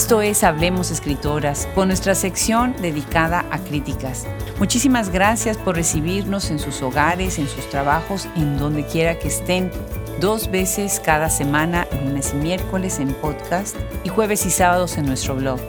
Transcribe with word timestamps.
Esto 0.00 0.22
es 0.22 0.44
Hablemos 0.44 0.90
Escritoras, 0.90 1.68
con 1.74 1.88
nuestra 1.88 2.14
sección 2.14 2.74
dedicada 2.80 3.44
a 3.50 3.58
críticas. 3.58 4.26
Muchísimas 4.58 5.10
gracias 5.10 5.58
por 5.58 5.76
recibirnos 5.76 6.50
en 6.50 6.58
sus 6.58 6.80
hogares, 6.80 7.38
en 7.38 7.46
sus 7.46 7.68
trabajos, 7.68 8.26
en 8.34 8.56
donde 8.56 8.86
quiera 8.86 9.18
que 9.18 9.28
estén, 9.28 9.70
dos 10.18 10.50
veces 10.50 11.02
cada 11.04 11.28
semana, 11.28 11.86
lunes 12.02 12.32
y 12.32 12.38
miércoles 12.38 12.98
en 12.98 13.12
podcast 13.12 13.76
y 14.02 14.08
jueves 14.08 14.46
y 14.46 14.50
sábados 14.50 14.96
en 14.96 15.04
nuestro 15.04 15.36
blog. 15.36 15.60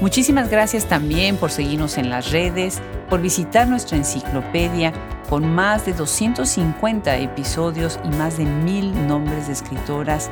Muchísimas 0.00 0.48
gracias 0.48 0.86
también 0.86 1.36
por 1.36 1.50
seguirnos 1.50 1.98
en 1.98 2.08
las 2.08 2.30
redes, 2.30 2.80
por 3.10 3.20
visitar 3.20 3.68
nuestra 3.68 3.98
enciclopedia 3.98 4.94
con 5.28 5.46
más 5.54 5.84
de 5.84 5.92
250 5.92 7.18
episodios 7.18 8.00
y 8.02 8.08
más 8.16 8.38
de 8.38 8.46
mil 8.46 9.06
nombres 9.06 9.46
de 9.46 9.52
escritoras 9.52 10.30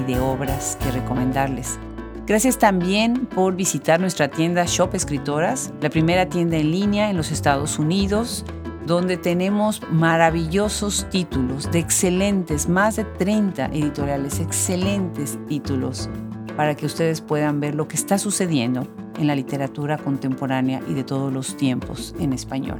y 0.00 0.10
de 0.10 0.18
obras 0.18 0.78
que 0.82 0.90
recomendarles. 0.90 1.78
Gracias 2.30 2.58
también 2.58 3.26
por 3.26 3.56
visitar 3.56 3.98
nuestra 3.98 4.28
tienda 4.28 4.64
Shop 4.64 4.94
Escritoras, 4.94 5.72
la 5.80 5.90
primera 5.90 6.28
tienda 6.28 6.58
en 6.58 6.70
línea 6.70 7.10
en 7.10 7.16
los 7.16 7.32
Estados 7.32 7.76
Unidos, 7.80 8.44
donde 8.86 9.16
tenemos 9.16 9.82
maravillosos 9.90 11.08
títulos 11.10 11.72
de 11.72 11.80
excelentes, 11.80 12.68
más 12.68 12.94
de 12.94 13.04
30 13.04 13.66
editoriales, 13.72 14.38
excelentes 14.38 15.40
títulos, 15.48 16.08
para 16.56 16.76
que 16.76 16.86
ustedes 16.86 17.20
puedan 17.20 17.58
ver 17.58 17.74
lo 17.74 17.88
que 17.88 17.96
está 17.96 18.16
sucediendo 18.16 18.86
en 19.18 19.26
la 19.26 19.34
literatura 19.34 19.98
contemporánea 19.98 20.80
y 20.86 20.94
de 20.94 21.02
todos 21.02 21.32
los 21.32 21.56
tiempos 21.56 22.14
en 22.20 22.32
español. 22.32 22.78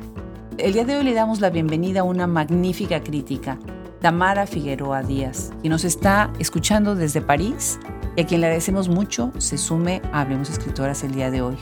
El 0.59 0.75
día 0.75 0.84
de 0.84 0.97
hoy 0.97 1.03
le 1.03 1.12
damos 1.12 1.41
la 1.41 1.51
bienvenida 1.51 2.03
a 2.03 2.05
una 2.05 2.28
magnífica 2.28 3.03
crítica, 3.03 3.59
Tamara 4.01 4.47
Figueroa 4.47 5.03
Díaz, 5.03 5.51
que 5.62 5.69
nos 5.69 5.84
está 5.84 6.33
escuchando 6.39 6.95
desde 6.95 7.20
París 7.20 7.79
y 8.17 8.23
a 8.23 8.27
quien 8.27 8.41
le 8.41 8.47
agradecemos 8.47 8.89
mucho 8.89 9.31
se 9.39 9.59
sume 9.59 10.01
a 10.12 10.23
Hablemos 10.23 10.48
Escritoras 10.48 11.05
el 11.05 11.12
día 11.12 11.31
de 11.31 11.43
hoy. 11.43 11.56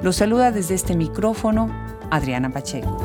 Los 0.00 0.16
saluda 0.16 0.52
desde 0.52 0.74
este 0.74 0.94
micrófono 0.94 1.68
Adriana 2.10 2.50
Pacheco. 2.50 2.96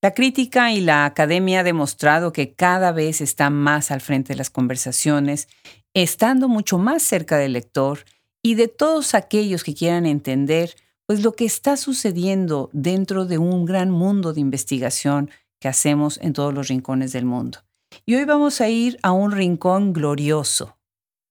La 0.00 0.14
crítica 0.14 0.72
y 0.72 0.80
la 0.80 1.04
academia 1.04 1.60
ha 1.60 1.64
demostrado 1.64 2.32
que 2.32 2.54
cada 2.54 2.92
vez 2.92 3.20
está 3.20 3.50
más 3.50 3.90
al 3.90 4.00
frente 4.00 4.32
de 4.32 4.38
las 4.38 4.50
conversaciones, 4.50 5.48
estando 5.92 6.48
mucho 6.48 6.78
más 6.78 7.02
cerca 7.02 7.36
del 7.36 7.52
lector 7.52 8.00
y 8.42 8.54
de 8.54 8.68
todos 8.68 9.14
aquellos 9.14 9.62
que 9.62 9.74
quieran 9.74 10.06
entender 10.06 10.74
pues 11.06 11.22
lo 11.22 11.32
que 11.32 11.44
está 11.44 11.76
sucediendo 11.76 12.70
dentro 12.72 13.24
de 13.26 13.38
un 13.38 13.64
gran 13.64 13.90
mundo 13.90 14.32
de 14.32 14.40
investigación 14.40 15.30
que 15.60 15.68
hacemos 15.68 16.18
en 16.22 16.32
todos 16.32 16.52
los 16.52 16.68
rincones 16.68 17.12
del 17.12 17.24
mundo. 17.24 17.60
Y 18.06 18.14
hoy 18.14 18.24
vamos 18.24 18.60
a 18.60 18.68
ir 18.68 18.98
a 19.02 19.12
un 19.12 19.32
rincón 19.32 19.92
glorioso, 19.92 20.78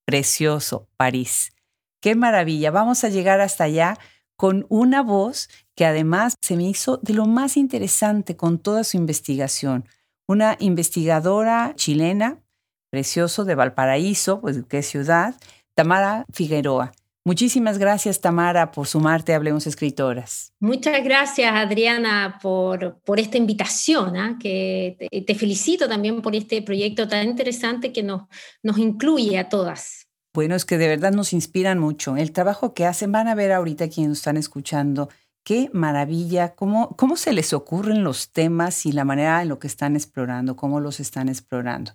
precioso, 0.05 0.87
París. 0.97 1.53
Qué 2.01 2.15
maravilla, 2.15 2.71
vamos 2.71 3.03
a 3.03 3.09
llegar 3.09 3.41
hasta 3.41 3.65
allá 3.65 3.97
con 4.37 4.65
una 4.69 5.03
voz 5.03 5.49
que 5.75 5.85
además 5.85 6.35
se 6.41 6.55
me 6.55 6.63
hizo 6.63 6.97
de 6.97 7.13
lo 7.13 7.25
más 7.25 7.57
interesante 7.57 8.35
con 8.35 8.57
toda 8.57 8.83
su 8.83 8.97
investigación. 8.97 9.85
Una 10.27 10.57
investigadora 10.59 11.73
chilena, 11.75 12.41
precioso, 12.89 13.45
de 13.45 13.55
Valparaíso, 13.55 14.41
pues 14.41 14.63
qué 14.67 14.81
ciudad, 14.81 15.35
Tamara 15.75 16.25
Figueroa. 16.33 16.91
Muchísimas 17.23 17.77
gracias, 17.77 18.19
Tamara, 18.19 18.71
por 18.71 18.87
sumarte 18.87 19.33
a 19.33 19.35
Hablemos 19.35 19.67
Escritoras. 19.67 20.53
Muchas 20.59 21.03
gracias, 21.03 21.53
Adriana, 21.53 22.39
por, 22.41 22.99
por 23.01 23.19
esta 23.19 23.37
invitación, 23.37 24.17
¿ah? 24.17 24.37
que 24.41 24.97
te, 25.27 25.35
felicito 25.35 25.87
también 25.87 26.23
por 26.23 26.35
este 26.35 26.63
proyecto 26.63 27.07
tan 27.07 27.27
interesante 27.27 27.93
que 27.93 28.01
nos, 28.01 28.23
nos 28.63 28.79
incluye 28.79 29.37
a 29.37 29.49
todas. 29.49 30.07
Bueno, 30.33 30.55
es 30.55 30.65
que 30.65 30.79
de 30.79 30.87
verdad 30.87 31.11
nos 31.11 31.33
inspiran 31.33 31.77
mucho. 31.77 32.17
El 32.17 32.31
trabajo 32.31 32.73
que 32.73 32.87
hacen, 32.87 33.11
van 33.11 33.27
a 33.27 33.35
ver 33.35 33.51
ahorita 33.51 33.87
quienes 33.89 34.17
están 34.17 34.37
escuchando, 34.37 35.09
qué 35.43 35.69
maravilla, 35.73 36.55
cómo, 36.55 36.95
cómo 36.95 37.17
se 37.17 37.33
les 37.33 37.53
ocurren 37.53 38.03
los 38.03 38.31
temas 38.31 38.87
y 38.87 38.93
la 38.93 39.05
manera 39.05 39.43
en 39.43 39.49
lo 39.49 39.59
que 39.59 39.67
están 39.67 39.95
explorando, 39.95 40.55
cómo 40.55 40.79
los 40.79 40.99
están 40.99 41.29
explorando. 41.29 41.91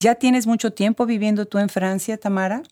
¿Ya 0.00 0.16
tienes 0.16 0.46
mucho 0.46 0.74
tiempo 0.74 1.06
viviendo 1.06 1.46
tú 1.46 1.56
en 1.58 1.70
Francia, 1.70 2.18
Tamara? 2.18 2.62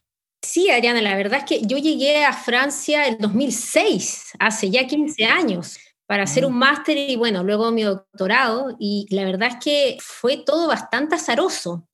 Sí, 0.45 0.71
Adriana, 0.71 1.01
la 1.01 1.17
verdad 1.17 1.41
es 1.41 1.45
que 1.45 1.67
yo 1.67 1.79
llegué 1.79 2.25
a 2.25 2.33
Francia 2.33 3.09
en 3.09 3.19
2006, 3.19 4.33
hace 4.39 4.71
ya 4.71 4.87
15 4.87 5.25
años, 5.25 5.79
para 6.07 6.25
hacer 6.25 6.45
un 6.45 6.57
máster 6.59 6.99
y 6.99 7.17
bueno, 7.17 7.43
luego 7.43 7.71
mi 7.71 7.83
doctorado. 7.83 8.77
Y 8.79 9.07
la 9.11 9.25
verdad 9.25 9.49
es 9.53 9.57
que 9.65 9.97
fue 10.01 10.37
todo 10.37 10.69
bastante 10.69 11.15
azaroso, 11.15 11.89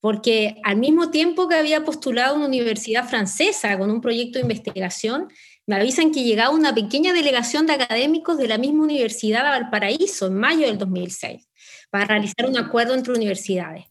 porque 0.00 0.56
al 0.64 0.76
mismo 0.76 1.10
tiempo 1.10 1.46
que 1.46 1.54
había 1.54 1.84
postulado 1.84 2.34
a 2.34 2.36
una 2.36 2.46
universidad 2.46 3.08
francesa 3.08 3.78
con 3.78 3.90
un 3.90 4.00
proyecto 4.00 4.38
de 4.38 4.42
investigación, 4.42 5.28
me 5.66 5.76
avisan 5.76 6.10
que 6.10 6.24
llegaba 6.24 6.50
una 6.50 6.74
pequeña 6.74 7.12
delegación 7.12 7.66
de 7.66 7.74
académicos 7.74 8.36
de 8.36 8.48
la 8.48 8.58
misma 8.58 8.82
universidad 8.82 9.44
de 9.44 9.50
Valparaíso 9.50 10.26
en 10.26 10.34
mayo 10.34 10.66
del 10.66 10.76
2006 10.76 11.46
para 11.88 12.06
realizar 12.06 12.46
un 12.48 12.56
acuerdo 12.56 12.94
entre 12.94 13.12
universidades. 13.12 13.84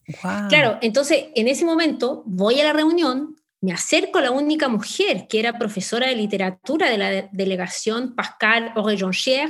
Claro, 0.49 0.79
entonces 0.81 1.25
en 1.35 1.47
ese 1.47 1.65
momento 1.65 2.23
voy 2.25 2.59
a 2.59 2.65
la 2.65 2.73
reunión, 2.73 3.37
me 3.61 3.71
acerco 3.71 4.19
a 4.19 4.23
la 4.23 4.31
única 4.31 4.67
mujer 4.67 5.27
que 5.29 5.39
era 5.39 5.57
profesora 5.57 6.07
de 6.07 6.15
literatura 6.15 6.89
de 6.89 6.97
la 6.97 7.29
delegación, 7.31 8.15
Pascal 8.15 8.73
Orejonchier, 8.75 9.49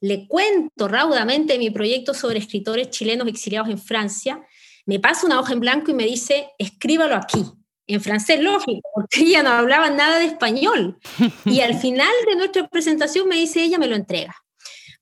le 0.00 0.26
cuento 0.26 0.88
raudamente 0.88 1.58
mi 1.58 1.70
proyecto 1.70 2.14
sobre 2.14 2.38
escritores 2.38 2.88
chilenos 2.88 3.28
exiliados 3.28 3.68
en 3.68 3.78
Francia, 3.78 4.42
me 4.86 4.98
pasa 4.98 5.26
una 5.26 5.38
hoja 5.38 5.52
en 5.52 5.60
blanco 5.60 5.90
y 5.90 5.94
me 5.94 6.04
dice, 6.04 6.48
escríbalo 6.58 7.16
aquí, 7.16 7.44
en 7.86 8.00
francés 8.00 8.40
lógico, 8.40 8.88
porque 8.94 9.20
ella 9.24 9.42
no 9.42 9.50
hablaba 9.50 9.90
nada 9.90 10.18
de 10.18 10.24
español. 10.24 10.98
Y 11.44 11.60
al 11.60 11.74
final 11.74 12.12
de 12.26 12.36
nuestra 12.36 12.66
presentación 12.68 13.28
me 13.28 13.36
dice, 13.36 13.62
ella 13.62 13.78
me 13.78 13.86
lo 13.86 13.94
entrega. 13.94 14.34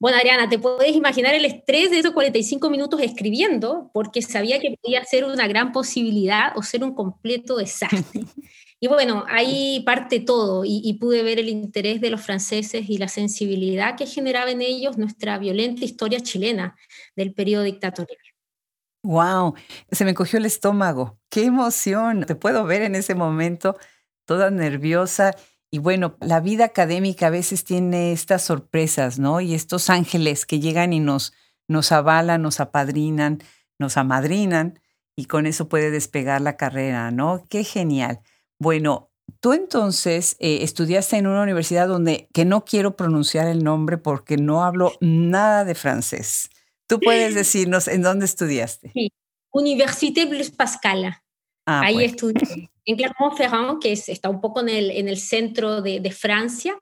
Bueno, 0.00 0.16
Adriana, 0.18 0.48
te 0.48 0.60
puedes 0.60 0.94
imaginar 0.94 1.34
el 1.34 1.44
estrés 1.44 1.90
de 1.90 1.98
esos 1.98 2.12
45 2.12 2.70
minutos 2.70 3.00
escribiendo, 3.00 3.90
porque 3.92 4.22
sabía 4.22 4.60
que 4.60 4.76
podía 4.80 5.04
ser 5.04 5.24
una 5.24 5.48
gran 5.48 5.72
posibilidad 5.72 6.56
o 6.56 6.62
ser 6.62 6.84
un 6.84 6.94
completo 6.94 7.56
desastre. 7.56 8.22
Y 8.80 8.86
bueno, 8.86 9.24
ahí 9.28 9.82
parte 9.84 10.20
todo 10.20 10.62
y, 10.64 10.96
pude 11.00 11.24
ver 11.24 11.40
el 11.40 11.48
interés 11.48 12.00
de 12.00 12.10
los 12.10 12.20
franceses 12.20 12.88
y 12.88 12.98
la 12.98 13.08
sensibilidad 13.08 13.96
que 13.96 14.06
generaba 14.06 14.52
en 14.52 14.62
ellos 14.62 14.96
nuestra 14.96 15.36
violenta 15.38 15.84
historia 15.84 16.20
chilena 16.20 16.76
del 17.16 17.34
periodo 17.34 17.64
dictatorial. 17.64 18.20
¡Wow! 19.02 19.54
Se 19.90 20.04
me 20.04 20.14
cogió 20.14 20.38
el 20.38 20.46
estómago. 20.46 21.18
¡Qué 21.28 21.46
emoción! 21.46 22.24
Te 22.24 22.36
puedo 22.36 22.64
ver 22.66 22.82
en 22.82 22.94
ese 22.94 23.16
momento 23.16 23.76
toda 24.24 24.48
nerviosa 24.52 25.34
y 25.70 25.78
bueno, 25.78 26.16
la 26.20 26.40
vida 26.40 26.64
académica 26.64 27.26
a 27.26 27.30
veces 27.30 27.64
tiene 27.64 28.12
estas 28.12 28.42
sorpresas, 28.42 29.18
¿no? 29.18 29.40
Y 29.40 29.54
estos 29.54 29.90
ángeles 29.90 30.46
que 30.46 30.60
llegan 30.60 30.92
y 30.92 31.00
nos, 31.00 31.34
nos 31.68 31.92
avalan, 31.92 32.40
nos 32.40 32.60
apadrinan, 32.60 33.42
nos 33.78 33.96
amadrinan 33.98 34.80
y 35.14 35.26
con 35.26 35.46
eso 35.46 35.68
puede 35.68 35.90
despegar 35.90 36.40
la 36.40 36.56
carrera, 36.56 37.10
¿no? 37.10 37.44
Qué 37.50 37.64
genial. 37.64 38.20
Bueno, 38.58 39.10
tú 39.40 39.52
entonces 39.52 40.36
eh, 40.40 40.60
estudiaste 40.62 41.16
en 41.16 41.26
una 41.26 41.42
universidad 41.42 41.86
donde, 41.86 42.28
que 42.32 42.46
no 42.46 42.64
quiero 42.64 42.96
pronunciar 42.96 43.46
el 43.46 43.62
nombre 43.62 43.98
porque 43.98 44.38
no 44.38 44.64
hablo 44.64 44.92
nada 45.00 45.64
de 45.66 45.74
francés. 45.74 46.48
¿Tú 46.86 46.98
puedes 46.98 47.34
decirnos 47.34 47.88
en 47.88 48.00
dónde 48.00 48.24
estudiaste? 48.24 48.90
Sí, 48.94 49.12
Université 49.52 50.24
Blaise 50.24 50.50
Pascal. 50.50 51.16
Ah, 51.66 51.82
Ahí 51.82 51.96
pues. 51.96 52.10
estudié 52.12 52.70
en 52.88 52.96
Clermont-Ferrand, 52.96 53.80
que 53.80 53.92
está 53.92 54.30
un 54.30 54.40
poco 54.40 54.60
en 54.60 54.70
el, 54.70 54.90
en 54.90 55.08
el 55.08 55.18
centro 55.18 55.82
de, 55.82 56.00
de, 56.00 56.10
Francia, 56.10 56.78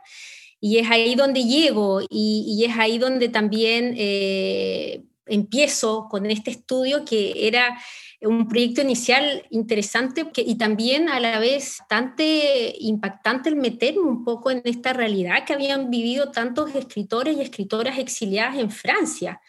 y 0.61 0.79
es 0.79 0.89
ahí 0.89 1.17
donde 1.17 1.43
llego 1.43 2.01
y, 2.01 2.45
y 2.47 2.65
es 2.65 2.79
ahí 2.79 2.99
donde 2.99 3.29
también 3.29 3.93
eh, 3.99 5.03
empiezo 5.27 6.07
con 6.09 6.27
este 6.27 6.53
estudio 6.53 7.05
que 7.05 7.49
era 7.49 7.77
un 8.23 8.47
proyecto 8.47 8.83
inicial 8.83 9.45
interesante 9.51 10.31
que, 10.33 10.43
y 10.43 10.57
también 10.57 11.09
a 11.09 11.19
la 11.19 11.41
vez 11.41 11.79
bastante 11.81 12.75
impactante 12.79 13.49
el 13.49 13.57
meterme 13.57 14.03
un 14.03 14.25
poco 14.25 14.53
en 14.53 14.63
esta 14.65 14.93
realidad 14.93 15.45
que 15.45 15.55
habían 15.55 15.91
vivido 15.91 16.31
tantos 16.31 16.73
escritores 16.77 17.37
y 17.37 17.43
escritoras 17.43 17.99
exiliadas 17.99 18.59
en 18.59 18.71
Francia, 18.71 19.41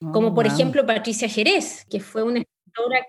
como 0.00 0.28
oh, 0.28 0.34
por 0.34 0.46
ejemplo 0.46 0.86
Patricia 0.86 1.28
Jerez, 1.28 1.84
que 1.90 2.00
fue 2.00 2.22
una 2.22 2.42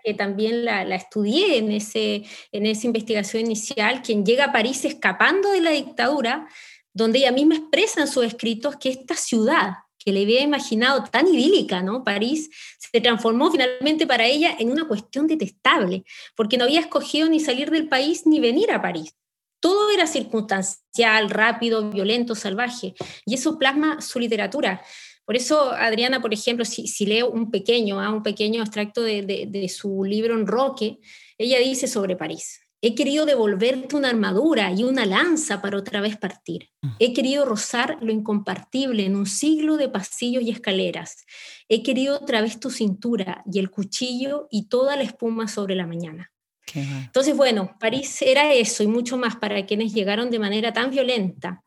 que 0.03 0.13
también 0.13 0.65
la, 0.65 0.83
estudié 0.95 1.57
en, 1.57 1.71
ese, 1.71 2.23
en 2.51 2.65
esa 2.65 2.87
investigación 2.87 3.45
inicial, 3.45 4.01
quien 4.01 4.25
llega 4.25 4.45
a 4.45 4.51
París 4.51 4.85
escapando 4.85 5.51
de 5.51 5.61
la 5.61 5.71
dictadura, 5.71 6.47
donde 6.93 7.19
ella 7.19 7.31
misma 7.31 7.55
expresa 7.55 8.01
en 8.01 8.07
sus 8.07 8.25
escritos 8.25 8.75
que 8.77 8.89
esta 8.89 9.15
ciudad 9.15 9.73
que 9.99 10.13
le 10.13 10.23
había 10.23 10.41
imaginado 10.41 11.03
tan 11.03 11.27
idílica, 11.27 11.83
¿no? 11.83 12.03
París, 12.03 12.49
se 12.79 13.01
transformó 13.01 13.51
finalmente 13.51 14.07
para 14.07 14.25
ella 14.25 14.55
en 14.57 14.71
una 14.71 14.87
cuestión 14.87 15.27
detestable, 15.27 16.05
porque 16.35 16.57
no 16.57 16.63
había 16.63 16.79
escogido 16.79 17.27
ni 17.27 17.39
salir 17.39 17.69
del 17.69 17.89
país 17.89 18.25
ni 18.25 18.39
venir 18.39 18.71
a 18.71 18.81
París. 18.81 19.13
Todo 19.59 19.91
era 19.91 20.07
circunstancial, 20.07 21.29
rápido, 21.29 21.89
violento, 21.91 22.33
salvaje, 22.33 22.93
y 23.25 23.33
eso 23.33 23.59
plasma 23.59 23.99
su 23.99 24.19
literatura 24.19 24.81
Por 25.29 25.35
eso, 25.35 25.73
Adriana, 25.73 26.23
por 26.23 26.33
ejemplo, 26.33 26.65
si, 26.65 27.05
leo 27.05 27.29
un 27.29 27.51
pequeño, 27.51 28.01
¿ah? 28.01 28.09
un 28.09 28.23
pequeño 28.23 28.63
extracto 28.63 29.03
de, 29.03 29.45
de 29.47 29.69
su 29.69 30.03
libro 30.03 30.33
En 30.33 30.47
Roque, 30.47 30.97
ella 31.37 31.59
dice 31.59 31.85
sobre 31.85 32.15
París. 32.15 32.61
He 32.81 32.95
querido 32.95 33.27
devolverte 33.27 33.95
una 33.95 34.09
armadura 34.09 34.71
y 34.71 34.83
una 34.83 35.05
lanza 35.05 35.61
para 35.61 35.77
otra 35.77 36.01
vez 36.01 36.17
partir. 36.17 36.69
Mm. 36.81 36.87
He 36.97 37.13
querido 37.13 37.45
rozar 37.45 37.99
lo 38.01 38.11
incompartible 38.11 39.05
en 39.05 39.15
un 39.15 39.27
siglo 39.27 39.77
de 39.77 39.87
pasillos 39.87 40.41
y 40.41 40.49
escaleras. 40.49 41.27
He 41.67 41.83
querido 41.83 42.15
otra 42.15 42.41
vez 42.41 42.59
tu 42.59 42.71
cintura 42.71 43.43
y 43.45 43.59
el 43.59 43.69
cuchillo 43.69 44.47
y 44.49 44.67
toda 44.67 44.95
la 44.95 45.03
espuma 45.03 45.47
sobre 45.47 45.75
la 45.75 45.85
mañana. 45.85 46.31
Entonces, 46.73 47.37
bueno, 47.37 47.75
París 47.79 48.21
era 48.23 48.51
eso 48.53 48.81
y 48.81 48.87
mucho 48.87 49.15
más 49.15 49.35
para 49.35 49.63
quienes 49.67 49.93
llegaron 49.93 50.31
de 50.31 50.39
manera 50.39 50.73
tan 50.73 50.89
violenta. 50.89 51.63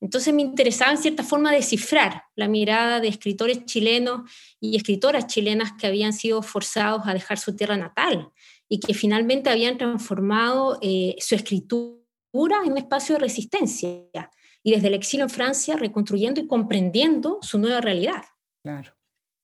Entonces 0.00 0.32
me 0.32 0.42
interesaba 0.42 0.92
en 0.92 0.98
cierta 0.98 1.22
forma 1.22 1.52
descifrar 1.52 2.24
la 2.34 2.48
mirada 2.48 3.00
de 3.00 3.08
escritores 3.08 3.64
chilenos 3.66 4.30
y 4.58 4.76
escritoras 4.76 5.26
chilenas 5.26 5.72
que 5.78 5.86
habían 5.86 6.12
sido 6.12 6.42
forzados 6.42 7.02
a 7.06 7.12
dejar 7.12 7.38
su 7.38 7.54
tierra 7.54 7.76
natal 7.76 8.30
y 8.68 8.80
que 8.80 8.94
finalmente 8.94 9.50
habían 9.50 9.76
transformado 9.76 10.78
eh, 10.80 11.16
su 11.18 11.34
escritura 11.34 11.98
en 12.64 12.72
un 12.72 12.78
espacio 12.78 13.16
de 13.16 13.20
resistencia 13.20 14.30
y 14.62 14.72
desde 14.72 14.88
el 14.88 14.94
exilio 14.94 15.24
en 15.24 15.30
Francia 15.30 15.76
reconstruyendo 15.76 16.40
y 16.40 16.46
comprendiendo 16.46 17.38
su 17.42 17.58
nueva 17.58 17.80
realidad. 17.80 18.22
Claro. 18.62 18.94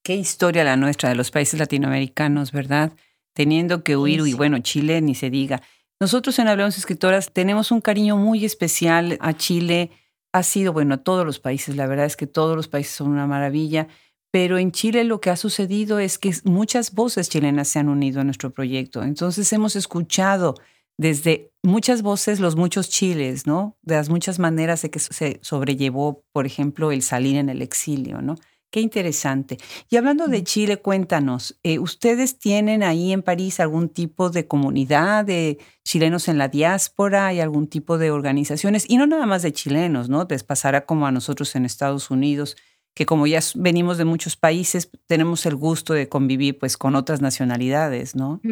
Qué 0.02 0.14
historia 0.14 0.62
la 0.62 0.76
nuestra 0.76 1.08
de 1.08 1.16
los 1.16 1.30
países 1.32 1.58
latinoamericanos, 1.58 2.52
¿verdad? 2.52 2.92
Teniendo 3.32 3.82
que 3.82 3.96
huir, 3.96 4.20
y 4.26 4.34
bueno, 4.34 4.60
Chile 4.60 5.00
ni 5.00 5.16
se 5.16 5.30
diga. 5.30 5.62
Nosotros 5.98 6.38
en 6.38 6.46
Hablamos 6.46 6.78
Escritoras 6.78 7.32
tenemos 7.32 7.72
un 7.72 7.80
cariño 7.80 8.16
muy 8.16 8.44
especial 8.44 9.18
a 9.20 9.36
Chile. 9.36 9.90
Ha 10.36 10.42
sido, 10.42 10.74
bueno, 10.74 11.00
todos 11.00 11.24
los 11.24 11.38
países. 11.38 11.76
La 11.76 11.86
verdad 11.86 12.04
es 12.04 12.14
que 12.14 12.26
todos 12.26 12.56
los 12.56 12.68
países 12.68 12.94
son 12.94 13.08
una 13.08 13.26
maravilla. 13.26 13.88
Pero 14.30 14.58
en 14.58 14.70
Chile 14.70 15.04
lo 15.04 15.18
que 15.18 15.30
ha 15.30 15.36
sucedido 15.36 15.98
es 15.98 16.18
que 16.18 16.34
muchas 16.44 16.92
voces 16.92 17.30
chilenas 17.30 17.68
se 17.68 17.78
han 17.78 17.88
unido 17.88 18.20
a 18.20 18.24
nuestro 18.24 18.50
proyecto. 18.50 19.02
Entonces 19.02 19.50
hemos 19.54 19.76
escuchado 19.76 20.54
desde 20.98 21.52
muchas 21.62 22.02
voces 22.02 22.38
los 22.38 22.54
muchos 22.54 22.90
chiles, 22.90 23.46
¿no? 23.46 23.78
De 23.80 23.94
las 23.94 24.10
muchas 24.10 24.38
maneras 24.38 24.82
de 24.82 24.90
que 24.90 24.98
se 24.98 25.38
sobrellevó, 25.40 26.22
por 26.32 26.44
ejemplo, 26.44 26.92
el 26.92 27.00
salir 27.00 27.36
en 27.36 27.48
el 27.48 27.62
exilio, 27.62 28.20
¿no? 28.20 28.34
Qué 28.76 28.82
interesante. 28.82 29.56
Y 29.88 29.96
hablando 29.96 30.26
de 30.26 30.44
Chile, 30.44 30.76
cuéntanos, 30.76 31.58
eh, 31.62 31.78
¿ustedes 31.78 32.38
tienen 32.38 32.82
ahí 32.82 33.10
en 33.10 33.22
París 33.22 33.58
algún 33.58 33.88
tipo 33.88 34.28
de 34.28 34.46
comunidad 34.46 35.24
de 35.24 35.56
chilenos 35.82 36.28
en 36.28 36.36
la 36.36 36.48
diáspora? 36.48 37.28
¿Hay 37.28 37.40
algún 37.40 37.68
tipo 37.68 37.96
de 37.96 38.10
organizaciones? 38.10 38.84
Y 38.86 38.98
no 38.98 39.06
nada 39.06 39.24
más 39.24 39.40
de 39.40 39.54
chilenos, 39.54 40.10
¿no? 40.10 40.26
Les 40.28 40.44
pasará 40.44 40.84
como 40.84 41.06
a 41.06 41.10
nosotros 41.10 41.56
en 41.56 41.64
Estados 41.64 42.10
Unidos 42.10 42.58
que 42.92 43.06
como 43.06 43.26
ya 43.26 43.40
venimos 43.54 43.96
de 43.96 44.04
muchos 44.04 44.36
países, 44.36 44.90
tenemos 45.06 45.46
el 45.46 45.56
gusto 45.56 45.94
de 45.94 46.10
convivir 46.10 46.58
pues 46.58 46.76
con 46.76 46.96
otras 46.96 47.22
nacionalidades, 47.22 48.14
¿no? 48.14 48.42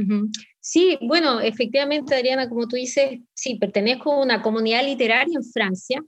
Sí, 0.59 0.99
bueno, 1.03 1.41
efectivamente, 1.41 2.15
Adriana, 2.15 2.49
como 2.49 2.67
tú 2.67 2.77
dices, 2.77 3.21
sí, 3.35 3.57
pertenezco 3.57 4.13
a 4.13 4.23
una 4.23 4.41
comunidad 4.41 4.87
literaria 4.87 5.37
en 5.37 5.45
Francia 5.45 6.03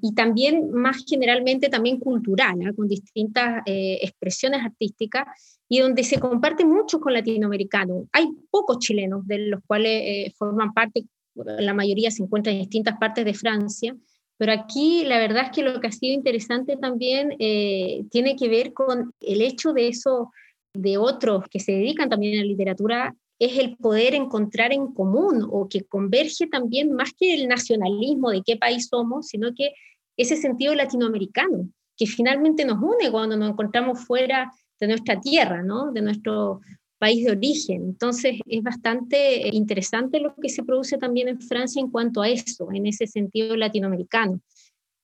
y 0.00 0.14
también 0.14 0.70
más 0.72 1.04
generalmente 1.06 1.68
también 1.68 1.98
cultural, 1.98 2.58
¿ah? 2.66 2.72
con 2.74 2.88
distintas 2.88 3.62
eh, 3.66 3.98
expresiones 4.02 4.62
artísticas 4.62 5.58
y 5.68 5.80
donde 5.80 6.04
se 6.04 6.18
comparte 6.18 6.64
mucho 6.64 7.00
con 7.00 7.12
latinoamericanos. 7.12 8.06
Hay 8.12 8.28
pocos 8.50 8.78
chilenos 8.78 9.26
de 9.26 9.38
los 9.38 9.60
cuales 9.66 10.02
eh, 10.04 10.32
forman 10.36 10.72
parte, 10.72 11.04
la 11.34 11.74
mayoría 11.74 12.10
se 12.10 12.22
encuentran 12.22 12.56
en 12.56 12.62
distintas 12.62 12.98
partes 12.98 13.24
de 13.24 13.34
Francia, 13.34 13.96
pero 14.36 14.52
aquí 14.52 15.04
la 15.04 15.18
verdad 15.18 15.44
es 15.44 15.50
que 15.50 15.62
lo 15.62 15.80
que 15.80 15.88
ha 15.88 15.92
sido 15.92 16.14
interesante 16.14 16.76
también 16.76 17.34
eh, 17.38 18.04
tiene 18.10 18.36
que 18.36 18.48
ver 18.48 18.72
con 18.72 19.12
el 19.20 19.42
hecho 19.42 19.72
de 19.72 19.88
eso, 19.88 20.32
de 20.72 20.98
otros 20.98 21.44
que 21.50 21.60
se 21.60 21.72
dedican 21.72 22.08
también 22.08 22.38
a 22.38 22.42
la 22.42 22.48
literatura, 22.48 23.14
es 23.40 23.58
el 23.58 23.76
poder 23.78 24.14
encontrar 24.14 24.72
en 24.72 24.92
común 24.92 25.48
o 25.50 25.66
que 25.68 25.82
converge 25.84 26.46
también 26.46 26.92
más 26.92 27.12
que 27.18 27.34
el 27.34 27.48
nacionalismo 27.48 28.30
de 28.30 28.42
qué 28.42 28.56
país 28.56 28.88
somos, 28.88 29.28
sino 29.28 29.54
que 29.54 29.72
ese 30.16 30.36
sentido 30.36 30.74
latinoamericano, 30.74 31.70
que 31.96 32.06
finalmente 32.06 32.66
nos 32.66 32.78
une 32.82 33.10
cuando 33.10 33.38
nos 33.38 33.50
encontramos 33.50 34.04
fuera 34.04 34.52
de 34.78 34.88
nuestra 34.88 35.18
tierra, 35.20 35.62
¿no? 35.62 35.90
de 35.90 36.02
nuestro 36.02 36.60
país 36.98 37.24
de 37.24 37.32
origen. 37.32 37.82
Entonces 37.82 38.38
es 38.46 38.62
bastante 38.62 39.48
interesante 39.56 40.20
lo 40.20 40.34
que 40.34 40.50
se 40.50 40.62
produce 40.62 40.98
también 40.98 41.28
en 41.28 41.40
Francia 41.40 41.80
en 41.80 41.90
cuanto 41.90 42.20
a 42.20 42.28
eso, 42.28 42.68
en 42.72 42.86
ese 42.86 43.06
sentido 43.06 43.56
latinoamericano. 43.56 44.40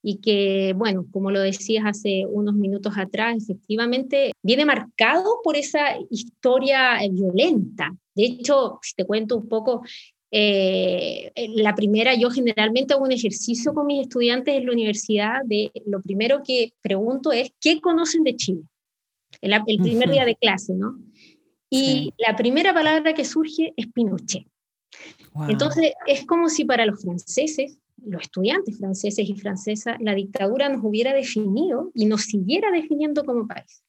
Y 0.03 0.19
que, 0.19 0.73
bueno, 0.77 1.07
como 1.11 1.31
lo 1.31 1.41
decías 1.41 1.85
hace 1.85 2.27
unos 2.27 2.55
minutos 2.55 2.95
atrás, 2.97 3.37
efectivamente 3.43 4.33
viene 4.43 4.65
marcado 4.65 5.41
por 5.43 5.57
esa 5.57 5.97
historia 6.11 7.03
eh, 7.03 7.11
violenta. 7.11 7.91
De 8.15 8.25
hecho, 8.25 8.79
si 8.83 8.95
te 8.95 9.05
cuento 9.05 9.37
un 9.37 9.49
poco, 9.49 9.83
eh, 10.31 11.33
la 11.55 11.75
primera, 11.75 12.15
yo 12.15 12.31
generalmente 12.31 12.95
hago 12.95 13.05
un 13.05 13.13
ejercicio 13.13 13.75
con 13.75 13.87
mis 13.87 14.03
estudiantes 14.03 14.55
en 14.55 14.67
la 14.67 14.73
universidad 14.73 15.45
de 15.45 15.73
lo 15.87 16.01
primero 16.03 16.43
que 16.45 16.73
pregunto 16.81 17.33
es, 17.33 17.53
¿qué 17.61 17.81
conocen 17.81 18.23
de 18.23 18.37
Chile? 18.37 18.63
El, 19.41 19.53
el 19.67 19.79
primer 19.79 20.11
día 20.11 20.25
de 20.25 20.37
clase, 20.37 20.75
¿no? 20.75 20.99
Y 21.69 22.13
la 22.17 22.37
primera 22.37 22.73
palabra 22.73 23.13
que 23.13 23.25
surge 23.25 23.73
es 23.77 23.87
Pinochet. 23.89 24.47
Entonces, 25.49 25.93
es 26.07 26.25
como 26.25 26.49
si 26.49 26.65
para 26.65 26.87
los 26.87 27.03
franceses, 27.03 27.79
los 28.05 28.23
estudiantes 28.23 28.79
franceses 28.79 29.29
y 29.29 29.35
francesas, 29.35 29.97
la 30.01 30.15
dictadura 30.15 30.69
nos 30.69 30.85
hubiera 30.85 31.15
definido 31.15 31.91
y 31.95 32.07
nos 32.07 32.23
siguiera 32.23 32.71
definiendo 32.71 33.25
como 33.25 33.47
país. 33.47 33.83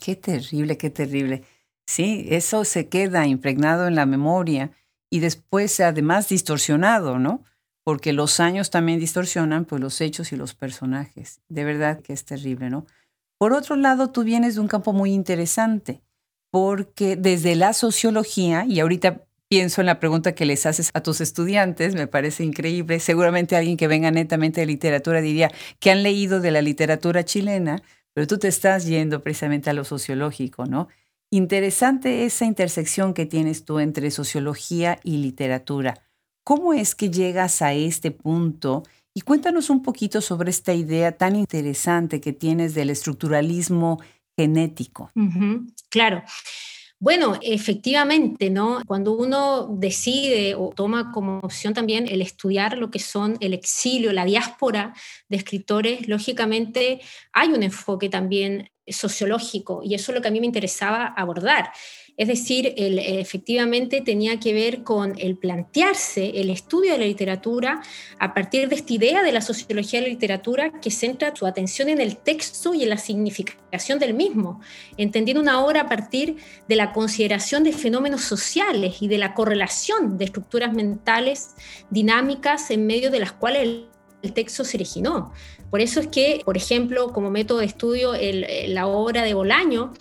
Qué 0.00 0.16
terrible, 0.16 0.76
qué 0.76 0.90
terrible. 0.90 1.44
Sí, 1.86 2.26
eso 2.30 2.64
se 2.64 2.88
queda 2.88 3.26
impregnado 3.26 3.86
en 3.86 3.94
la 3.94 4.06
memoria 4.06 4.72
y 5.10 5.20
después 5.20 5.78
además 5.80 6.28
distorsionado, 6.28 7.18
¿no? 7.18 7.44
Porque 7.84 8.12
los 8.12 8.40
años 8.40 8.70
también 8.70 9.00
distorsionan 9.00 9.64
pues, 9.64 9.80
los 9.80 10.00
hechos 10.00 10.32
y 10.32 10.36
los 10.36 10.54
personajes. 10.54 11.40
De 11.48 11.64
verdad 11.64 12.00
que 12.00 12.12
es 12.12 12.24
terrible, 12.24 12.70
¿no? 12.70 12.86
Por 13.38 13.52
otro 13.52 13.76
lado, 13.76 14.10
tú 14.10 14.22
vienes 14.22 14.54
de 14.54 14.60
un 14.60 14.68
campo 14.68 14.92
muy 14.92 15.12
interesante 15.12 16.02
porque 16.52 17.16
desde 17.16 17.56
la 17.56 17.72
sociología, 17.72 18.66
y 18.66 18.78
ahorita 18.80 19.24
pienso 19.52 19.82
en 19.82 19.86
la 19.86 20.00
pregunta 20.00 20.34
que 20.34 20.46
les 20.46 20.64
haces 20.64 20.90
a 20.94 21.02
tus 21.02 21.20
estudiantes, 21.20 21.94
me 21.94 22.06
parece 22.06 22.42
increíble, 22.42 22.98
seguramente 23.00 23.54
alguien 23.54 23.76
que 23.76 23.86
venga 23.86 24.10
netamente 24.10 24.62
de 24.62 24.66
literatura 24.66 25.20
diría 25.20 25.50
que 25.78 25.90
han 25.90 26.02
leído 26.02 26.40
de 26.40 26.50
la 26.50 26.62
literatura 26.62 27.22
chilena, 27.22 27.82
pero 28.14 28.26
tú 28.26 28.38
te 28.38 28.48
estás 28.48 28.86
yendo 28.86 29.22
precisamente 29.22 29.68
a 29.68 29.74
lo 29.74 29.84
sociológico, 29.84 30.64
¿no? 30.64 30.88
Interesante 31.30 32.24
esa 32.24 32.46
intersección 32.46 33.12
que 33.12 33.26
tienes 33.26 33.66
tú 33.66 33.78
entre 33.78 34.10
sociología 34.10 34.98
y 35.04 35.18
literatura. 35.18 36.00
¿Cómo 36.44 36.72
es 36.72 36.94
que 36.94 37.10
llegas 37.10 37.60
a 37.60 37.74
este 37.74 38.10
punto? 38.10 38.84
Y 39.12 39.20
cuéntanos 39.20 39.68
un 39.68 39.82
poquito 39.82 40.22
sobre 40.22 40.48
esta 40.48 40.72
idea 40.72 41.12
tan 41.12 41.36
interesante 41.36 42.22
que 42.22 42.32
tienes 42.32 42.72
del 42.72 42.88
estructuralismo 42.88 44.00
genético. 44.34 45.10
claro. 45.90 46.22
Bueno, 47.02 47.36
efectivamente, 47.42 48.48
¿no? 48.48 48.80
Cuando 48.86 49.10
uno 49.10 49.66
decide 49.76 50.54
o 50.54 50.70
toma 50.70 51.10
como 51.10 51.40
opción 51.40 51.74
también 51.74 52.06
el 52.06 52.22
estudiar 52.22 52.78
lo 52.78 52.92
que 52.92 53.00
son 53.00 53.36
el 53.40 53.54
exilio, 53.54 54.12
la 54.12 54.24
diáspora 54.24 54.94
de 55.28 55.36
escritores, 55.36 56.06
lógicamente 56.06 57.00
hay 57.32 57.48
un 57.48 57.64
enfoque 57.64 58.08
también 58.08 58.70
sociológico 58.86 59.80
y 59.82 59.94
eso 59.94 60.12
es 60.12 60.16
lo 60.16 60.22
que 60.22 60.28
a 60.28 60.30
mí 60.30 60.38
me 60.38 60.46
interesaba 60.46 61.06
abordar. 61.06 61.70
Es 62.16 62.28
decir, 62.28 62.74
efectivamente 62.76 64.02
tenía 64.02 64.38
que 64.38 64.52
ver 64.52 64.82
con 64.82 65.14
el 65.18 65.36
plantearse 65.36 66.40
el 66.40 66.50
estudio 66.50 66.92
de 66.92 66.98
la 66.98 67.06
literatura 67.06 67.80
a 68.18 68.34
partir 68.34 68.68
de 68.68 68.74
esta 68.74 68.92
idea 68.92 69.22
de 69.22 69.32
la 69.32 69.40
sociología 69.40 70.00
de 70.00 70.08
la 70.08 70.12
literatura 70.12 70.72
que 70.80 70.90
centra 70.90 71.34
su 71.34 71.46
atención 71.46 71.88
en 71.88 72.00
el 72.00 72.18
texto 72.18 72.74
y 72.74 72.82
en 72.82 72.90
la 72.90 72.98
significación 72.98 73.98
del 73.98 74.12
mismo, 74.12 74.60
entendiendo 74.98 75.40
una 75.40 75.64
obra 75.64 75.82
a 75.82 75.88
partir 75.88 76.36
de 76.68 76.76
la 76.76 76.92
consideración 76.92 77.64
de 77.64 77.72
fenómenos 77.72 78.20
sociales 78.20 79.00
y 79.00 79.08
de 79.08 79.16
la 79.16 79.32
correlación 79.32 80.18
de 80.18 80.26
estructuras 80.26 80.74
mentales 80.74 81.54
dinámicas 81.88 82.70
en 82.70 82.86
medio 82.86 83.10
de 83.10 83.20
las 83.20 83.32
cuales 83.32 83.62
el, 83.62 83.88
texto 84.34 84.64
se 84.64 84.76
originó. 84.76 85.32
Por 85.68 85.80
eso 85.80 85.98
es 85.98 86.06
que, 86.06 86.42
por 86.44 86.56
ejemplo, 86.56 87.12
como 87.12 87.30
método 87.30 87.58
de 87.58 87.64
estudio, 87.64 88.12
la 88.68 88.86
obra 88.86 89.24
de 89.24 89.34
Bolaño 89.34 89.94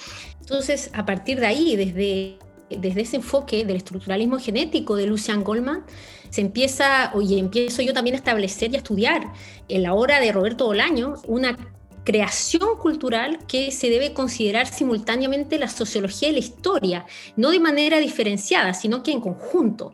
entonces, 0.52 0.90
a 0.92 1.06
partir 1.06 1.40
de 1.40 1.46
ahí, 1.46 1.78
desde, 1.78 2.38
desde 2.70 3.02
ese 3.02 3.16
enfoque 3.16 3.64
del 3.64 3.78
estructuralismo 3.78 4.38
genético 4.38 4.98
de 4.98 5.08
Lucian 5.08 5.46
Goldman, 5.46 5.86
se 6.30 6.42
empieza, 6.42 7.14
y 7.22 7.40
empiezo 7.40 7.82
yo 7.82 7.94
también 7.94 8.16
a 8.16 8.18
establecer 8.18 8.70
y 8.70 8.76
a 8.76 8.80
estudiar 8.80 9.32
en 9.70 9.84
la 9.84 9.94
obra 9.94 10.20
de 10.20 10.30
Roberto 10.34 10.66
Bolaño 10.66 11.14
una 11.26 11.58
creación 12.04 12.78
cultural 12.80 13.40
que 13.48 13.72
se 13.72 13.90
debe 13.90 14.12
considerar 14.12 14.68
simultáneamente 14.68 15.58
la 15.58 15.70
sociología 15.70 16.28
y 16.28 16.34
la 16.34 16.40
historia, 16.40 17.06
no 17.38 17.52
de 17.52 17.62
manera 17.62 18.00
diferenciada, 18.00 18.74
sino 18.74 19.04
que 19.04 19.14
en 19.14 19.22
conjunto. 19.22 19.94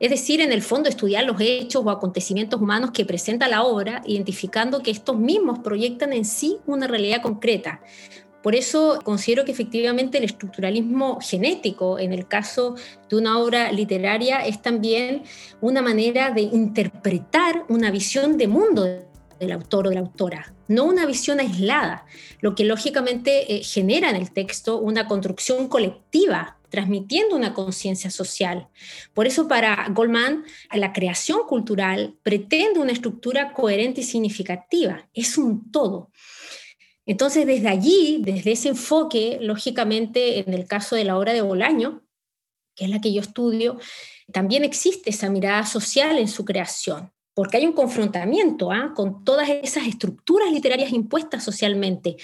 Es 0.00 0.08
decir, 0.08 0.40
en 0.40 0.52
el 0.52 0.62
fondo 0.62 0.88
estudiar 0.88 1.24
los 1.24 1.38
hechos 1.38 1.82
o 1.84 1.90
acontecimientos 1.90 2.62
humanos 2.62 2.92
que 2.92 3.04
presenta 3.04 3.46
la 3.46 3.62
obra, 3.62 4.02
identificando 4.06 4.82
que 4.82 4.90
estos 4.90 5.18
mismos 5.18 5.58
proyectan 5.58 6.14
en 6.14 6.24
sí 6.24 6.56
una 6.66 6.86
realidad 6.86 7.20
concreta. 7.20 7.82
Por 8.42 8.54
eso 8.54 9.00
considero 9.04 9.44
que 9.44 9.52
efectivamente 9.52 10.18
el 10.18 10.24
estructuralismo 10.24 11.18
genético, 11.20 11.98
en 11.98 12.12
el 12.12 12.28
caso 12.28 12.76
de 13.08 13.16
una 13.16 13.38
obra 13.38 13.72
literaria, 13.72 14.46
es 14.46 14.62
también 14.62 15.24
una 15.60 15.82
manera 15.82 16.30
de 16.30 16.42
interpretar 16.42 17.64
una 17.68 17.90
visión 17.90 18.36
de 18.36 18.46
mundo 18.46 18.84
del 19.38 19.52
autor 19.52 19.86
o 19.86 19.90
de 19.90 19.96
la 19.96 20.00
autora, 20.00 20.54
no 20.66 20.84
una 20.84 21.06
visión 21.06 21.40
aislada, 21.40 22.06
lo 22.40 22.54
que 22.54 22.64
lógicamente 22.64 23.54
eh, 23.54 23.62
genera 23.62 24.10
en 24.10 24.16
el 24.16 24.32
texto 24.32 24.78
una 24.78 25.06
construcción 25.06 25.68
colectiva 25.68 26.58
transmitiendo 26.70 27.34
una 27.34 27.54
conciencia 27.54 28.10
social. 28.10 28.68
Por 29.14 29.26
eso 29.26 29.48
para 29.48 29.88
Goldman 29.90 30.44
la 30.72 30.92
creación 30.92 31.40
cultural 31.48 32.16
pretende 32.22 32.80
una 32.80 32.92
estructura 32.92 33.52
coherente 33.52 34.02
y 34.02 34.04
significativa, 34.04 35.08
es 35.14 35.38
un 35.38 35.70
todo. 35.70 36.10
Entonces 37.08 37.44
desde 37.44 37.68
allí, 37.68 38.20
desde 38.20 38.52
ese 38.52 38.68
enfoque, 38.68 39.38
lógicamente 39.40 40.38
en 40.38 40.54
el 40.54 40.68
caso 40.68 40.94
de 40.94 41.04
la 41.04 41.18
obra 41.18 41.32
de 41.32 41.42
Bolaño, 41.42 42.04
que 42.76 42.84
es 42.84 42.90
la 42.90 43.00
que 43.00 43.12
yo 43.12 43.20
estudio, 43.20 43.78
también 44.32 44.62
existe 44.62 45.10
esa 45.10 45.28
mirada 45.28 45.66
social 45.66 46.18
en 46.18 46.28
su 46.28 46.44
creación 46.44 47.10
porque 47.38 47.58
hay 47.58 47.66
un 47.66 47.72
confrontamiento 47.72 48.72
¿ah? 48.72 48.92
con 48.96 49.22
todas 49.22 49.48
esas 49.48 49.86
estructuras 49.86 50.50
literarias 50.50 50.90
impuestas 50.90 51.44
socialmente, 51.44 52.16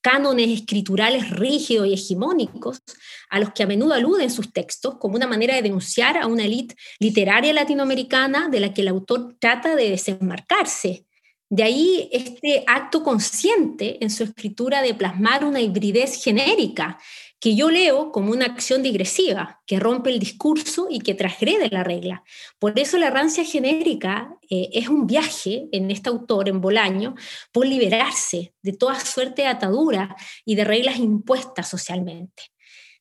cánones 0.00 0.48
escriturales 0.48 1.28
rígidos 1.28 1.88
y 1.88 1.92
hegemónicos, 1.92 2.80
a 3.28 3.38
los 3.38 3.52
que 3.52 3.64
a 3.64 3.66
menudo 3.66 3.92
aluden 3.92 4.30
sus 4.30 4.50
textos 4.50 4.94
como 4.98 5.16
una 5.16 5.26
manera 5.26 5.54
de 5.54 5.60
denunciar 5.60 6.16
a 6.16 6.26
una 6.26 6.46
élite 6.46 6.74
literaria 7.00 7.52
latinoamericana 7.52 8.48
de 8.48 8.60
la 8.60 8.72
que 8.72 8.80
el 8.80 8.88
autor 8.88 9.36
trata 9.38 9.76
de 9.76 9.90
desenmarcarse. 9.90 11.04
De 11.52 11.64
ahí 11.64 12.08
este 12.12 12.64
acto 12.66 13.02
consciente 13.02 14.02
en 14.02 14.08
su 14.08 14.24
escritura 14.24 14.80
de 14.80 14.94
plasmar 14.94 15.44
una 15.44 15.60
hibridez 15.60 16.24
genérica 16.24 16.98
que 17.38 17.54
yo 17.54 17.70
leo 17.70 18.10
como 18.10 18.32
una 18.32 18.46
acción 18.46 18.82
digresiva, 18.82 19.60
que 19.66 19.78
rompe 19.78 20.08
el 20.08 20.18
discurso 20.18 20.86
y 20.88 21.00
que 21.00 21.12
transgrede 21.12 21.68
la 21.70 21.84
regla. 21.84 22.24
Por 22.58 22.78
eso 22.78 22.96
la 22.96 23.10
rancia 23.10 23.44
genérica 23.44 24.34
eh, 24.48 24.70
es 24.72 24.88
un 24.88 25.06
viaje 25.06 25.68
en 25.72 25.90
este 25.90 26.08
autor, 26.08 26.48
en 26.48 26.62
Bolaño, 26.62 27.16
por 27.52 27.66
liberarse 27.66 28.54
de 28.62 28.72
toda 28.72 28.98
suerte 28.98 29.42
de 29.42 29.48
atadura 29.48 30.16
y 30.46 30.54
de 30.54 30.64
reglas 30.64 30.96
impuestas 31.00 31.68
socialmente. 31.68 32.44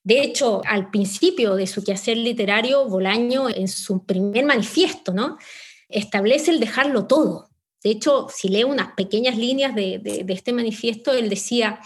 De 0.04 0.22
hecho, 0.24 0.62
al 0.66 0.92
principio 0.92 1.56
de 1.56 1.68
su 1.68 1.86
quehacer 1.86 2.18
literario, 2.18 2.86
Bolaño, 2.90 3.48
en 3.48 3.70
su 3.70 4.06
primer 4.06 4.44
manifiesto, 4.44 5.14
¿no? 5.14 5.38
establece 5.88 6.52
el 6.52 6.60
dejarlo 6.60 7.08
todo. 7.08 7.51
De 7.84 7.92
hecho, 7.92 8.28
si 8.34 8.48
leo 8.48 8.68
unas 8.68 8.94
pequeñas 8.94 9.38
líneas 9.38 9.76
de, 9.76 10.00
de 10.00 10.34
este 10.34 10.54
manifiesto, 10.54 11.14
él 11.14 11.30
decía, 11.30 11.80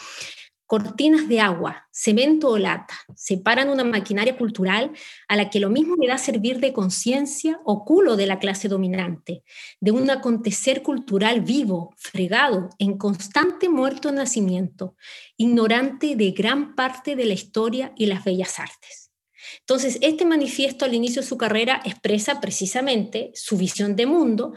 cortinas 0.66 1.28
de 1.28 1.40
agua, 1.40 1.88
cemento 1.92 2.50
o 2.50 2.58
lata, 2.58 2.96
separan 3.16 3.70
una 3.70 3.84
maquinaria 3.84 4.36
cultural 4.36 4.92
a 5.28 5.36
la 5.36 5.50
que 5.50 5.60
lo 5.60 5.70
mismo 5.70 5.96
le 5.96 6.08
da 6.08 6.18
servir 6.18 6.60
de 6.60 6.74
conciencia 6.74 7.60
o 7.66 7.86
culo 7.86 8.16
de 8.16 8.26
la 8.26 8.40
clase 8.40 8.68
dominante, 8.68 9.44
de 9.80 9.92
un 9.92 10.10
acontecer 10.10 10.82
cultural 10.82 11.42
vivo, 11.42 11.94
fregado, 11.98 12.70
en 12.80 12.98
constante 12.98 13.70
muerto 13.70 14.12
nacimiento, 14.12 14.96
ignorante 15.38 16.16
de 16.16 16.32
gran 16.32 16.76
parte 16.76 17.16
de 17.16 17.26
la 17.26 17.34
historia 17.34 17.94
y 17.96 18.08
las 18.08 18.24
bellas 18.24 18.60
artes. 18.60 19.12
Entonces, 19.60 20.00
este 20.02 20.26
manifiesto 20.26 20.86
al 20.86 20.96
inicio 20.96 21.22
de 21.22 21.28
su 21.28 21.38
carrera 21.38 21.80
expresa 21.86 22.42
precisamente 22.42 23.32
su 23.36 23.58
visión 23.58 23.96
de 23.96 24.08
mundo 24.08 24.54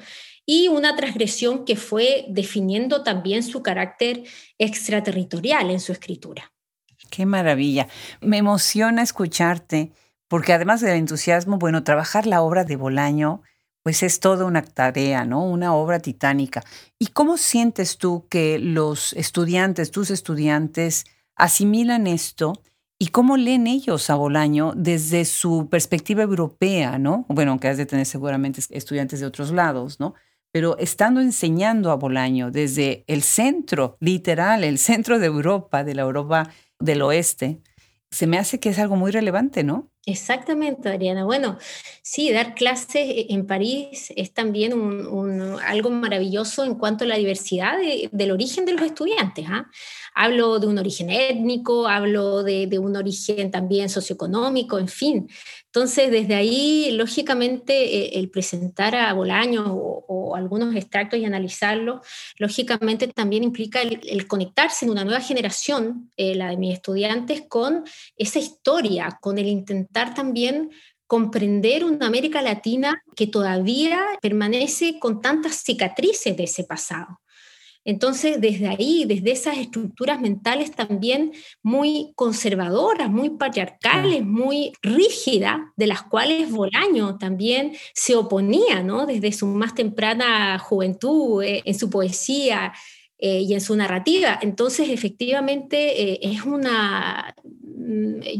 y 0.50 0.68
una 0.68 0.96
transgresión 0.96 1.66
que 1.66 1.76
fue 1.76 2.24
definiendo 2.30 3.02
también 3.02 3.42
su 3.42 3.62
carácter 3.62 4.24
extraterritorial 4.56 5.70
en 5.70 5.78
su 5.78 5.92
escritura. 5.92 6.50
Qué 7.10 7.26
maravilla. 7.26 7.86
Me 8.22 8.38
emociona 8.38 9.02
escucharte, 9.02 9.92
porque 10.26 10.54
además 10.54 10.80
del 10.80 10.96
entusiasmo, 10.96 11.58
bueno, 11.58 11.84
trabajar 11.84 12.26
la 12.26 12.40
obra 12.40 12.64
de 12.64 12.76
Bolaño, 12.76 13.42
pues 13.82 14.02
es 14.02 14.20
toda 14.20 14.46
una 14.46 14.62
tarea, 14.62 15.26
¿no? 15.26 15.44
Una 15.44 15.74
obra 15.74 15.98
titánica. 15.98 16.64
¿Y 16.98 17.08
cómo 17.08 17.36
sientes 17.36 17.98
tú 17.98 18.26
que 18.30 18.58
los 18.58 19.12
estudiantes, 19.12 19.90
tus 19.90 20.10
estudiantes, 20.10 21.04
asimilan 21.36 22.06
esto 22.06 22.54
y 22.98 23.08
cómo 23.08 23.36
leen 23.36 23.66
ellos 23.66 24.08
a 24.08 24.14
Bolaño 24.14 24.72
desde 24.74 25.26
su 25.26 25.68
perspectiva 25.68 26.22
europea, 26.22 26.98
¿no? 26.98 27.26
Bueno, 27.28 27.50
aunque 27.50 27.68
has 27.68 27.76
de 27.76 27.84
tener 27.84 28.06
seguramente 28.06 28.62
estudiantes 28.70 29.20
de 29.20 29.26
otros 29.26 29.50
lados, 29.50 30.00
¿no? 30.00 30.14
Pero 30.52 30.78
estando 30.78 31.20
enseñando 31.20 31.90
a 31.90 31.96
Bolaño 31.96 32.50
desde 32.50 33.04
el 33.06 33.22
centro, 33.22 33.96
literal, 34.00 34.64
el 34.64 34.78
centro 34.78 35.18
de 35.18 35.26
Europa, 35.26 35.84
de 35.84 35.94
la 35.94 36.02
Europa 36.02 36.50
del 36.78 37.02
oeste, 37.02 37.60
se 38.10 38.26
me 38.26 38.38
hace 38.38 38.58
que 38.58 38.70
es 38.70 38.78
algo 38.78 38.96
muy 38.96 39.10
relevante, 39.10 39.64
¿no? 39.64 39.90
Exactamente, 40.06 40.88
Adriana. 40.88 41.24
Bueno, 41.24 41.58
sí, 42.02 42.32
dar 42.32 42.54
clases 42.54 43.26
en 43.28 43.46
París 43.46 44.10
es 44.16 44.32
también 44.32 44.72
algo 45.66 45.90
maravilloso 45.90 46.64
en 46.64 46.76
cuanto 46.76 47.04
a 47.04 47.08
la 47.08 47.16
diversidad 47.16 47.76
del 48.10 48.30
origen 48.30 48.64
de 48.64 48.72
los 48.72 48.82
estudiantes. 48.82 49.44
¿ah? 49.48 49.70
Hablo 50.14 50.60
de 50.60 50.66
un 50.66 50.78
origen 50.78 51.10
étnico, 51.10 51.86
hablo 51.86 52.42
de, 52.42 52.66
de, 52.66 52.78
un 52.78 52.96
origen 52.96 53.50
también 53.50 53.90
socioeconómico, 53.90 54.78
en 54.78 54.88
fin. 54.88 55.28
Entonces, 55.66 56.10
desde 56.10 56.34
ahí, 56.34 56.90
lógicamente, 56.92 57.72
eh, 57.74 58.18
el 58.18 58.30
presentar 58.30 58.96
a 58.96 59.12
Bolaño 59.12 59.66
o, 59.66 60.34
algunos 60.34 60.74
extractos 60.76 61.18
y 61.18 61.24
analizarlos, 61.24 62.06
lógicamente 62.38 63.08
también 63.08 63.42
implica 63.44 63.80
el, 63.80 64.26
conectarse 64.26 64.84
en 64.84 64.92
una 64.92 65.04
nueva 65.04 65.20
generación, 65.20 66.10
eh, 66.16 66.34
la 66.34 66.50
de 66.50 66.56
mis 66.56 66.74
estudiantes, 66.74 67.42
con 67.48 67.84
esa 68.16 68.38
historia, 68.38 69.18
con 69.20 69.38
el 69.38 69.46
intentar 69.46 69.87
también 69.92 70.70
comprender 71.06 71.84
una 71.84 72.06
América 72.06 72.42
Latina 72.42 73.02
que 73.16 73.26
todavía 73.26 74.00
permanece 74.20 74.98
con 74.98 75.22
tantas 75.22 75.62
cicatrices 75.64 76.36
de 76.36 76.44
ese 76.44 76.64
pasado. 76.64 77.20
Entonces, 77.84 78.38
desde 78.38 78.68
ahí, 78.68 79.06
desde 79.06 79.30
esas 79.30 79.56
estructuras 79.56 80.20
mentales 80.20 80.72
también 80.72 81.32
muy 81.62 82.12
conservadoras, 82.16 83.08
muy 83.08 83.30
patriarcales, 83.30 84.22
muy 84.26 84.74
rígidas, 84.82 85.56
de 85.76 85.86
las 85.86 86.02
cuales 86.02 86.50
Bolaño 86.50 87.16
también 87.16 87.72
se 87.94 88.14
oponía, 88.14 88.82
¿no? 88.82 89.06
Desde 89.06 89.32
su 89.32 89.46
más 89.46 89.74
temprana 89.74 90.58
juventud, 90.58 91.42
eh, 91.42 91.62
en 91.64 91.78
su 91.78 91.88
poesía, 91.88 92.74
eh, 93.20 93.40
y 93.40 93.52
en 93.52 93.60
su 93.60 93.74
narrativa. 93.74 94.38
Entonces, 94.42 94.90
efectivamente, 94.90 96.12
eh, 96.12 96.20
es 96.22 96.44
una, 96.44 97.34
mm, 97.42 97.57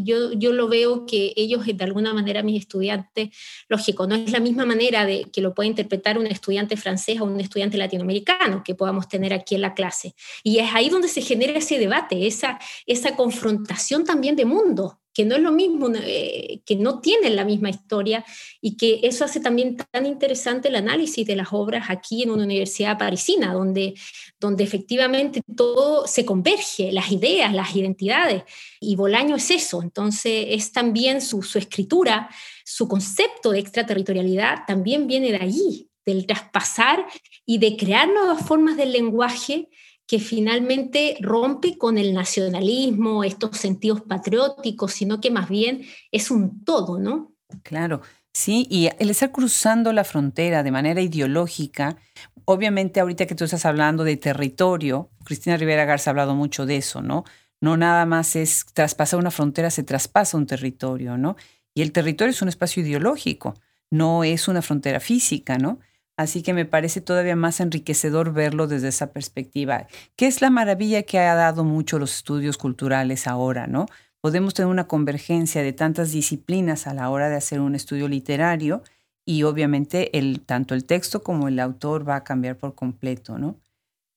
yo, 0.05 0.33
yo 0.33 0.53
lo 0.53 0.69
veo 0.69 1.07
que 1.07 1.33
ellos, 1.37 1.65
de 1.65 1.85
alguna 1.85 2.13
manera, 2.13 2.43
mis 2.43 2.61
estudiantes, 2.61 3.31
lógico, 3.69 4.07
no 4.07 4.15
es 4.15 4.31
la 4.31 4.41
misma 4.41 4.67
manera 4.67 5.07
de 5.07 5.25
que 5.33 5.41
lo 5.41 5.55
puede 5.55 5.69
interpretar 5.69 6.19
un 6.19 6.27
estudiante 6.27 6.77
francés 6.77 7.21
o 7.21 7.25
un 7.25 7.41
estudiante 7.41 7.79
latinoamericano 7.79 8.63
que 8.65 8.75
podamos 8.75 9.09
tener 9.09 9.33
aquí 9.33 9.55
en 9.55 9.63
la 9.63 9.75
clase. 9.75 10.15
Y 10.43 10.59
es 10.59 10.75
ahí 10.75 10.89
donde 10.91 11.09
se 11.09 11.23
genera 11.23 11.59
ese 11.59 11.79
debate, 11.79 12.27
esa, 12.27 12.59
esa 12.87 13.17
confrontación 13.17 14.05
también 14.05 14.37
de 14.37 14.45
mundo 14.45 14.98
que 15.13 15.25
no 15.25 15.37
es 15.37 15.43
lo 15.43 15.53
mismo, 15.53 15.91
eh, 15.95 16.61
que 16.65 16.77
no 16.77 17.01
tienen 17.01 17.35
la 17.37 17.45
misma 17.45 17.71
historia 17.71 18.25
y 18.61 18.77
que 18.77 19.01
eso 19.03 19.25
hace 19.25 19.41
también 19.41 19.77
tan 19.77 20.07
interesante 20.07 20.69
el 20.69 20.77
análisis 20.77 21.27
de 21.27 21.37
las 21.37 21.49
obras 21.53 21.87
aquí 21.91 22.23
en 22.23 22.31
una 22.31 22.45
universidad 22.45 22.99
parisina, 22.99 23.53
donde, 23.53 23.95
donde 24.39 24.65
efectivamente 24.65 25.43
todo 25.57 26.07
se 26.07 26.25
converge, 26.25 26.93
las 26.93 27.11
ideas, 27.11 27.53
las 27.53 27.75
identidades, 27.75 28.45
y 28.81 28.97
Bolaño 28.97 29.37
es 29.37 29.51
eso, 29.51 29.83
entonces 29.83 30.47
es 30.51 30.73
también 30.73 31.21
su, 31.21 31.43
su 31.43 31.59
escritura, 31.59 32.31
su 32.65 32.87
concepto 32.87 33.51
de 33.51 33.61
extraterritorialidad 33.61 34.65
también 34.67 35.07
viene 35.07 35.33
de 35.33 35.39
allí, 35.39 35.89
del 36.07 36.27
traspasar 36.27 37.07
y 37.45 37.59
de 37.59 37.77
crear 37.77 38.09
nuevas 38.09 38.47
formas 38.47 38.77
del 38.77 38.93
lenguaje 38.93 39.69
que 40.09 40.19
finalmente 40.19 41.19
rompe 41.21 41.77
con 41.77 41.99
el 41.99 42.15
nacionalismo, 42.15 43.25
estos 43.25 43.59
sentidos 43.59 44.01
patrióticos, 44.01 44.95
sino 44.95 45.21
que 45.21 45.31
más 45.31 45.51
bien 45.51 45.83
es 46.11 46.31
un 46.31 46.65
todo, 46.65 46.99
¿no? 46.99 47.35
Claro, 47.63 48.01
sí, 48.33 48.67
y 48.71 48.89
el 48.99 49.11
estar 49.11 49.31
cruzando 49.31 49.93
la 49.93 50.05
frontera 50.05 50.63
de 50.63 50.71
manera 50.71 51.03
ideológica, 51.03 51.99
obviamente 52.47 53.01
ahorita 53.01 53.27
que 53.27 53.35
tú 53.35 53.45
estás 53.45 53.67
hablando 53.67 54.03
de 54.03 54.17
territorio, 54.17 55.11
Cristina 55.25 55.59
Rivera 55.59 55.85
Garza 55.85 56.09
ha 56.09 56.13
hablado 56.13 56.35
mucho 56.35 56.65
de 56.65 56.79
eso, 56.79 57.03
¿no? 57.03 57.25
No 57.61 57.77
nada 57.77 58.07
más 58.07 58.35
es 58.35 58.65
traspasar 58.73 59.19
una 59.19 59.31
frontera, 59.31 59.71
se 59.71 59.83
traspasa 59.83 60.39
un 60.39 60.47
territorio, 60.47 61.19
¿no? 61.19 61.37
Y 61.75 61.83
el 61.83 61.93
territorio 61.93 62.31
es 62.31 62.41
un 62.41 62.49
espacio 62.49 62.83
ideológico, 62.83 63.55
no 63.91 64.25
es 64.25 64.49
una 64.49 64.63
frontera 64.63 65.01
física, 65.01 65.59
¿no? 65.59 65.81
Así 66.19 66.43
que 66.43 66.53
me 66.53 66.65
parece 66.65 67.01
todavía 67.01 67.37
más 67.37 67.61
enriquecedor 67.61 68.33
verlo 68.33 68.67
desde 68.67 68.89
esa 68.89 69.13
perspectiva, 69.13 69.87
que 70.17 70.27
es 70.27 70.43
la 70.43 70.51
maravilla 70.51 71.05
que 71.05 71.21
ha 71.21 71.37
dado 71.37 71.63
mucho 71.63 72.01
los 72.01 72.13
estudios 72.13 72.59
culturales 72.59 73.29
ahora, 73.29 73.69
¿no? 73.69 73.87
Podemos 74.21 74.53
tener 74.53 74.69
una 74.69 74.89
convergencia 74.89 75.63
de 75.63 75.73
tantas 75.73 76.11
disciplinas 76.11 76.89
a 76.89 76.95
la 76.95 77.09
hora 77.11 77.29
de 77.29 77.37
hacer 77.37 77.61
un 77.61 77.77
estudio 77.77 78.09
literario 78.09 78.83
y 79.25 79.45
obviamente 79.45 80.19
el, 80.19 80.41
tanto 80.41 80.75
el 80.75 80.87
texto 80.87 81.23
como 81.23 81.47
el 81.47 81.61
autor 81.61 82.09
va 82.09 82.17
a 82.17 82.25
cambiar 82.25 82.59
por 82.59 82.75
completo, 82.75 83.39
¿no? 83.39 83.61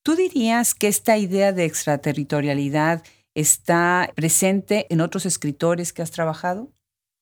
¿Tú 0.03 0.15
dirías 0.15 0.73
que 0.73 0.87
esta 0.87 1.19
idea 1.19 1.53
de 1.53 1.65
extraterritorialidad 1.65 3.03
está 3.35 4.11
presente 4.15 4.87
en 4.89 5.01
otros 5.01 5.27
escritores 5.27 5.93
que 5.93 6.01
has 6.01 6.09
trabajado? 6.09 6.71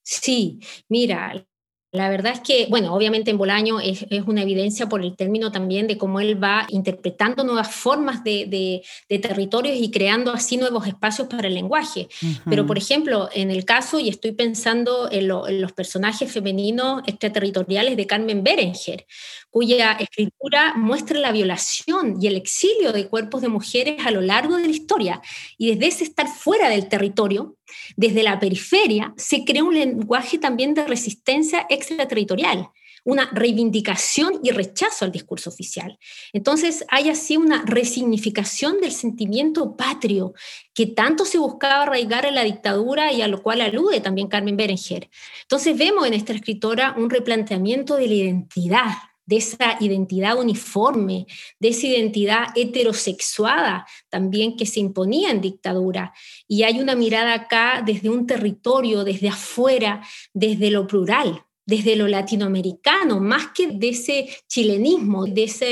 Sí, 0.03 0.59
mira, 0.87 1.45
la 1.91 2.07
verdad 2.07 2.33
es 2.33 2.41
que, 2.41 2.67
bueno, 2.69 2.93
obviamente 2.93 3.31
en 3.31 3.39
Bolaño 3.39 3.79
es, 3.79 4.05
una 4.27 4.43
evidencia 4.43 4.87
por 4.87 5.01
el 5.01 5.15
término 5.15 5.51
también 5.51 5.87
de 5.87 5.97
cómo 5.97 6.19
él 6.19 6.41
va 6.41 6.67
interpretando 6.69 7.43
nuevas 7.43 7.73
formas 7.73 8.23
de, 8.23 8.83
territorios 9.07 9.75
y 9.79 9.89
creando 9.89 10.31
así 10.31 10.57
nuevos 10.57 10.85
espacios 10.85 11.27
para 11.27 11.47
el 11.47 11.55
lenguaje. 11.55 12.07
Pero, 12.47 12.67
por 12.67 12.77
ejemplo, 12.77 13.29
en 13.33 13.49
el 13.49 13.65
caso, 13.65 13.99
y 13.99 14.09
estoy 14.09 14.33
pensando 14.33 15.09
en, 15.11 15.31
en, 15.31 15.61
los 15.61 15.71
personajes 15.71 16.31
femeninos 16.31 17.01
extraterritoriales 17.07 17.97
de 17.97 18.05
Carmen 18.05 18.43
Berenger, 18.43 19.07
cuya 19.49 19.93
escritura 19.93 20.75
muestra 20.75 21.19
la 21.19 21.31
violación 21.31 22.17
y 22.21 22.27
el 22.27 22.35
exilio 22.35 22.93
de 22.93 23.07
cuerpos 23.07 23.41
de 23.41 23.49
mujeres 23.49 24.05
a 24.05 24.11
lo 24.11 24.21
largo 24.21 24.57
de 24.57 24.65
la 24.65 24.71
historia. 24.71 25.21
Y 25.57 25.73
desde 25.73 25.87
ese 25.87 26.03
estar 26.03 26.27
fuera 26.27 26.69
del 26.69 26.87
territorio, 26.87 27.55
desde 27.95 28.23
la 28.23 28.39
periferia, 28.39 29.13
se 29.17 29.43
crea 29.45 29.63
un 29.63 29.75
lenguaje 29.75 30.37
también 30.37 30.73
de 30.73 30.87
resistencia 30.87 31.65
extraterritorial, 31.69 32.69
una 33.03 33.29
reivindicación 33.31 34.39
y 34.43 34.51
rechazo 34.51 35.05
al 35.05 35.11
discurso 35.11 35.49
oficial. 35.49 35.97
Entonces 36.33 36.85
hay 36.89 37.09
así 37.09 37.37
una 37.37 37.63
resignificación 37.65 38.79
del 38.81 38.91
sentimiento 38.91 39.75
patrio 39.75 40.33
que 40.73 40.85
tanto 40.85 41.25
se 41.25 41.37
buscaba 41.37 41.83
arraigar 41.83 42.25
en 42.25 42.35
la 42.35 42.43
dictadura 42.43 43.11
y 43.11 43.21
a 43.21 43.27
lo 43.27 43.41
cual 43.41 43.61
alude 43.61 44.01
también 44.01 44.27
Carmen 44.27 44.57
Berenger. 44.57 45.09
Entonces 45.41 45.77
vemos 45.77 46.05
en 46.07 46.13
esta 46.13 46.33
escritora 46.33 46.95
un 46.97 47.09
replanteamiento 47.09 47.95
de 47.95 48.07
la 48.07 48.13
identidad, 48.13 48.91
de 49.29 49.37
esa 49.37 49.77
identidad 49.79 50.39
uniforme, 50.39 51.27
de 51.59 51.67
esa 51.67 51.85
identidad 51.85 52.47
heterosexuada 52.55 53.85
también 54.09 54.57
que 54.57 54.65
se 54.65 54.79
imponía 54.79 55.29
en 55.29 55.39
dictadura. 55.39 56.13
Y 56.47 56.63
hay 56.63 56.79
una 56.79 56.95
mirada 56.95 57.35
acá 57.35 57.83
desde 57.85 58.09
un 58.09 58.25
territorio, 58.25 59.03
desde 59.03 59.29
afuera, 59.29 60.01
desde 60.33 60.71
lo 60.71 60.87
plural, 60.87 61.45
desde 61.63 61.95
lo 61.95 62.07
latinoamericano, 62.07 63.19
más 63.19 63.49
que 63.53 63.67
de 63.67 63.89
ese 63.89 64.29
chilenismo, 64.47 65.25
de 65.25 65.43
esa 65.43 65.67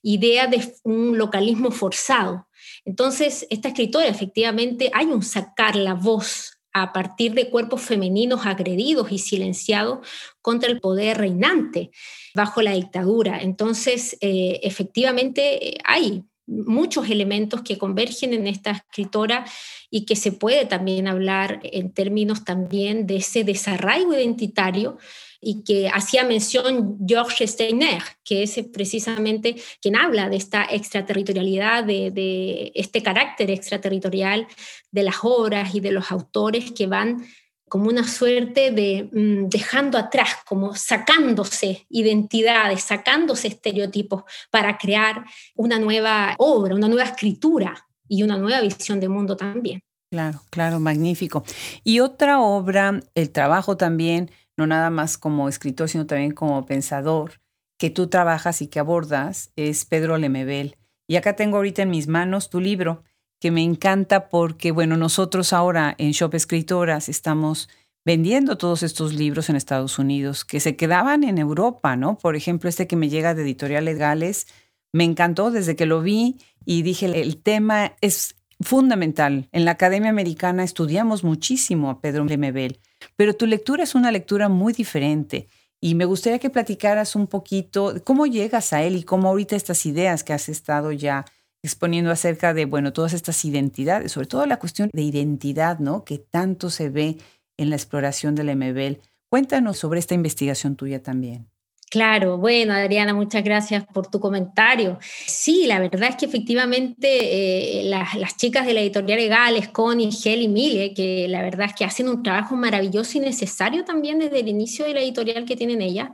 idea 0.00 0.46
de 0.46 0.74
un 0.82 1.18
localismo 1.18 1.70
forzado. 1.70 2.48
Entonces, 2.86 3.46
esta 3.50 3.68
escritora 3.68 4.08
efectivamente 4.08 4.90
hay 4.94 5.04
un 5.04 5.22
sacar 5.22 5.76
la 5.76 5.92
voz 5.92 6.58
a 6.72 6.94
partir 6.94 7.34
de 7.34 7.50
cuerpos 7.50 7.82
femeninos 7.82 8.46
agredidos 8.46 9.12
y 9.12 9.18
silenciados 9.18 9.98
contra 10.40 10.70
el 10.70 10.80
poder 10.80 11.18
reinante 11.18 11.90
bajo 12.34 12.62
la 12.62 12.72
dictadura. 12.72 13.40
Entonces, 13.40 14.16
eh, 14.20 14.60
efectivamente, 14.62 15.78
hay 15.84 16.24
muchos 16.46 17.08
elementos 17.08 17.62
que 17.62 17.78
convergen 17.78 18.34
en 18.34 18.46
esta 18.46 18.72
escritora 18.72 19.44
y 19.90 20.04
que 20.04 20.16
se 20.16 20.32
puede 20.32 20.66
también 20.66 21.06
hablar 21.06 21.60
en 21.62 21.92
términos 21.92 22.44
también 22.44 23.06
de 23.06 23.16
ese 23.16 23.44
desarraigo 23.44 24.14
identitario 24.14 24.98
y 25.44 25.64
que 25.64 25.88
hacía 25.88 26.24
mención 26.24 26.98
Georges 27.04 27.50
Steiner, 27.52 28.00
que 28.24 28.44
es 28.44 28.60
precisamente 28.72 29.56
quien 29.80 29.96
habla 29.96 30.28
de 30.28 30.36
esta 30.36 30.64
extraterritorialidad, 30.64 31.82
de, 31.82 32.70
este 32.76 33.02
carácter 33.02 33.50
extraterritorial 33.50 34.46
de 34.92 35.02
las 35.02 35.16
obras 35.22 35.74
y 35.74 35.80
de 35.80 35.90
los 35.90 36.12
autores 36.12 36.70
que 36.70 36.86
van 36.86 37.26
como 37.72 37.88
una 37.88 38.06
suerte 38.06 38.70
de 38.70 39.08
mm, 39.10 39.48
dejando 39.48 39.96
atrás, 39.96 40.36
como 40.46 40.74
sacándose 40.74 41.86
identidades, 41.88 42.82
sacándose 42.82 43.48
estereotipos 43.48 44.24
para 44.50 44.76
crear 44.76 45.24
una 45.56 45.78
nueva 45.78 46.34
obra, 46.36 46.74
una 46.74 46.88
nueva 46.88 47.04
escritura 47.04 47.88
y 48.06 48.24
una 48.24 48.36
nueva 48.36 48.60
visión 48.60 49.00
de 49.00 49.08
mundo 49.08 49.38
también. 49.38 49.80
Claro, 50.10 50.42
claro, 50.50 50.80
magnífico. 50.80 51.44
Y 51.82 52.00
otra 52.00 52.42
obra, 52.42 53.00
el 53.14 53.30
trabajo 53.30 53.78
también 53.78 54.30
no 54.58 54.66
nada 54.66 54.90
más 54.90 55.16
como 55.16 55.48
escritor, 55.48 55.88
sino 55.88 56.04
también 56.04 56.32
como 56.32 56.66
pensador, 56.66 57.40
que 57.78 57.88
tú 57.88 58.08
trabajas 58.08 58.60
y 58.60 58.66
que 58.66 58.80
abordas, 58.80 59.50
es 59.56 59.86
Pedro 59.86 60.18
Lemebel. 60.18 60.76
Y 61.06 61.16
acá 61.16 61.36
tengo 61.36 61.56
ahorita 61.56 61.80
en 61.80 61.90
mis 61.90 62.06
manos 62.06 62.50
tu 62.50 62.60
libro, 62.60 63.02
que 63.42 63.50
me 63.50 63.62
encanta 63.62 64.28
porque, 64.28 64.70
bueno, 64.70 64.96
nosotros 64.96 65.52
ahora 65.52 65.96
en 65.98 66.12
Shop 66.12 66.32
Escritoras 66.34 67.08
estamos 67.08 67.68
vendiendo 68.04 68.56
todos 68.56 68.84
estos 68.84 69.12
libros 69.14 69.50
en 69.50 69.56
Estados 69.56 69.98
Unidos 69.98 70.44
que 70.44 70.60
se 70.60 70.76
quedaban 70.76 71.24
en 71.24 71.38
Europa, 71.38 71.96
¿no? 71.96 72.16
Por 72.16 72.36
ejemplo, 72.36 72.70
este 72.70 72.86
que 72.86 72.94
me 72.94 73.08
llega 73.08 73.34
de 73.34 73.42
Editoriales 73.42 73.98
Gales, 73.98 74.46
me 74.92 75.02
encantó 75.02 75.50
desde 75.50 75.74
que 75.74 75.86
lo 75.86 76.02
vi 76.02 76.38
y 76.64 76.82
dije, 76.82 77.06
el 77.20 77.36
tema 77.36 77.96
es 78.00 78.36
fundamental. 78.60 79.48
En 79.50 79.64
la 79.64 79.72
Academia 79.72 80.10
Americana 80.10 80.62
estudiamos 80.62 81.24
muchísimo 81.24 81.90
a 81.90 82.00
Pedro 82.00 82.24
Lemebel 82.24 82.78
pero 83.16 83.34
tu 83.34 83.46
lectura 83.46 83.82
es 83.82 83.96
una 83.96 84.12
lectura 84.12 84.48
muy 84.48 84.72
diferente. 84.72 85.48
Y 85.80 85.96
me 85.96 86.04
gustaría 86.04 86.38
que 86.38 86.48
platicaras 86.48 87.16
un 87.16 87.26
poquito 87.26 87.94
cómo 88.04 88.26
llegas 88.26 88.72
a 88.72 88.84
él 88.84 88.94
y 88.94 89.02
cómo 89.02 89.28
ahorita 89.28 89.56
estas 89.56 89.84
ideas 89.84 90.22
que 90.22 90.32
has 90.32 90.48
estado 90.48 90.92
ya 90.92 91.24
exponiendo 91.62 92.10
acerca 92.10 92.54
de, 92.54 92.64
bueno, 92.64 92.92
todas 92.92 93.12
estas 93.12 93.44
identidades, 93.44 94.12
sobre 94.12 94.26
todo 94.26 94.46
la 94.46 94.58
cuestión 94.58 94.90
de 94.92 95.02
identidad, 95.02 95.78
¿no? 95.78 96.04
Que 96.04 96.18
tanto 96.18 96.70
se 96.70 96.90
ve 96.90 97.18
en 97.56 97.70
la 97.70 97.76
exploración 97.76 98.34
del 98.34 98.56
MBL. 98.56 99.00
Cuéntanos 99.28 99.78
sobre 99.78 100.00
esta 100.00 100.14
investigación 100.14 100.76
tuya 100.76 101.02
también. 101.02 101.52
Claro, 101.92 102.38
bueno, 102.38 102.72
Adriana, 102.72 103.12
muchas 103.12 103.44
gracias 103.44 103.84
por 103.84 104.10
tu 104.10 104.18
comentario. 104.18 104.98
Sí, 105.26 105.66
la 105.66 105.78
verdad 105.78 106.08
es 106.08 106.16
que 106.16 106.24
efectivamente 106.24 107.80
eh, 107.80 107.84
las, 107.84 108.34
chicas 108.38 108.64
de 108.64 108.72
la 108.72 108.80
editorial 108.80 109.18
Egales, 109.18 109.68
Connie, 109.68 110.10
Gel 110.10 110.40
y 110.40 110.48
Mille, 110.48 110.94
que 110.94 111.28
la 111.28 111.42
verdad 111.42 111.66
es 111.66 111.74
que 111.74 111.84
hacen 111.84 112.08
un 112.08 112.22
trabajo 112.22 112.56
maravilloso 112.56 113.18
y 113.18 113.20
necesario 113.20 113.84
también 113.84 114.18
desde 114.18 114.40
el 114.40 114.48
inicio 114.48 114.86
de 114.86 114.94
la 114.94 115.00
editorial 115.00 115.44
que 115.44 115.54
tienen 115.54 115.82
ellas, 115.82 116.08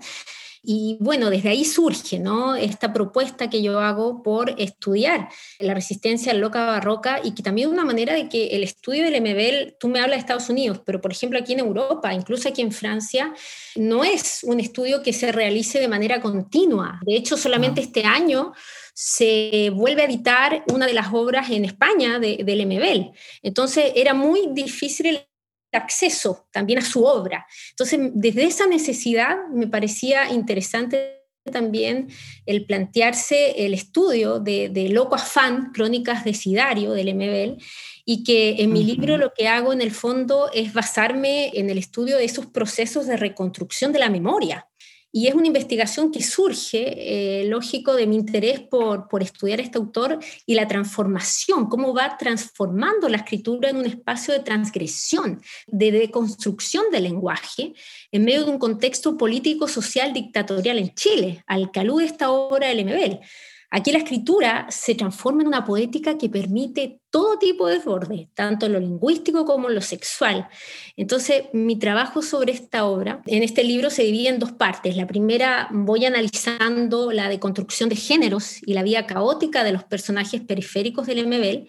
y 0.71 0.99
bueno, 1.01 1.31
desde 1.31 1.49
ahí 1.49 1.65
surge 1.65 2.19
¿no? 2.19 2.55
esta 2.55 2.93
propuesta 2.93 3.49
que 3.49 3.63
yo 3.63 3.81
hago 3.81 4.23
por 4.23 4.55
estudiar 4.61 5.31
la 5.61 5.73
resistencia 5.73 6.35
loca 6.35 6.67
barroca 6.67 7.23
y 7.25 7.33
que 7.33 7.43
también 7.43 7.69
es 7.69 7.73
una 7.73 7.87
manera 7.87 8.13
de 8.13 8.29
que 8.29 8.49
el 8.49 8.63
estudio 8.63 9.05
del 9.05 9.19
MBL, 9.23 9.79
tú 9.81 9.89
me 9.89 9.99
hablas 9.99 10.17
de 10.17 10.21
Estados 10.21 10.51
Unidos, 10.51 10.83
pero 10.85 11.01
por 11.01 11.11
ejemplo 11.11 11.39
aquí 11.39 11.55
en 11.55 11.61
Europa, 11.61 12.13
incluso 12.13 12.51
aquí 12.51 12.61
en 12.61 12.71
Francia, 12.71 13.33
no 13.77 14.05
es 14.05 14.41
un 14.43 14.61
estudio 14.61 15.03
que 15.03 15.15
se 15.15 15.33
realice 15.33 15.81
de 15.81 15.89
manera 15.89 16.21
continua. 16.21 17.01
De 17.07 17.17
hecho, 17.17 17.39
solamente 17.39 17.81
este 17.81 18.05
año 18.05 18.53
se 18.93 19.71
vuelve 19.75 20.03
a 20.03 20.05
editar 20.05 20.65
una 20.71 20.85
de 20.85 20.93
las 20.93 21.15
obras 21.15 21.49
en 21.49 21.65
España 21.65 22.19
del 22.19 22.67
MBL. 22.67 23.17
Entonces 23.43 23.93
era 23.97 24.13
muy 24.13 24.51
difícil 24.53 25.07
el 25.07 25.29
acceso 25.73 26.47
también 26.51 26.79
a 26.79 26.85
su 26.85 27.05
obra. 27.05 27.47
Entonces, 27.71 28.01
desde 28.15 28.45
esa 28.45 28.67
necesidad 28.67 29.37
me 29.53 29.67
parecía 29.67 30.31
interesante 30.31 31.19
también 31.51 32.09
el 32.47 32.67
plantearse 32.67 33.65
el 33.65 33.75
estudio 33.75 34.39
de, 34.39 34.89
Loco 34.91 35.15
Afán, 35.15 35.73
Crónicas 35.73 36.25
de 36.25 36.35
Sidario, 36.35 36.93
del 36.93 37.15
MBL, 37.15 37.63
y 38.05 38.25
que 38.25 38.63
en 38.63 38.73
mi 38.73 38.85
libro 38.85 39.17
lo 39.17 39.33
que 39.35 39.49
hago 39.49 39.73
en 39.73 39.81
el 39.81 39.91
fondo 39.91 40.51
es 40.53 40.73
basarme 40.73 41.51
en 41.55 41.71
el 41.71 41.79
estudio 41.79 42.17
de 42.17 42.25
esos 42.25 42.47
procesos 42.47 43.07
de 43.07 43.17
reconstrucción 43.17 43.93
de 43.93 43.99
la 43.99 44.11
memoria. 44.11 44.68
Y 45.11 45.27
es 45.27 45.35
una 45.35 45.47
investigación 45.47 46.13
que 46.13 46.23
surge, 46.23 47.41
eh, 47.41 47.45
lógico, 47.47 47.95
de 47.95 48.07
mi 48.07 48.17
interés 48.17 48.61
por, 48.61 49.09
por 49.09 49.23
estudiar 49.23 49.59
a 49.59 49.63
este 49.63 49.79
autor 49.79 50.19
y 50.45 50.55
la 50.55 50.69
transformación, 50.69 51.67
cómo 51.67 51.95
va 51.95 52.19
transformando 52.19 53.09
la 53.09 53.19
escritura 53.19 53.71
en 53.71 53.79
un 53.79 53.87
espacio 53.87 54.35
de 54.35 54.41
transgresión, 54.41 55.41
de 55.67 55.93
deconstrucción 55.93 56.91
del 56.93 57.05
lenguaje, 57.05 57.73
en 58.13 58.25
medio 58.25 58.45
de 58.45 58.51
un 58.51 58.59
contexto 58.59 59.17
político-social 59.17 60.13
dictatorial 60.13 60.79
en 60.79 60.95
Chile, 60.95 61.43
al 61.47 61.71
que 61.71 61.81
alude 61.81 62.05
esta 62.05 62.31
obra 62.31 62.69
del 62.69 62.85
MBL. 62.85 63.21
Aquí 63.71 63.93
la 63.93 63.99
escritura 63.99 64.67
se 64.71 64.95
transforma 64.95 65.43
en 65.43 65.49
una 65.49 65.65
poética 65.65 66.17
que 66.17 66.31
permite 66.31 67.01
todo 67.11 67.39
tipo 67.39 67.67
de 67.67 67.75
desborde, 67.75 68.31
tanto 68.35 68.67
lo 68.69 68.81
lingüístico 68.81 69.45
como 69.45 69.69
lo 69.69 69.83
sexual. 69.83 70.49
Entonces, 70.97 71.45
mi 71.53 71.79
trabajo 71.79 72.23
sobre 72.23 72.53
esta 72.53 72.87
obra, 72.87 73.23
en 73.27 73.43
este 73.43 73.65
libro 73.65 73.91
se 73.91 74.05
divide 74.05 74.31
en 74.31 74.39
dos 74.39 74.53
partes. 74.53 74.97
La 74.97 75.07
primera 75.07 75.69
voy 75.71 76.07
analizando 76.07 77.13
la 77.13 77.29
deconstrucción 77.29 77.91
de 77.91 77.97
géneros 77.97 78.63
y 78.67 78.73
la 78.73 78.83
vida 78.83 79.07
caótica 79.07 79.65
de 79.65 79.73
los 79.73 79.85
personajes 79.85 80.41
periféricos 80.41 81.07
del 81.07 81.27
MBL, 81.27 81.69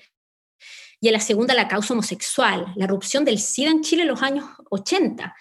y 1.01 1.07
en 1.07 1.13
la 1.13 1.19
segunda 1.19 1.53
la 1.53 1.67
causa 1.67 1.93
homosexual, 1.93 2.73
la 2.75 2.85
erupción 2.85 3.23
del 3.23 3.39
SIDA 3.39 3.71
en 3.71 3.81
Chile 3.81 4.01
en 4.01 4.09
los 4.09 4.21
años 4.21 4.45
80 4.69 5.33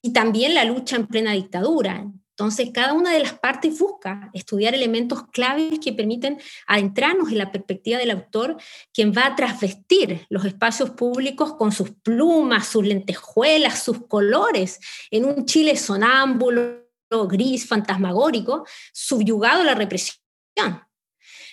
y 0.00 0.12
también 0.12 0.54
la 0.54 0.64
lucha 0.64 0.96
en 0.96 1.06
plena 1.06 1.32
dictadura. 1.32 2.06
Entonces, 2.42 2.70
cada 2.74 2.92
una 2.92 3.12
de 3.12 3.20
las 3.20 3.34
partes 3.34 3.78
busca 3.78 4.28
estudiar 4.32 4.74
elementos 4.74 5.28
claves 5.28 5.78
que 5.78 5.92
permiten 5.92 6.40
adentrarnos 6.66 7.30
en 7.30 7.38
la 7.38 7.52
perspectiva 7.52 7.98
del 7.98 8.10
autor, 8.10 8.56
quien 8.92 9.12
va 9.12 9.26
a 9.26 9.36
trasvestir 9.36 10.26
los 10.28 10.44
espacios 10.44 10.90
públicos 10.90 11.54
con 11.54 11.70
sus 11.70 11.90
plumas, 11.90 12.66
sus 12.66 12.84
lentejuelas, 12.84 13.84
sus 13.84 14.08
colores, 14.08 14.80
en 15.12 15.24
un 15.24 15.46
Chile 15.46 15.76
sonámbulo, 15.76 16.88
gris, 17.28 17.68
fantasmagórico, 17.68 18.66
subyugado 18.92 19.60
a 19.60 19.64
la 19.64 19.76
represión. 19.76 20.18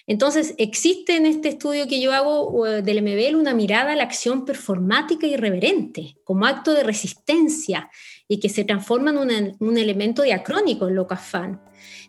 Entonces, 0.07 0.55
existe 0.57 1.17
en 1.17 1.27
este 1.27 1.49
estudio 1.49 1.87
que 1.87 2.01
yo 2.01 2.13
hago 2.13 2.65
del 2.81 3.03
MBL 3.03 3.35
una 3.35 3.53
mirada 3.53 3.91
a 3.91 3.95
la 3.95 4.05
acción 4.05 4.43
performática 4.43 5.27
irreverente, 5.27 6.15
como 6.23 6.47
acto 6.47 6.73
de 6.73 6.81
resistencia 6.81 7.91
y 8.31 8.39
que 8.39 8.47
se 8.47 8.63
transforma 8.63 9.09
en 9.09 9.57
un 9.59 9.77
elemento 9.77 10.21
diacrónico 10.21 10.87
en 10.87 10.95
Locafán. 10.95 11.59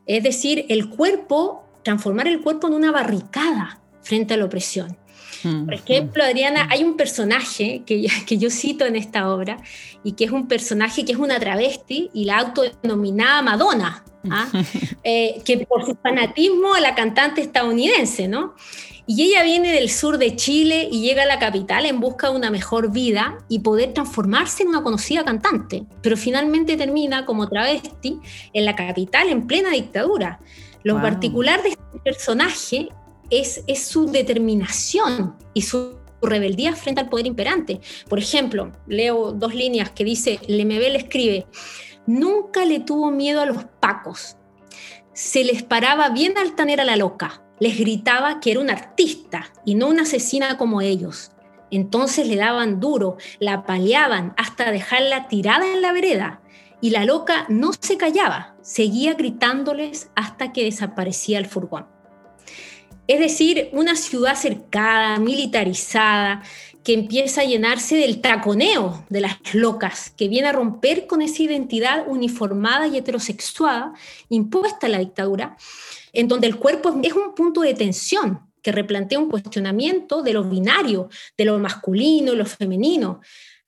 Es 0.07 0.23
decir, 0.23 0.67
el 0.69 0.91
cuerpo, 0.91 1.65
transformar 1.83 2.29
el 2.29 2.43
cuerpo 2.43 2.69
en 2.69 2.75
una 2.75 2.93
barricada 2.93 3.81
frente 4.03 4.35
a 4.35 4.37
la 4.37 4.45
opresión. 4.45 4.97
Mm, 5.43 5.65
Por 5.65 5.75
ejemplo, 5.75 6.23
Adriana, 6.23 6.69
hay 6.71 6.85
un 6.85 6.97
personaje 6.97 7.83
que, 7.87 8.07
que 8.27 8.37
yo 8.37 8.51
cito 8.51 8.85
en 8.85 8.97
esta 8.97 9.33
obra 9.33 9.57
y 10.05 10.13
que 10.13 10.25
es 10.25 10.31
un 10.31 10.47
personaje 10.47 11.07
que 11.07 11.13
es 11.13 11.19
una 11.19 11.41
travesti 11.41 12.11
y 12.13 12.27
la 12.27 12.39
autodenominada 12.39 13.41
Madonna, 13.41 14.05
¿ah? 14.31 14.49
eh, 15.05 15.41
que 15.45 15.67
por 15.67 15.87
su 15.87 15.97
fanatismo 16.03 16.75
a 16.75 16.81
la 16.81 16.95
cantante 16.95 17.41
estadounidense, 17.41 18.29
¿no? 18.29 18.55
Y 19.13 19.25
ella 19.25 19.43
viene 19.43 19.73
del 19.73 19.91
sur 19.91 20.19
de 20.19 20.37
Chile 20.37 20.89
y 20.89 21.01
llega 21.01 21.25
a 21.25 21.27
la 21.27 21.41
capital 21.41 21.85
en 21.85 21.99
busca 21.99 22.31
de 22.31 22.37
una 22.37 22.49
mejor 22.49 22.93
vida 22.93 23.39
y 23.49 23.59
poder 23.59 23.93
transformarse 23.93 24.63
en 24.63 24.69
una 24.69 24.85
conocida 24.85 25.25
cantante, 25.25 25.85
pero 26.01 26.17
finalmente 26.17 26.77
termina 26.77 27.27
como 27.27 27.49
travesti 27.49 28.21
en 28.53 28.65
la 28.65 28.77
capital 28.77 29.29
en 29.29 29.49
plena 29.49 29.71
dictadura. 29.71 30.39
Lo 30.85 31.03
particular 31.03 31.61
de 31.61 31.71
este 31.71 31.99
personaje 32.05 32.89
es, 33.31 33.65
es 33.67 33.85
su 33.85 34.07
determinación 34.07 35.35
y 35.55 35.63
su 35.63 35.97
rebeldía 36.23 36.77
frente 36.77 37.01
al 37.01 37.09
poder 37.09 37.27
imperante. 37.27 37.81
Por 38.09 38.21
ejemplo, 38.21 38.71
leo 38.87 39.33
dos 39.33 39.57
líneas 39.57 39.91
que 39.91 40.05
dice, 40.05 40.39
Lemebel 40.47 40.95
escribe, 40.95 41.49
nunca 42.07 42.65
le 42.65 42.79
tuvo 42.79 43.11
miedo 43.11 43.41
a 43.41 43.47
los 43.47 43.65
pacos, 43.81 44.37
se 45.13 45.43
les 45.43 45.65
paraba 45.65 46.11
bien 46.11 46.39
altanera 46.39 46.85
la 46.85 46.95
loca, 46.95 47.43
les 47.61 47.79
gritaba 47.79 48.41
que 48.41 48.51
era 48.51 48.61
una 48.61 48.73
artista 48.73 49.53
y 49.65 49.75
no 49.75 49.89
una 49.89 50.03
asesina 50.03 50.57
como 50.57 50.81
ellos. 50.81 51.31
Entonces 51.71 52.27
le 52.27 52.37
daban 52.37 52.81
duro, 52.81 53.17
la 53.39 53.55
apaleaban 53.55 54.35
hasta 54.37 54.73
dejarla 54.73 55.29
tirada 55.29 55.71
en 55.73 55.83
la 55.83 55.93
vereda. 55.93 56.41
Y 56.81 56.91
la 56.91 57.05
loca 57.05 57.45
no 57.49 57.73
se 57.79 57.99
callaba, 57.99 58.57
seguía 58.63 59.15
gritándoles 59.15 60.11
hasta 60.17 60.53
que 60.53 60.65
desaparecía 60.65 61.39
el 61.39 61.47
furgón. 61.47 61.87
Es 63.07 63.19
decir, 63.19 63.69
una 63.73 63.97
ciudad 63.97 64.35
cercada, 64.35 65.19
militarizada, 65.19 66.43
que 66.85 66.95
empieza 66.95 67.43
a 67.43 67.45
llenarse 67.45 67.97
del 67.97 68.21
taconeo 68.21 69.05
de 69.11 69.21
las 69.21 69.37
locas, 69.53 70.11
que 70.11 70.29
viene 70.29 70.49
a 70.49 70.53
romper 70.53 71.07
con 71.07 71.21
esa 71.21 71.43
identidad 71.43 72.05
uniformada 72.07 72.87
y 72.87 72.97
heterosexuada 72.97 73.93
impuesta 74.29 74.87
en 74.87 74.93
la 74.93 74.99
dictadura, 74.99 75.57
en 76.13 76.29
donde 76.29 76.47
el 76.47 76.57
cuerpo 76.57 76.99
es 77.03 77.13
un 77.13 77.35
punto 77.35 77.61
de 77.63 77.75
tensión 77.75 78.41
que 78.63 78.73
replantea 78.73 79.19
un 79.19 79.31
cuestionamiento 79.31 80.23
de 80.23 80.33
lo 80.33 80.45
binario, 80.45 81.09
de 81.37 81.45
lo 81.45 81.59
masculino 81.59 82.33
y 82.33 82.37
lo 82.37 82.47
femenino, 82.47 83.21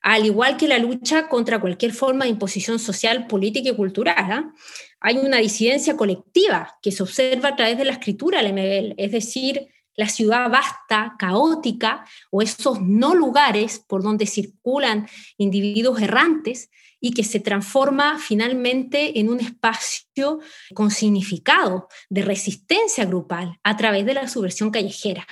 al 0.03 0.27
igual 0.27 0.57
que 0.57 0.69
la 0.69 0.79
lucha 0.79 1.29
contra 1.29 1.61
cualquier 1.61 1.93
forma 1.93 2.25
de 2.25 2.31
imposición 2.33 2.79
social, 2.79 3.27
política 3.27 3.71
y 3.71 3.77
cultural. 3.77 4.17
¿ah? 4.19 4.53
Hay 5.01 5.17
una 5.19 5.39
disidencia 5.39 5.97
colectiva 5.97 6.77
que 6.83 6.93
se 6.93 7.03
observa 7.03 7.51
a 7.51 7.57
través 7.57 7.79
de 7.79 7.85
la 7.85 7.93
escritura 7.93 8.43
del 8.43 8.53
MBL, 8.53 8.95
es 8.97 9.13
decir, 9.13 9.69
la 9.95 10.09
ciudad 10.09 10.51
vasta, 10.51 11.15
caótica, 11.19 12.05
o 12.31 12.43
esos 12.43 12.81
no 12.81 13.15
lugares 13.15 13.85
por 13.87 14.03
donde 14.03 14.27
circulan 14.27 15.07
individuos 15.37 16.01
errantes 16.01 16.71
y 17.05 17.13
que 17.13 17.25
se 17.25 17.41
transforma 17.41 18.19
finalmente 18.19 19.19
en 19.19 19.29
un 19.29 19.41
espacio 19.41 20.39
con 20.73 20.93
significado 20.93 21.89
de 22.09 22.23
resistencia 22.23 23.05
grupal 23.05 23.59
a 23.65 23.77
través 23.77 24.07
de 24.07 24.15
la 24.15 24.29
subversión 24.29 24.71
callejera. 24.71 25.27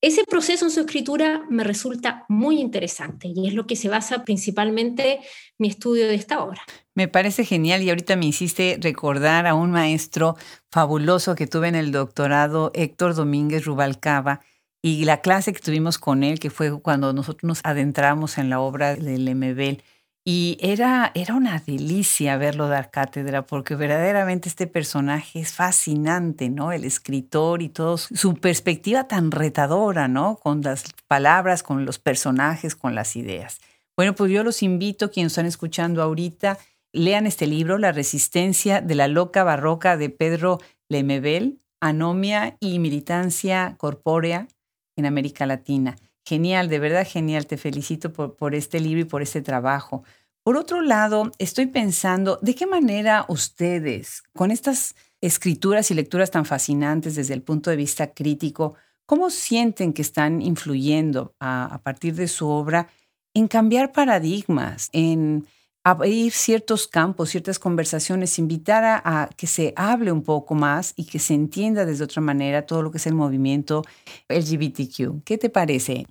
Ese 0.00 0.24
proceso 0.24 0.64
en 0.64 0.70
su 0.70 0.80
escritura 0.80 1.42
me 1.48 1.64
resulta 1.64 2.24
muy 2.28 2.60
interesante 2.60 3.28
y 3.34 3.48
es 3.48 3.54
lo 3.54 3.66
que 3.66 3.76
se 3.76 3.88
basa 3.88 4.24
principalmente 4.24 5.20
mi 5.56 5.68
estudio 5.68 6.06
de 6.06 6.14
esta 6.14 6.42
obra. 6.42 6.62
Me 6.94 7.08
parece 7.08 7.44
genial 7.44 7.82
y 7.82 7.90
ahorita 7.90 8.16
me 8.16 8.26
hiciste 8.26 8.78
recordar 8.80 9.46
a 9.46 9.54
un 9.54 9.70
maestro 9.70 10.36
fabuloso 10.70 11.36
que 11.36 11.46
tuve 11.46 11.68
en 11.68 11.76
el 11.76 11.92
doctorado, 11.92 12.72
Héctor 12.74 13.14
Domínguez 13.14 13.64
Rubalcaba, 13.64 14.40
y 14.82 15.04
la 15.04 15.20
clase 15.20 15.52
que 15.52 15.60
tuvimos 15.60 15.98
con 15.98 16.22
él, 16.22 16.38
que 16.38 16.50
fue 16.50 16.80
cuando 16.80 17.12
nosotros 17.12 17.44
nos 17.44 17.60
adentramos 17.64 18.38
en 18.38 18.50
la 18.50 18.60
obra 18.60 18.94
del 18.94 19.34
MBL 19.34 19.82
y 20.30 20.58
era, 20.60 21.10
era 21.14 21.32
una 21.32 21.58
delicia 21.58 22.36
verlo 22.36 22.68
dar 22.68 22.90
cátedra, 22.90 23.46
porque 23.46 23.76
verdaderamente 23.76 24.50
este 24.50 24.66
personaje 24.66 25.40
es 25.40 25.54
fascinante, 25.54 26.50
¿no? 26.50 26.70
El 26.70 26.84
escritor 26.84 27.62
y 27.62 27.70
todo, 27.70 27.96
su 27.96 28.34
perspectiva 28.34 29.08
tan 29.08 29.30
retadora, 29.30 30.06
¿no? 30.06 30.36
Con 30.36 30.60
las 30.60 30.84
palabras, 31.06 31.62
con 31.62 31.86
los 31.86 31.98
personajes, 31.98 32.76
con 32.76 32.94
las 32.94 33.16
ideas. 33.16 33.62
Bueno, 33.96 34.14
pues 34.14 34.30
yo 34.30 34.44
los 34.44 34.62
invito, 34.62 35.10
quienes 35.10 35.32
están 35.32 35.46
escuchando 35.46 36.02
ahorita, 36.02 36.58
lean 36.92 37.26
este 37.26 37.46
libro, 37.46 37.78
La 37.78 37.92
resistencia 37.92 38.82
de 38.82 38.96
la 38.96 39.08
loca 39.08 39.44
barroca 39.44 39.96
de 39.96 40.10
Pedro 40.10 40.60
Lemebel, 40.90 41.62
Anomia 41.80 42.58
y 42.60 42.80
militancia 42.80 43.76
corpórea 43.78 44.46
en 44.94 45.06
América 45.06 45.46
Latina. 45.46 45.96
Genial, 46.28 46.68
de 46.68 46.78
verdad 46.78 47.06
genial. 47.08 47.46
Te 47.46 47.56
felicito 47.56 48.12
por, 48.12 48.36
por 48.36 48.54
este 48.54 48.80
libro 48.80 49.00
y 49.00 49.04
por 49.04 49.22
este 49.22 49.40
trabajo. 49.40 50.04
Por 50.48 50.56
otro 50.56 50.80
lado, 50.80 51.30
estoy 51.36 51.66
pensando, 51.66 52.38
¿de 52.40 52.54
qué 52.54 52.64
manera 52.64 53.26
ustedes, 53.28 54.22
con 54.34 54.50
estas 54.50 54.94
escrituras 55.20 55.90
y 55.90 55.94
lecturas 55.94 56.30
tan 56.30 56.46
fascinantes 56.46 57.16
desde 57.16 57.34
el 57.34 57.42
punto 57.42 57.68
de 57.68 57.76
vista 57.76 58.14
crítico, 58.14 58.72
cómo 59.04 59.28
sienten 59.28 59.92
que 59.92 60.00
están 60.00 60.40
influyendo 60.40 61.34
a, 61.38 61.82
partir 61.84 62.14
de 62.14 62.28
su 62.28 62.48
obra 62.48 62.88
en 63.34 63.46
cambiar 63.46 63.92
paradigmas, 63.92 64.88
en 64.94 65.46
abrir 65.84 66.32
ciertos 66.32 66.88
campos, 66.88 67.28
ciertas 67.28 67.58
conversaciones, 67.58 68.38
invitar 68.38 68.84
a, 68.84 69.02
a, 69.04 69.28
que 69.28 69.46
se 69.46 69.74
hable 69.76 70.12
un 70.12 70.22
poco 70.22 70.54
más 70.54 70.94
y 70.96 71.04
que 71.04 71.18
se 71.18 71.34
entienda 71.34 71.84
desde 71.84 72.04
otra 72.04 72.22
manera 72.22 72.64
todo 72.64 72.80
lo 72.80 72.90
que 72.90 72.96
es 72.96 73.06
el 73.06 73.12
movimiento 73.12 73.82
LGBTQ. 74.30 75.24
¿Qué 75.26 75.36
te 75.36 75.50
parece? 75.50 76.06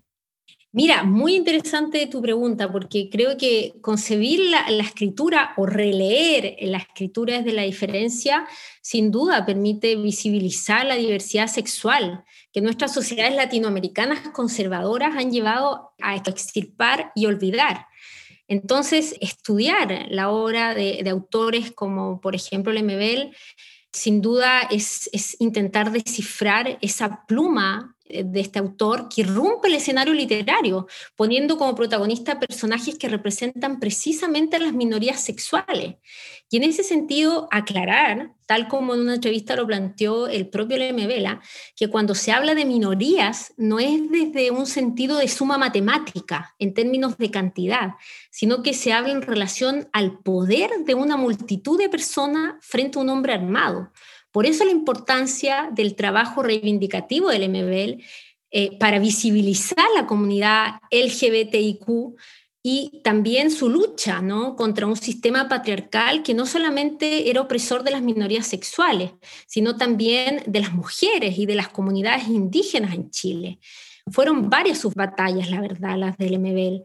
Mira, 0.78 1.02
muy 1.02 1.36
interesante 1.36 2.06
tu 2.06 2.22
pregunta, 2.22 2.72
porque 2.72 3.10
creo 3.10 3.36
que 3.36 3.74
concebir 3.82 4.42
la, 4.42 4.60
escritura 4.80 5.56
o 5.58 5.66
releer 5.66 6.56
la 6.62 6.78
escritura 6.78 7.38
desde 7.40 7.54
la 7.54 7.64
diferencia, 7.64 8.48
sin 8.84 9.10
duda 9.10 9.44
permite 9.44 9.96
visibilizar 9.96 10.86
la 10.86 10.94
diversidad 10.94 11.48
sexual 11.48 12.24
que 12.54 12.62
nuestras 12.62 12.94
sociedades 12.94 13.36
latinoamericanas 13.36 14.30
conservadoras 14.30 15.18
han 15.18 15.32
llevado 15.32 15.94
a 16.00 16.16
extirpar 16.16 17.12
y 17.16 17.26
olvidar. 17.26 17.88
Entonces, 18.48 19.16
estudiar 19.20 20.06
la 20.10 20.30
obra 20.30 20.76
de, 20.76 21.04
autores 21.10 21.72
como, 21.72 22.22
por 22.22 22.36
ejemplo, 22.36 22.72
Lemebel, 22.72 23.36
sin 23.92 24.22
duda 24.22 24.62
es, 24.70 25.10
intentar 25.40 25.92
descifrar 25.92 26.78
esa 26.82 27.26
pluma 27.26 27.97
de 28.10 28.40
este 28.40 28.60
autor 28.60 29.10
que 29.10 29.24
rompe 29.24 29.68
el 29.68 29.76
escenario 29.76 30.14
literario, 30.14 30.88
poniendo 31.16 31.58
como 31.58 31.76
protagonista 31.76 32.40
personajes 32.40 32.98
que 32.98 33.10
representan 33.10 33.80
precisamente 33.80 34.56
a 34.56 34.60
las 34.60 34.74
minorías 34.74 35.20
sexuales. 35.20 35.96
Y 36.50 36.58
en 36.58 36.64
ese 36.64 36.84
sentido, 36.84 37.50
aclarar, 37.52 38.32
tal 38.46 38.70
como 38.70 38.94
en 38.94 39.02
una 39.02 39.16
entrevista 39.16 39.58
lo 39.58 39.68
planteó 39.68 40.28
el 40.28 40.48
propio 40.48 40.78
Leme 40.78 41.06
Vela, 41.06 41.42
que 41.76 41.90
cuando 41.90 42.16
se 42.16 42.32
habla 42.32 42.56
de 42.56 42.64
minorías 42.64 43.54
no 43.58 43.80
es 43.80 44.10
desde 44.10 44.52
un 44.52 44.66
sentido 44.66 45.18
de 45.18 45.28
suma 45.28 45.58
matemática, 45.58 46.56
en 46.58 46.74
términos 46.74 47.18
de 47.18 47.32
cantidad, 47.32 47.96
sino 48.32 48.64
que 48.64 48.74
se 48.74 48.94
habla 48.94 49.12
en 49.12 49.22
relación 49.22 49.90
al 49.92 50.20
poder 50.20 50.72
de 50.86 50.96
una 50.96 51.18
multitud 51.18 51.78
de 51.78 51.90
personas 51.90 52.56
frente 52.62 52.98
a 52.98 53.02
un 53.02 53.10
hombre 53.10 53.34
armado 53.34 53.92
por 54.38 54.46
eso 54.46 54.66
la 54.66 54.70
importancia 54.70 55.68
del 55.74 55.96
trabajo 55.96 56.44
reivindicativo 56.44 57.30
del 57.30 57.50
MBL 57.50 58.04
eh, 58.52 58.78
para 58.78 59.00
visibilizar 59.00 59.88
la 59.96 60.06
comunidad 60.06 60.76
LGBTIQ 60.92 62.16
y 62.62 63.02
también 63.04 63.50
su 63.50 63.68
lucha 63.68 64.22
¿no? 64.22 64.56
contra 64.56 64.86
un 64.86 64.96
sistema 64.96 65.50
patriarcal 65.50 66.22
que 66.22 66.36
no 66.36 66.46
solamente 66.46 67.32
era 67.32 67.42
opresor 67.42 67.84
de 67.84 67.90
las 67.90 68.04
minorías 68.04 68.46
sexuales, 68.46 69.10
sino 69.48 69.76
también 69.76 70.44
de 70.46 70.60
las 70.60 70.72
mujeres 70.72 71.40
y 71.40 71.48
de 71.48 71.56
las 71.56 71.70
comunidades 71.70 72.28
indígenas 72.28 72.94
en 72.94 73.10
Chile. 73.10 73.58
Fueron 74.12 74.52
varias 74.52 74.78
sus 74.78 74.94
batallas, 74.94 75.50
la 75.50 75.62
verdad, 75.62 75.98
las 75.98 76.16
del 76.20 76.38
MBL. 76.38 76.84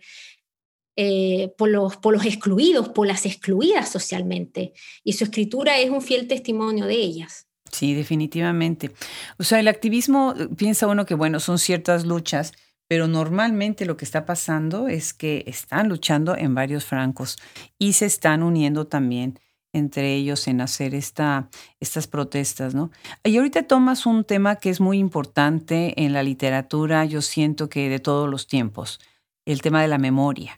Eh, 0.97 1.55
por, 1.57 1.71
los, 1.71 1.97
por 1.97 2.13
los 2.13 2.27
excluidos, 2.27 2.91
por 2.91 3.07
las 3.07 3.25
excluidas 3.25 3.89
socialmente. 3.89 4.75
Y 5.03 5.15
su 5.15 5.25
escritura 5.25 5.79
es 5.79 5.89
un 5.89 6.03
fiel 6.03 6.29
testimonio 6.29 6.85
de 6.85 6.97
ellas. 6.97 7.47
Sí, 7.71 7.95
definitivamente. 7.95 8.91
O 9.39 9.45
sea, 9.45 9.59
el 9.59 9.69
activismo, 9.69 10.35
eh, 10.39 10.49
piensa 10.55 10.87
uno 10.87 11.07
que, 11.07 11.15
bueno, 11.15 11.41
son 11.41 11.59
ciertas 11.59 12.05
luchas, 12.05 12.53
pero 12.89 13.09
normalmente 13.09 13.87
lo 13.87 13.97
que 13.97 14.05
está 14.05 14.27
pasando 14.27 14.87
es 14.89 15.15
que 15.15 15.45
están 15.47 15.89
luchando 15.89 16.37
en 16.37 16.55
varios 16.55 16.85
francos 16.85 17.39
y 17.79 17.95
se 17.95 18.05
están 18.05 18.43
uniendo 18.43 18.87
también 18.87 19.39
entre 19.73 20.15
ellos 20.15 20.47
en 20.49 20.61
hacer 20.61 20.95
esta, 20.95 21.49
estas 21.81 22.07
protestas, 22.07 22.75
¿no? 22.75 22.91
Y 23.25 23.39
ahorita 23.39 23.63
tomas 23.63 24.05
un 24.05 24.25
tema 24.25 24.57
que 24.57 24.69
es 24.69 24.81
muy 24.81 24.99
importante 24.99 25.95
en 26.05 26.13
la 26.13 26.23
literatura, 26.23 27.07
yo 27.07 27.23
siento 27.23 27.71
que 27.71 27.89
de 27.89 27.99
todos 27.99 28.29
los 28.29 28.47
tiempos, 28.47 29.01
el 29.47 29.63
tema 29.63 29.81
de 29.81 29.89
la 29.89 29.97
memoria. 29.97 30.57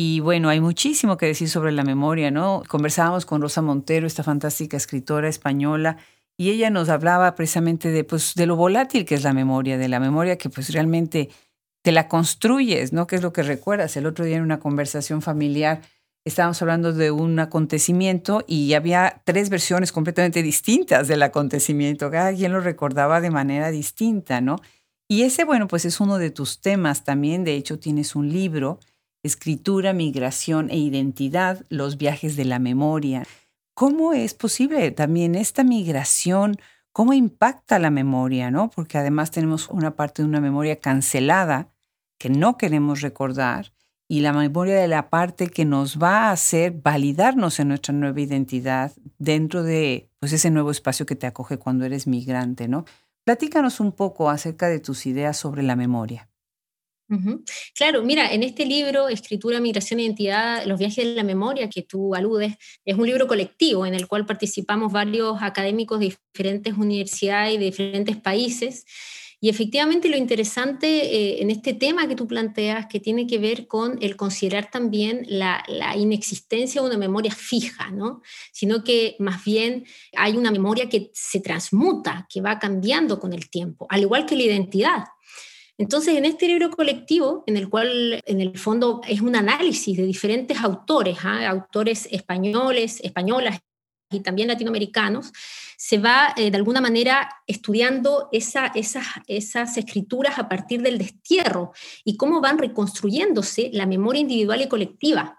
Y 0.00 0.20
bueno, 0.20 0.48
hay 0.48 0.60
muchísimo 0.60 1.16
que 1.16 1.26
decir 1.26 1.48
sobre 1.48 1.72
la 1.72 1.82
memoria, 1.82 2.30
¿no? 2.30 2.62
Conversábamos 2.68 3.26
con 3.26 3.42
Rosa 3.42 3.62
Montero, 3.62 4.06
esta 4.06 4.22
fantástica 4.22 4.76
escritora 4.76 5.28
española, 5.28 5.96
y 6.36 6.50
ella 6.50 6.70
nos 6.70 6.88
hablaba 6.88 7.34
precisamente 7.34 7.90
de, 7.90 8.04
pues, 8.04 8.36
de 8.36 8.46
lo 8.46 8.54
volátil 8.54 9.04
que 9.04 9.16
es 9.16 9.24
la 9.24 9.32
memoria, 9.32 9.76
de 9.76 9.88
la 9.88 9.98
memoria 9.98 10.38
que 10.38 10.50
pues 10.50 10.72
realmente 10.72 11.30
te 11.82 11.90
la 11.90 12.06
construyes, 12.06 12.92
¿no? 12.92 13.08
Que 13.08 13.16
es 13.16 13.22
lo 13.22 13.32
que 13.32 13.42
recuerdas. 13.42 13.96
El 13.96 14.06
otro 14.06 14.24
día 14.24 14.36
en 14.36 14.44
una 14.44 14.60
conversación 14.60 15.20
familiar 15.20 15.80
estábamos 16.24 16.62
hablando 16.62 16.92
de 16.92 17.10
un 17.10 17.36
acontecimiento 17.40 18.44
y 18.46 18.74
había 18.74 19.22
tres 19.24 19.50
versiones 19.50 19.90
completamente 19.90 20.44
distintas 20.44 21.08
del 21.08 21.24
acontecimiento. 21.24 22.08
Cada 22.08 22.32
quien 22.32 22.52
lo 22.52 22.60
recordaba 22.60 23.20
de 23.20 23.32
manera 23.32 23.72
distinta, 23.72 24.40
¿no? 24.40 24.60
Y 25.08 25.22
ese, 25.22 25.42
bueno, 25.42 25.66
pues 25.66 25.84
es 25.84 25.98
uno 25.98 26.18
de 26.18 26.30
tus 26.30 26.60
temas 26.60 27.02
también. 27.02 27.42
De 27.42 27.56
hecho, 27.56 27.80
tienes 27.80 28.14
un 28.14 28.28
libro, 28.32 28.78
Escritura, 29.22 29.92
Migración 29.92 30.70
e 30.70 30.76
Identidad, 30.76 31.64
los 31.68 31.98
viajes 31.98 32.36
de 32.36 32.44
la 32.44 32.58
memoria. 32.58 33.24
¿Cómo 33.74 34.12
es 34.12 34.34
posible 34.34 34.90
también 34.90 35.34
esta 35.34 35.64
migración? 35.64 36.56
¿Cómo 36.92 37.12
impacta 37.12 37.78
la 37.78 37.90
memoria, 37.90 38.50
no? 38.50 38.70
Porque 38.70 38.98
además 38.98 39.30
tenemos 39.30 39.68
una 39.68 39.96
parte 39.96 40.22
de 40.22 40.28
una 40.28 40.40
memoria 40.40 40.80
cancelada 40.80 41.68
que 42.18 42.28
no 42.28 42.56
queremos 42.56 43.00
recordar 43.00 43.72
y 44.08 44.20
la 44.20 44.32
memoria 44.32 44.80
de 44.80 44.88
la 44.88 45.10
parte 45.10 45.48
que 45.48 45.64
nos 45.64 45.98
va 45.98 46.28
a 46.28 46.32
hacer 46.32 46.72
validarnos 46.72 47.60
en 47.60 47.68
nuestra 47.68 47.92
nueva 47.92 48.20
identidad 48.20 48.92
dentro 49.18 49.62
de 49.62 50.10
pues, 50.18 50.32
ese 50.32 50.50
nuevo 50.50 50.70
espacio 50.70 51.06
que 51.06 51.14
te 51.14 51.26
acoge 51.26 51.58
cuando 51.58 51.84
eres 51.84 52.06
migrante, 52.06 52.68
¿no? 52.68 52.84
Platícanos 53.24 53.80
un 53.80 53.92
poco 53.92 54.30
acerca 54.30 54.68
de 54.68 54.80
tus 54.80 55.04
ideas 55.04 55.36
sobre 55.36 55.62
la 55.62 55.76
memoria. 55.76 56.30
Claro, 57.74 58.02
mira, 58.02 58.32
en 58.32 58.42
este 58.42 58.66
libro, 58.66 59.08
Escritura, 59.08 59.60
Migración 59.60 59.98
e 59.98 60.04
Identidad, 60.04 60.66
los 60.66 60.78
viajes 60.78 61.06
de 61.06 61.14
la 61.14 61.22
memoria 61.22 61.70
que 61.70 61.82
tú 61.82 62.14
aludes, 62.14 62.54
es 62.84 62.96
un 62.96 63.06
libro 63.06 63.26
colectivo 63.26 63.86
en 63.86 63.94
el 63.94 64.06
cual 64.06 64.26
participamos 64.26 64.92
varios 64.92 65.38
académicos 65.40 66.00
de 66.00 66.14
diferentes 66.34 66.74
universidades 66.76 67.54
y 67.54 67.58
de 67.58 67.64
diferentes 67.64 68.16
países 68.16 68.84
y 69.40 69.48
efectivamente 69.48 70.08
lo 70.08 70.16
interesante 70.16 70.88
eh, 70.88 71.42
en 71.42 71.50
este 71.50 71.72
tema 71.72 72.08
que 72.08 72.16
tú 72.16 72.26
planteas, 72.26 72.86
que 72.86 72.98
tiene 72.98 73.26
que 73.26 73.38
ver 73.38 73.68
con 73.68 73.98
el 74.02 74.16
considerar 74.16 74.70
también 74.70 75.24
la, 75.28 75.64
inexistencia 75.96 76.80
de 76.80 76.88
una 76.88 76.98
memoria 76.98 77.32
fija, 77.32 77.90
¿no? 77.90 78.20
sino 78.52 78.82
que 78.82 79.14
más 79.20 79.44
bien 79.44 79.86
hay 80.16 80.36
una 80.36 80.50
memoria 80.50 80.88
que 80.88 81.10
se 81.14 81.40
transmuta, 81.40 82.26
que 82.28 82.40
va 82.40 82.58
cambiando 82.58 83.20
con 83.20 83.32
el 83.32 83.48
tiempo, 83.48 83.86
al 83.90 84.00
igual 84.00 84.26
que 84.26 84.36
la 84.36 84.42
identidad. 84.42 85.04
Entonces, 85.78 86.16
en 86.16 86.24
este 86.24 86.48
libro 86.48 86.70
colectivo, 86.70 87.44
en 87.46 87.56
el 87.56 87.68
cual 87.68 88.20
en 88.26 88.40
el 88.40 88.58
fondo 88.58 89.00
es 89.06 89.20
un 89.20 89.36
análisis 89.36 89.96
de 89.96 90.02
diferentes 90.04 90.58
autores, 90.58 91.18
¿ah? 91.22 91.48
autores 91.48 92.08
españoles, 92.10 93.00
españolas 93.00 93.60
y 94.10 94.20
también 94.20 94.48
latinoamericanos, 94.48 95.32
se 95.76 95.98
va 95.98 96.34
eh, 96.36 96.50
de 96.50 96.56
alguna 96.56 96.80
manera 96.80 97.28
estudiando 97.46 98.28
esas, 98.32 98.72
esas 99.28 99.76
escrituras 99.76 100.40
a 100.40 100.48
partir 100.48 100.82
del 100.82 100.98
destierro 100.98 101.72
y 102.04 102.16
cómo 102.16 102.40
van 102.40 102.58
reconstruyéndose 102.58 103.70
la 103.72 103.86
memoria 103.86 104.22
individual 104.22 104.60
y 104.60 104.68
colectiva. 104.68 105.38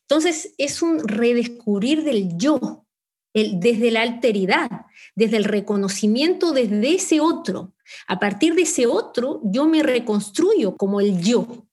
Entonces, 0.00 0.54
es 0.56 0.80
un 0.80 1.06
redescubrir 1.06 2.04
del 2.04 2.38
yo, 2.38 2.86
el, 3.34 3.60
desde 3.60 3.90
la 3.90 4.00
alteridad, 4.00 4.70
desde 5.14 5.36
el 5.36 5.44
reconocimiento 5.44 6.52
desde 6.52 6.94
ese 6.94 7.20
otro. 7.20 7.73
A 8.06 8.18
partir 8.18 8.54
de 8.54 8.62
ese 8.62 8.86
otro, 8.86 9.40
yo 9.44 9.66
me 9.66 9.82
reconstruyo 9.82 10.76
como 10.76 11.00
el 11.00 11.22
yo. 11.22 11.66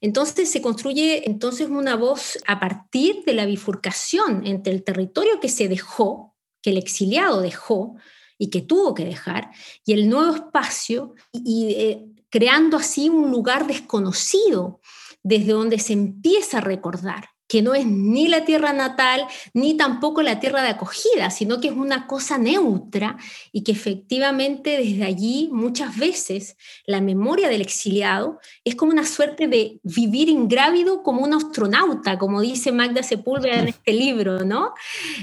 Entonces 0.00 0.50
se 0.50 0.62
construye 0.62 1.28
entonces 1.28 1.68
una 1.68 1.96
voz 1.96 2.38
a 2.46 2.58
partir 2.58 3.22
de 3.24 3.34
la 3.34 3.46
bifurcación 3.46 4.46
entre 4.46 4.72
el 4.72 4.82
territorio 4.82 5.40
que 5.40 5.48
se 5.48 5.68
dejó, 5.68 6.34
que 6.62 6.70
el 6.70 6.78
exiliado 6.78 7.40
dejó 7.40 7.96
y 8.38 8.50
que 8.50 8.62
tuvo 8.62 8.94
que 8.94 9.04
dejar, 9.04 9.50
y 9.84 9.92
el 9.92 10.08
nuevo 10.08 10.34
espacio, 10.34 11.14
y, 11.32 11.74
eh, 11.74 12.06
creando 12.30 12.76
así 12.76 13.08
un 13.08 13.30
lugar 13.30 13.66
desconocido 13.66 14.80
desde 15.22 15.52
donde 15.52 15.78
se 15.78 15.92
empieza 15.92 16.58
a 16.58 16.62
recordar 16.62 17.28
que 17.48 17.62
no 17.62 17.74
es 17.74 17.86
ni 17.86 18.28
la 18.28 18.44
tierra 18.44 18.72
natal, 18.72 19.26
ni 19.54 19.76
tampoco 19.76 20.22
la 20.22 20.38
tierra 20.38 20.62
de 20.62 20.68
acogida, 20.68 21.30
sino 21.30 21.60
que 21.60 21.68
es 21.68 21.74
una 21.74 22.06
cosa 22.06 22.36
neutra 22.36 23.16
y 23.52 23.64
que 23.64 23.72
efectivamente 23.72 24.76
desde 24.76 25.04
allí 25.04 25.48
muchas 25.50 25.96
veces 25.96 26.56
la 26.86 27.00
memoria 27.00 27.48
del 27.48 27.62
exiliado 27.62 28.38
es 28.64 28.76
como 28.76 28.92
una 28.92 29.06
suerte 29.06 29.48
de 29.48 29.80
vivir 29.82 30.28
ingrávido 30.28 31.02
como 31.02 31.22
un 31.22 31.32
astronauta, 31.32 32.18
como 32.18 32.42
dice 32.42 32.70
Magda 32.70 33.02
Sepúlveda 33.02 33.60
en 33.60 33.68
este 33.68 33.92
libro, 33.92 34.44
¿no? 34.44 34.74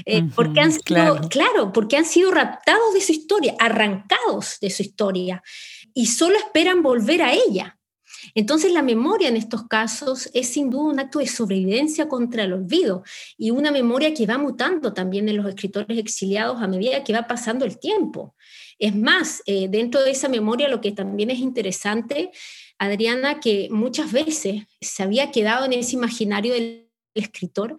Eh, 0.04 0.24
porque 0.34 0.60
han 0.60 0.72
sido, 0.72 1.20
claro, 1.30 1.72
porque 1.72 1.96
han 1.96 2.04
sido 2.04 2.32
raptados 2.32 2.92
de 2.92 3.00
su 3.00 3.12
historia, 3.12 3.54
arrancados 3.58 4.58
de 4.60 4.70
su 4.70 4.82
historia 4.82 5.42
y 5.94 6.06
solo 6.06 6.36
esperan 6.36 6.82
volver 6.82 7.22
a 7.22 7.32
ella. 7.32 7.75
Entonces 8.36 8.70
la 8.70 8.82
memoria 8.82 9.28
en 9.28 9.36
estos 9.36 9.66
casos 9.66 10.28
es 10.34 10.50
sin 10.50 10.68
duda 10.68 10.92
un 10.92 11.00
acto 11.00 11.20
de 11.20 11.26
sobrevivencia 11.26 12.06
contra 12.06 12.44
el 12.44 12.52
olvido 12.52 13.02
y 13.38 13.50
una 13.50 13.70
memoria 13.70 14.12
que 14.12 14.26
va 14.26 14.36
mutando 14.36 14.92
también 14.92 15.26
en 15.30 15.38
los 15.38 15.46
escritores 15.46 15.98
exiliados 15.98 16.60
a 16.60 16.68
medida 16.68 17.02
que 17.02 17.14
va 17.14 17.26
pasando 17.26 17.64
el 17.64 17.78
tiempo. 17.78 18.36
Es 18.78 18.94
más, 18.94 19.42
eh, 19.46 19.68
dentro 19.70 20.02
de 20.02 20.10
esa 20.10 20.28
memoria 20.28 20.68
lo 20.68 20.82
que 20.82 20.92
también 20.92 21.30
es 21.30 21.38
interesante, 21.38 22.30
Adriana, 22.78 23.40
que 23.40 23.68
muchas 23.70 24.12
veces 24.12 24.64
se 24.82 25.02
había 25.02 25.30
quedado 25.30 25.64
en 25.64 25.72
ese 25.72 25.96
imaginario 25.96 26.52
del 26.52 26.90
escritor, 27.14 27.78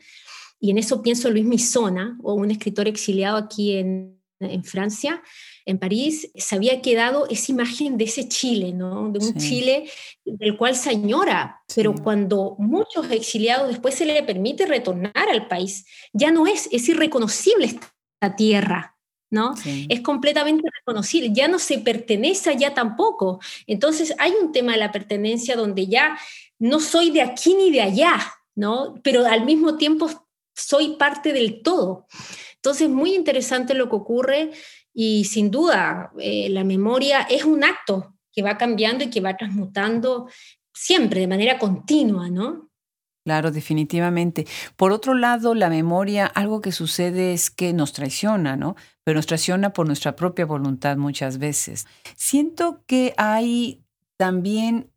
y 0.59 0.71
en 0.71 0.79
eso 0.79 1.03
pienso 1.03 1.29
Luis 1.29 1.45
Misona, 1.45 2.17
o 2.23 2.33
un 2.33 2.49
escritor 2.49 2.87
exiliado 2.87 3.37
aquí 3.37 3.77
en, 3.77 4.19
en 4.39 4.63
Francia, 4.63 5.21
en 5.67 5.77
París, 5.79 6.31
se 6.33 6.55
había 6.55 6.81
quedado 6.81 7.27
esa 7.27 7.51
imagen 7.51 7.97
de 7.97 8.05
ese 8.05 8.29
Chile, 8.29 8.71
¿no? 8.71 9.09
De 9.09 9.19
un 9.19 9.33
Chile 9.35 9.91
del 10.23 10.55
cual 10.55 10.77
se 10.77 10.91
añora, 10.91 11.61
pero 11.75 11.93
cuando 11.93 12.55
muchos 12.57 13.11
exiliados 13.11 13.67
después 13.67 13.93
se 13.93 14.05
le 14.05 14.23
permite 14.23 14.65
retornar 14.65 15.29
al 15.29 15.49
país, 15.49 15.85
ya 16.13 16.31
no 16.31 16.47
es, 16.47 16.69
es 16.71 16.87
irreconocible 16.87 17.65
esta 17.65 18.35
tierra, 18.37 18.97
¿no? 19.29 19.55
Es 19.89 19.99
completamente 19.99 20.69
reconocible, 20.79 21.33
ya 21.33 21.49
no 21.49 21.59
se 21.59 21.79
pertenece 21.79 22.49
allá 22.49 22.73
tampoco. 22.73 23.41
Entonces 23.67 24.15
hay 24.19 24.31
un 24.41 24.53
tema 24.53 24.71
de 24.71 24.77
la 24.77 24.93
pertenencia 24.93 25.57
donde 25.57 25.87
ya 25.87 26.17
no 26.59 26.79
soy 26.79 27.11
de 27.11 27.21
aquí 27.23 27.55
ni 27.55 27.71
de 27.71 27.81
allá, 27.81 28.17
¿no? 28.55 28.95
Pero 29.03 29.25
al 29.25 29.43
mismo 29.43 29.75
tiempo 29.75 30.09
soy 30.55 30.95
parte 30.95 31.33
del 31.33 31.61
todo. 31.61 32.07
Entonces, 32.55 32.89
muy 32.89 33.13
interesante 33.15 33.73
lo 33.73 33.89
que 33.89 33.95
ocurre 33.95 34.51
y 34.99 35.25
sin 35.25 35.51
duda, 35.51 36.11
eh, 36.19 36.49
la 36.49 36.63
memoria 36.63 37.21
es 37.29 37.45
un 37.45 37.63
acto 37.63 38.15
que 38.31 38.41
va 38.41 38.57
cambiando 38.57 39.03
y 39.03 39.11
que 39.11 39.21
va 39.21 39.37
transmutando 39.37 40.27
siempre, 40.73 41.19
de 41.19 41.27
manera 41.27 41.59
continua, 41.59 42.31
¿no? 42.31 42.71
Claro, 43.23 43.51
definitivamente. 43.51 44.47
Por 44.75 44.91
otro 44.91 45.13
lado, 45.13 45.53
la 45.53 45.69
memoria, 45.69 46.25
algo 46.25 46.61
que 46.61 46.71
sucede 46.71 47.33
es 47.33 47.51
que 47.51 47.73
nos 47.73 47.93
traiciona, 47.93 48.55
¿no? 48.55 48.75
Pero 49.03 49.19
nos 49.19 49.27
traiciona 49.27 49.71
por 49.71 49.85
nuestra 49.85 50.15
propia 50.15 50.47
voluntad 50.47 50.97
muchas 50.97 51.37
veces. 51.37 51.85
Siento 52.15 52.83
que 52.87 53.13
hay 53.17 53.83
también 54.17 54.89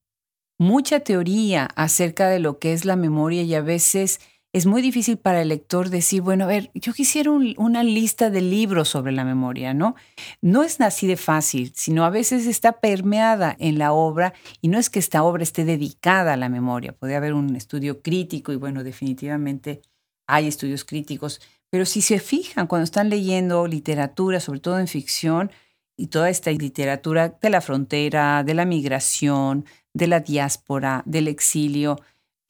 mucha 0.59 1.01
teoría 1.01 1.69
acerca 1.77 2.31
de 2.31 2.39
lo 2.39 2.59
que 2.59 2.73
es 2.73 2.87
la 2.87 2.97
memoria 2.97 3.43
y 3.43 3.55
a 3.55 3.61
veces 3.61 4.19
es 4.53 4.67
muy 4.67 4.83
difícil 4.83 5.17
para 5.17 5.43
el 5.43 5.49
lector 5.49 5.91
decir, 5.91 6.23
bueno, 6.23 6.45
a 6.45 6.49
ver, 6.49 6.71
yo 6.75 6.93
quisiera 6.93 7.31
una 7.31 7.85
lista 7.85 8.31
de 8.31 8.41
libros 8.41 8.89
sobre 8.89 9.13
la 9.13 9.25
memoria, 9.25 9.75
¿no? 9.75 9.95
No 10.43 10.65
es 10.65 10.81
así 10.81 11.07
de 11.07 11.17
fácil, 11.17 11.73
sino 11.75 12.05
a 12.05 12.11
veces 12.11 12.47
está 12.47 12.81
permeada 12.81 13.55
en 13.61 13.79
la 13.79 13.93
obra 13.93 14.35
y 14.61 14.69
no 14.69 14.79
es 14.79 14.91
que 14.91 14.99
esta 14.99 15.23
obra 15.23 15.45
esté 15.45 15.65
dedicada 15.65 16.33
a 16.33 16.37
la 16.37 16.49
memoria. 16.49 16.93
Puede 16.93 17.15
haber 17.15 17.35
un 17.35 17.55
estudio 17.55 18.03
crítico 18.03 18.53
y 18.53 18.57
bueno, 18.57 18.83
definitivamente 18.83 19.83
hay 20.27 20.49
estudios 20.49 20.85
críticos, 20.85 21.41
pero 21.71 21.87
si 21.87 22.03
se 22.03 22.19
fijan 22.19 22.67
cuando 22.67 22.85
están 22.85 23.09
leyendo 23.09 23.67
literatura, 23.69 24.41
sobre 24.41 24.61
todo 24.61 24.81
en 24.81 24.89
ficción, 24.89 25.53
y 25.97 26.07
toda 26.07 26.31
esta 26.31 26.51
literatura 26.51 27.37
de 27.43 27.51
la 27.51 27.61
frontera, 27.61 28.43
de 28.43 28.55
la 28.55 28.65
migración, 28.65 29.67
de 29.93 30.07
la 30.07 30.21
diáspora, 30.21 31.03
del 31.05 31.29
exilio, 31.29 32.01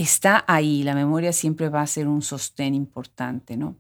está 0.03 0.45
ahí, 0.47 0.83
la 0.83 0.95
memoria 0.95 1.33
siempre 1.33 1.69
va 1.69 1.83
a 1.83 1.87
ser 1.87 2.09
un 2.09 2.23
sostén 2.23 2.75
importante, 2.75 3.57
¿no? 3.57 3.77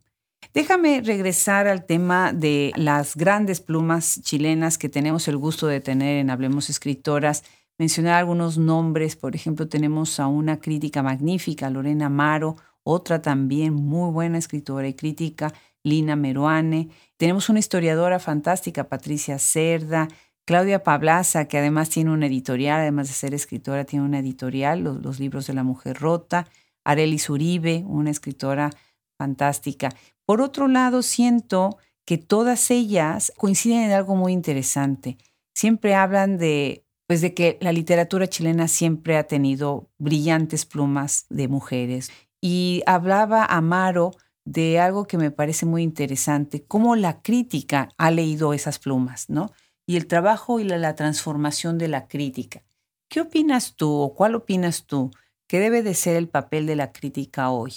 Déjame 0.52 1.00
regresar 1.00 1.68
al 1.68 1.84
tema 1.84 2.32
de 2.32 2.72
las 2.74 3.14
grandes 3.14 3.60
plumas 3.60 4.20
chilenas 4.22 4.78
que 4.78 4.88
tenemos 4.88 5.28
el 5.28 5.36
gusto 5.36 5.66
de 5.66 5.80
tener 5.80 6.18
en 6.18 6.30
Hablemos 6.30 6.70
Escritoras. 6.70 7.44
Mencionar 7.78 8.14
algunos 8.14 8.58
nombres, 8.58 9.14
por 9.16 9.36
ejemplo, 9.36 9.68
tenemos 9.68 10.18
a 10.18 10.26
una 10.26 10.58
crítica 10.58 11.02
magnífica, 11.02 11.70
Lorena 11.70 12.06
Amaro, 12.06 12.56
otra 12.82 13.22
también 13.22 13.74
muy 13.74 14.10
buena 14.10 14.38
escritora 14.38 14.88
y 14.88 14.94
crítica, 14.94 15.52
Lina 15.84 16.16
Meruane. 16.16 16.88
Tenemos 17.16 17.48
una 17.48 17.60
historiadora 17.60 18.18
fantástica, 18.18 18.88
Patricia 18.88 19.38
Cerda, 19.38 20.08
Claudia 20.50 20.82
Pablaza, 20.82 21.44
que 21.44 21.58
además 21.58 21.90
tiene 21.90 22.10
una 22.10 22.26
editorial, 22.26 22.80
además 22.80 23.06
de 23.06 23.14
ser 23.14 23.34
escritora, 23.34 23.84
tiene 23.84 24.04
una 24.04 24.18
editorial, 24.18 24.80
los, 24.80 25.20
libros 25.20 25.46
de 25.46 25.54
la 25.54 25.62
mujer 25.62 25.98
rota. 26.00 26.48
Arelis 26.82 27.30
Uribe, 27.30 27.84
una 27.86 28.10
escritora 28.10 28.70
fantástica. 29.16 29.90
Por 30.26 30.40
otro 30.40 30.66
lado, 30.66 31.02
siento 31.02 31.78
que 32.04 32.18
todas 32.18 32.72
ellas 32.72 33.32
coinciden 33.36 33.82
en 33.82 33.92
algo 33.92 34.16
muy 34.16 34.32
interesante. 34.32 35.18
Siempre 35.54 35.94
hablan 35.94 36.36
de, 36.36 36.84
pues 37.06 37.20
de 37.20 37.32
que 37.32 37.56
la 37.60 37.70
literatura 37.70 38.26
chilena 38.26 38.66
siempre 38.66 39.18
ha 39.18 39.28
tenido 39.28 39.88
brillantes 39.98 40.66
plumas 40.66 41.26
de 41.30 41.46
mujeres. 41.46 42.10
Y 42.40 42.82
hablaba 42.86 43.44
Amaro 43.44 44.10
de 44.44 44.80
algo 44.80 45.06
que 45.06 45.16
me 45.16 45.30
parece 45.30 45.64
muy 45.64 45.84
interesante, 45.84 46.64
cómo 46.64 46.96
la 46.96 47.22
crítica 47.22 47.90
ha 47.96 48.10
leído 48.10 48.52
esas 48.52 48.80
plumas, 48.80 49.30
¿no? 49.30 49.52
Y 49.90 49.96
el 49.96 50.06
trabajo 50.06 50.60
y 50.60 50.62
la, 50.62 50.94
transformación 50.94 51.76
de 51.76 51.88
la 51.88 52.06
crítica. 52.06 52.62
¿Qué 53.08 53.22
opinas 53.22 53.74
tú 53.74 53.92
o 53.92 54.14
cuál 54.14 54.36
opinas 54.36 54.86
tú 54.86 55.10
que 55.48 55.58
debe 55.58 55.82
de 55.82 55.94
ser 55.94 56.14
el 56.14 56.28
papel 56.28 56.64
de 56.66 56.76
la 56.76 56.92
crítica 56.92 57.50
hoy? 57.50 57.72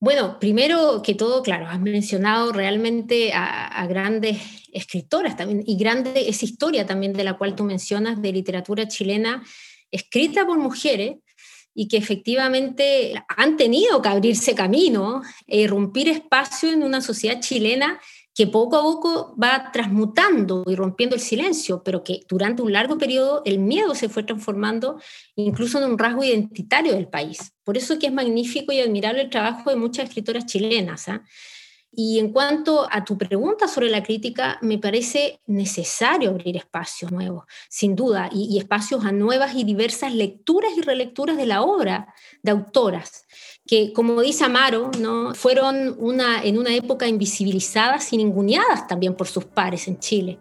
Bueno, 0.00 0.38
primero 0.40 1.02
que 1.02 1.14
todo, 1.14 1.42
claro, 1.42 1.66
has 1.68 1.78
mencionado 1.78 2.52
realmente 2.52 3.34
a, 3.34 3.86
grandes 3.86 4.38
escritoras 4.72 5.36
también 5.36 5.62
y 5.66 5.76
grande 5.76 6.26
esa 6.26 6.46
historia 6.46 6.86
también 6.86 7.12
de 7.12 7.24
la 7.24 7.36
cual 7.36 7.54
tú 7.54 7.64
mencionas 7.64 8.22
de 8.22 8.32
literatura 8.32 8.88
chilena 8.88 9.44
escrita 9.90 10.46
por 10.46 10.56
mujeres 10.56 11.16
y 11.74 11.88
que 11.88 11.98
efectivamente 11.98 13.12
han 13.28 13.58
tenido 13.58 14.00
que 14.00 14.08
abrirse 14.08 14.54
camino 14.54 15.20
e 15.46 15.60
irrumpir 15.60 16.08
espacio 16.08 16.72
en 16.72 16.82
una 16.82 17.02
sociedad 17.02 17.40
chilena 17.40 18.00
que 18.36 18.46
poco 18.46 18.76
a 18.76 18.82
poco 18.82 19.34
va 19.42 19.70
transmutando 19.72 20.62
y 20.66 20.76
rompiendo 20.76 21.16
el 21.16 21.22
silencio, 21.22 21.82
pero 21.82 22.04
que 22.04 22.20
durante 22.28 22.60
un 22.60 22.70
largo 22.70 22.98
periodo 22.98 23.40
el 23.46 23.58
miedo 23.58 23.94
se 23.94 24.10
fue 24.10 24.24
transformando 24.24 25.00
incluso 25.36 25.78
en 25.78 25.90
un 25.90 25.98
rasgo 25.98 26.22
identitario 26.22 26.92
del 26.92 27.08
país. 27.08 27.54
Por 27.64 27.78
eso 27.78 27.98
que 27.98 28.08
es 28.08 28.12
magnífico 28.12 28.72
y 28.72 28.80
admirable 28.80 29.22
el 29.22 29.30
trabajo 29.30 29.70
de 29.70 29.76
muchas 29.76 30.10
escritoras 30.10 30.44
chilenas. 30.44 31.08
¿ah? 31.08 31.24
Y 31.90 32.18
en 32.18 32.30
cuanto 32.30 32.86
a 32.90 33.06
tu 33.06 33.16
pregunta 33.16 33.68
sobre 33.68 33.88
la 33.88 34.02
crítica, 34.02 34.58
me 34.60 34.76
parece 34.76 35.40
necesario 35.46 36.28
abrir 36.28 36.58
espacios 36.58 37.10
nuevos, 37.10 37.44
sin 37.70 37.96
duda, 37.96 38.28
y 38.30 38.58
espacios 38.58 39.06
a 39.06 39.12
nuevas 39.12 39.54
y 39.54 39.64
diversas 39.64 40.12
lecturas 40.14 40.72
y 40.76 40.82
relecturas 40.82 41.38
de 41.38 41.46
la 41.46 41.62
obra 41.62 42.12
de 42.42 42.50
autoras 42.50 43.24
que, 43.66 43.92
como 43.92 44.20
dice 44.20 44.44
Amaro, 44.44 44.90
¿no? 45.00 45.34
fueron 45.34 45.96
una, 45.98 46.42
en 46.42 46.58
una 46.58 46.74
época 46.74 47.08
invisibilizadas 47.08 48.12
y 48.12 48.18
ninguneadas 48.18 48.86
también 48.86 49.14
por 49.14 49.26
sus 49.26 49.44
pares 49.44 49.88
en 49.88 49.98
Chile. 49.98 50.38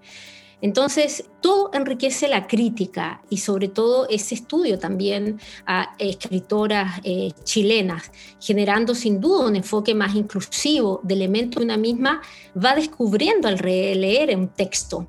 Entonces, 0.62 1.26
todo 1.42 1.70
enriquece 1.74 2.28
la 2.28 2.48
crítica 2.48 3.22
y 3.30 3.38
sobre 3.38 3.68
todo 3.68 4.08
ese 4.10 4.36
estudio 4.36 4.80
también 4.80 5.40
a 5.66 5.96
escritoras 6.00 7.02
eh, 7.04 7.32
chilenas, 7.44 8.12
generando 8.40 8.96
sin 8.96 9.20
duda 9.20 9.48
un 9.48 9.56
enfoque 9.56 9.94
más 9.94 10.16
inclusivo 10.16 11.02
de 11.04 11.14
elementos 11.16 11.60
de 11.60 11.66
una 11.66 11.78
misma, 11.78 12.22
va 12.58 12.74
descubriendo 12.74 13.48
al 13.48 13.60
releer 13.60 14.36
un 14.36 14.48
texto 14.48 15.08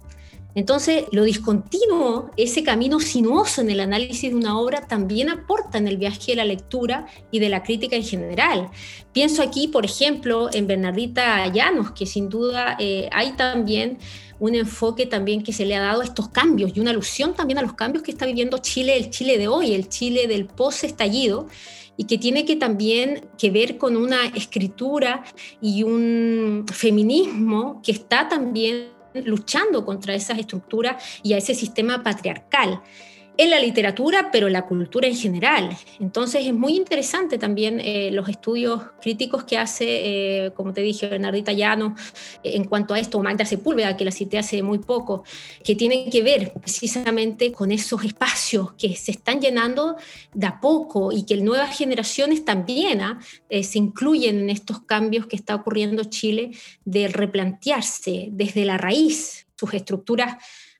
entonces, 0.56 1.04
lo 1.12 1.24
discontinuo, 1.24 2.30
ese 2.38 2.62
camino 2.62 2.98
sinuoso 2.98 3.60
en 3.60 3.68
el 3.68 3.78
análisis 3.78 4.30
de 4.30 4.36
una 4.36 4.58
obra, 4.58 4.88
también 4.88 5.28
aporta 5.28 5.76
en 5.76 5.86
el 5.86 5.98
viaje 5.98 6.32
de 6.32 6.36
la 6.36 6.46
lectura 6.46 7.06
y 7.30 7.40
de 7.40 7.50
la 7.50 7.62
crítica 7.62 7.94
en 7.94 8.02
general. 8.02 8.70
Pienso 9.12 9.42
aquí, 9.42 9.68
por 9.68 9.84
ejemplo, 9.84 10.48
en 10.50 10.66
Bernardita 10.66 11.46
Llanos, 11.48 11.90
que 11.90 12.06
sin 12.06 12.30
duda 12.30 12.78
eh, 12.80 13.10
hay 13.12 13.32
también 13.32 13.98
un 14.38 14.54
enfoque 14.54 15.04
también 15.04 15.42
que 15.42 15.52
se 15.52 15.66
le 15.66 15.76
ha 15.76 15.80
dado 15.80 16.00
a 16.00 16.04
estos 16.04 16.30
cambios 16.30 16.72
y 16.74 16.80
una 16.80 16.90
alusión 16.90 17.34
también 17.34 17.58
a 17.58 17.62
los 17.62 17.74
cambios 17.74 18.02
que 18.02 18.10
está 18.10 18.24
viviendo 18.24 18.56
Chile, 18.56 18.96
el 18.96 19.10
Chile 19.10 19.36
de 19.36 19.48
hoy, 19.48 19.74
el 19.74 19.90
Chile 19.90 20.26
del 20.26 20.46
post-estallido, 20.46 21.48
y 21.98 22.04
que 22.04 22.16
tiene 22.16 22.46
que 22.46 22.56
también 22.56 23.28
que 23.36 23.50
ver 23.50 23.76
con 23.76 23.94
una 23.94 24.24
escritura 24.28 25.22
y 25.60 25.82
un 25.82 26.64
feminismo 26.72 27.82
que 27.82 27.92
está 27.92 28.28
también 28.28 28.95
luchando 29.24 29.84
contra 29.84 30.14
esas 30.14 30.38
estructuras 30.38 31.20
y 31.22 31.32
a 31.32 31.38
ese 31.38 31.54
sistema 31.54 32.02
patriarcal 32.02 32.82
en 33.38 33.50
la 33.50 33.60
literatura, 33.60 34.30
pero 34.32 34.46
en 34.46 34.52
la 34.52 34.66
cultura 34.66 35.06
en 35.06 35.16
general. 35.16 35.76
Entonces 36.00 36.46
es 36.46 36.54
muy 36.54 36.76
interesante 36.76 37.38
también 37.38 37.80
eh, 37.80 38.10
los 38.12 38.28
estudios 38.28 38.82
críticos 39.00 39.44
que 39.44 39.58
hace, 39.58 39.84
eh, 40.46 40.50
como 40.54 40.72
te 40.72 40.80
dije, 40.80 41.06
Bernardita 41.06 41.52
Llano, 41.52 41.94
en 42.42 42.64
cuanto 42.64 42.94
a 42.94 42.98
esto, 42.98 43.20
Magda 43.20 43.44
Sepúlveda, 43.44 43.96
que 43.96 44.04
la 44.04 44.10
cité 44.10 44.38
hace 44.38 44.62
muy 44.62 44.78
poco, 44.78 45.24
que 45.62 45.74
tienen 45.74 46.10
que 46.10 46.22
ver 46.22 46.52
precisamente 46.54 47.52
con 47.52 47.72
esos 47.72 48.04
espacios 48.04 48.72
que 48.74 48.94
se 48.96 49.12
están 49.12 49.40
llenando 49.40 49.96
de 50.32 50.46
a 50.46 50.60
poco 50.60 51.12
y 51.12 51.24
que 51.24 51.36
nuevas 51.36 51.76
generaciones 51.76 52.44
también 52.44 53.00
¿ah? 53.00 53.20
eh, 53.48 53.62
se 53.62 53.78
incluyen 53.78 54.40
en 54.40 54.50
estos 54.50 54.80
cambios 54.80 55.26
que 55.26 55.36
está 55.36 55.54
ocurriendo 55.54 56.04
Chile 56.04 56.52
de 56.84 57.08
replantearse 57.08 58.28
desde 58.30 58.64
la 58.64 58.78
raíz 58.78 59.46
sus 59.56 59.72
estructuras 59.74 60.36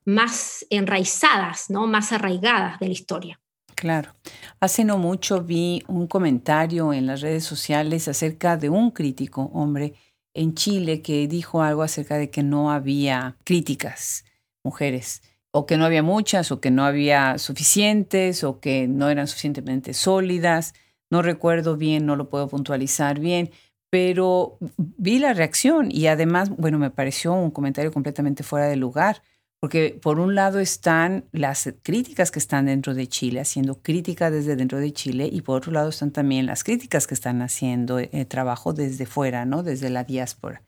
más 0.07 0.65
enraizadas, 0.71 1.69
¿no? 1.69 1.87
más 1.87 2.13
arraigadas 2.13 2.79
de 2.79 2.87
la 2.87 2.93
historia. 2.93 3.41
Claro. 3.75 4.15
Hace 4.59 4.85
no 4.85 4.97
mucho 4.97 5.43
vi 5.43 5.83
un 5.89 6.07
comentario 6.07 6.95
en 6.95 7.07
las 7.07 7.21
redes 7.21 7.45
sociales 7.45 8.09
acerca 8.09 8.57
de 8.57 8.71
un 8.71 8.91
crítico, 8.91 9.51
hombre, 9.53 9.95
en 10.33 10.55
Chile 10.55 11.03
que 11.03 11.27
dijo 11.29 11.61
algo 11.61 11.83
acerca 11.83 12.17
de 12.17 12.31
que 12.31 12.43
no 12.43 12.71
había 12.71 13.37
críticas 13.45 14.25
mujeres, 14.63 15.23
o 15.51 15.67
que 15.67 15.77
no 15.77 15.85
había 15.85 16.03
muchas, 16.03 16.53
o 16.53 16.61
que 16.61 16.71
no 16.71 16.85
había 16.85 17.39
suficientes, 17.39 18.45
o 18.45 18.61
que 18.61 18.89
no 18.89 19.11
eran 19.11 19.27
suficientemente 19.27 19.93
sólidas. 19.93 20.75
No 21.11 21.21
recuerdo 21.21 21.77
bien, 21.77 22.07
no 22.07 22.17
lo 22.17 22.29
puedo 22.29 22.49
puntualizar 22.49 23.19
bien, 23.19 23.51
pero 23.91 24.59
vi 24.77 25.19
la 25.19 25.35
reacción 25.35 25.91
y 25.91 26.07
además, 26.07 26.51
bueno, 26.51 26.79
me 26.79 26.91
pareció 26.91 27.33
un 27.33 27.51
comentario 27.51 27.93
completamente 27.93 28.43
fuera 28.43 28.67
de 28.69 28.77
lugar 28.77 29.23
porque 29.61 29.99
por 30.01 30.21
un 30.21 30.35
lado 30.35 30.61
están 30.61 31.25
las 31.33 31.73
críticas 31.83 32.31
que 32.31 32.39
están 32.39 32.67
dentro 32.67 32.95
de 32.95 33.09
Chile, 33.09 33.41
haciendo 33.41 33.83
crítica 33.83 34.31
desde 34.31 34.57
dentro 34.57 34.79
de 34.79 34.93
Chile, 34.93 35.29
y 35.33 35.41
por 35.41 35.59
otro 35.59 35.73
lado 35.73 35.89
están 35.89 36.11
también 36.11 36.47
las 36.47 36.63
críticas 36.63 37.07
que 37.07 37.15
están 37.15 37.43
haciendo 37.43 37.99
eh, 37.99 38.27
trabajo 38.29 38.73
desde 38.73 39.07
fuera, 39.07 39.45
¿no? 39.45 39.63
Desde 39.63 39.91
la 39.91 40.05
diáspora. 40.05 40.63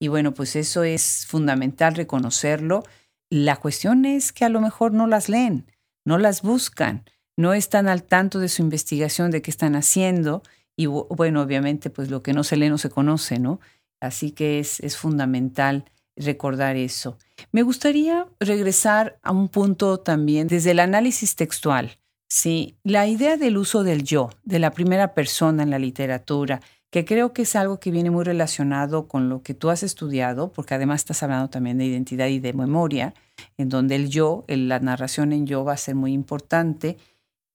Y 0.00 0.08
bueno, 0.08 0.32
pues 0.32 0.56
eso 0.56 0.82
es 0.82 1.26
fundamental 1.26 1.94
reconocerlo. 1.94 2.82
La 3.28 3.56
cuestión 3.56 4.06
es 4.06 4.32
que 4.32 4.46
a 4.46 4.48
lo 4.48 4.60
mejor 4.60 4.92
no 4.92 5.06
las 5.06 5.28
leen, 5.28 5.66
no 6.06 6.16
las 6.16 6.40
buscan, 6.40 7.04
no 7.36 7.52
están 7.52 7.86
al 7.86 8.02
tanto 8.02 8.38
de 8.38 8.48
su 8.48 8.62
investigación, 8.62 9.30
de 9.30 9.42
qué 9.42 9.50
están 9.50 9.76
haciendo. 9.76 10.42
Y 10.76 10.86
bueno, 10.86 11.42
obviamente, 11.42 11.90
pues 11.90 12.10
lo 12.10 12.22
que 12.22 12.32
no 12.32 12.42
se 12.44 12.56
lee 12.56 12.70
no 12.70 12.78
se 12.78 12.88
conoce, 12.88 13.38
¿no? 13.38 13.60
Así 14.00 14.32
que 14.32 14.58
es, 14.58 14.80
es 14.80 14.96
fundamental 14.96 15.84
recordar 16.16 16.76
eso. 16.76 17.18
Me 17.52 17.62
gustaría 17.62 18.26
regresar 18.38 19.18
a 19.22 19.32
un 19.32 19.48
punto 19.48 19.98
también 19.98 20.48
desde 20.48 20.72
el 20.72 20.80
análisis 20.80 21.36
textual. 21.36 21.98
Sí, 22.28 22.76
la 22.84 23.08
idea 23.08 23.36
del 23.36 23.56
uso 23.56 23.82
del 23.82 24.04
yo, 24.04 24.30
de 24.44 24.60
la 24.60 24.70
primera 24.70 25.14
persona 25.14 25.64
en 25.64 25.70
la 25.70 25.80
literatura, 25.80 26.60
que 26.90 27.04
creo 27.04 27.32
que 27.32 27.42
es 27.42 27.56
algo 27.56 27.78
que 27.78 27.90
viene 27.90 28.10
muy 28.10 28.24
relacionado 28.24 29.06
con 29.06 29.28
lo 29.28 29.42
que 29.42 29.54
tú 29.54 29.70
has 29.70 29.82
estudiado, 29.82 30.52
porque 30.52 30.74
además 30.74 31.00
estás 31.00 31.22
hablando 31.22 31.48
también 31.48 31.78
de 31.78 31.86
identidad 31.86 32.26
y 32.26 32.40
de 32.40 32.52
memoria, 32.52 33.14
en 33.56 33.68
donde 33.68 33.94
el 33.94 34.10
yo, 34.10 34.44
la 34.48 34.80
narración 34.80 35.32
en 35.32 35.46
yo 35.46 35.64
va 35.64 35.74
a 35.74 35.76
ser 35.76 35.94
muy 35.94 36.12
importante. 36.12 36.98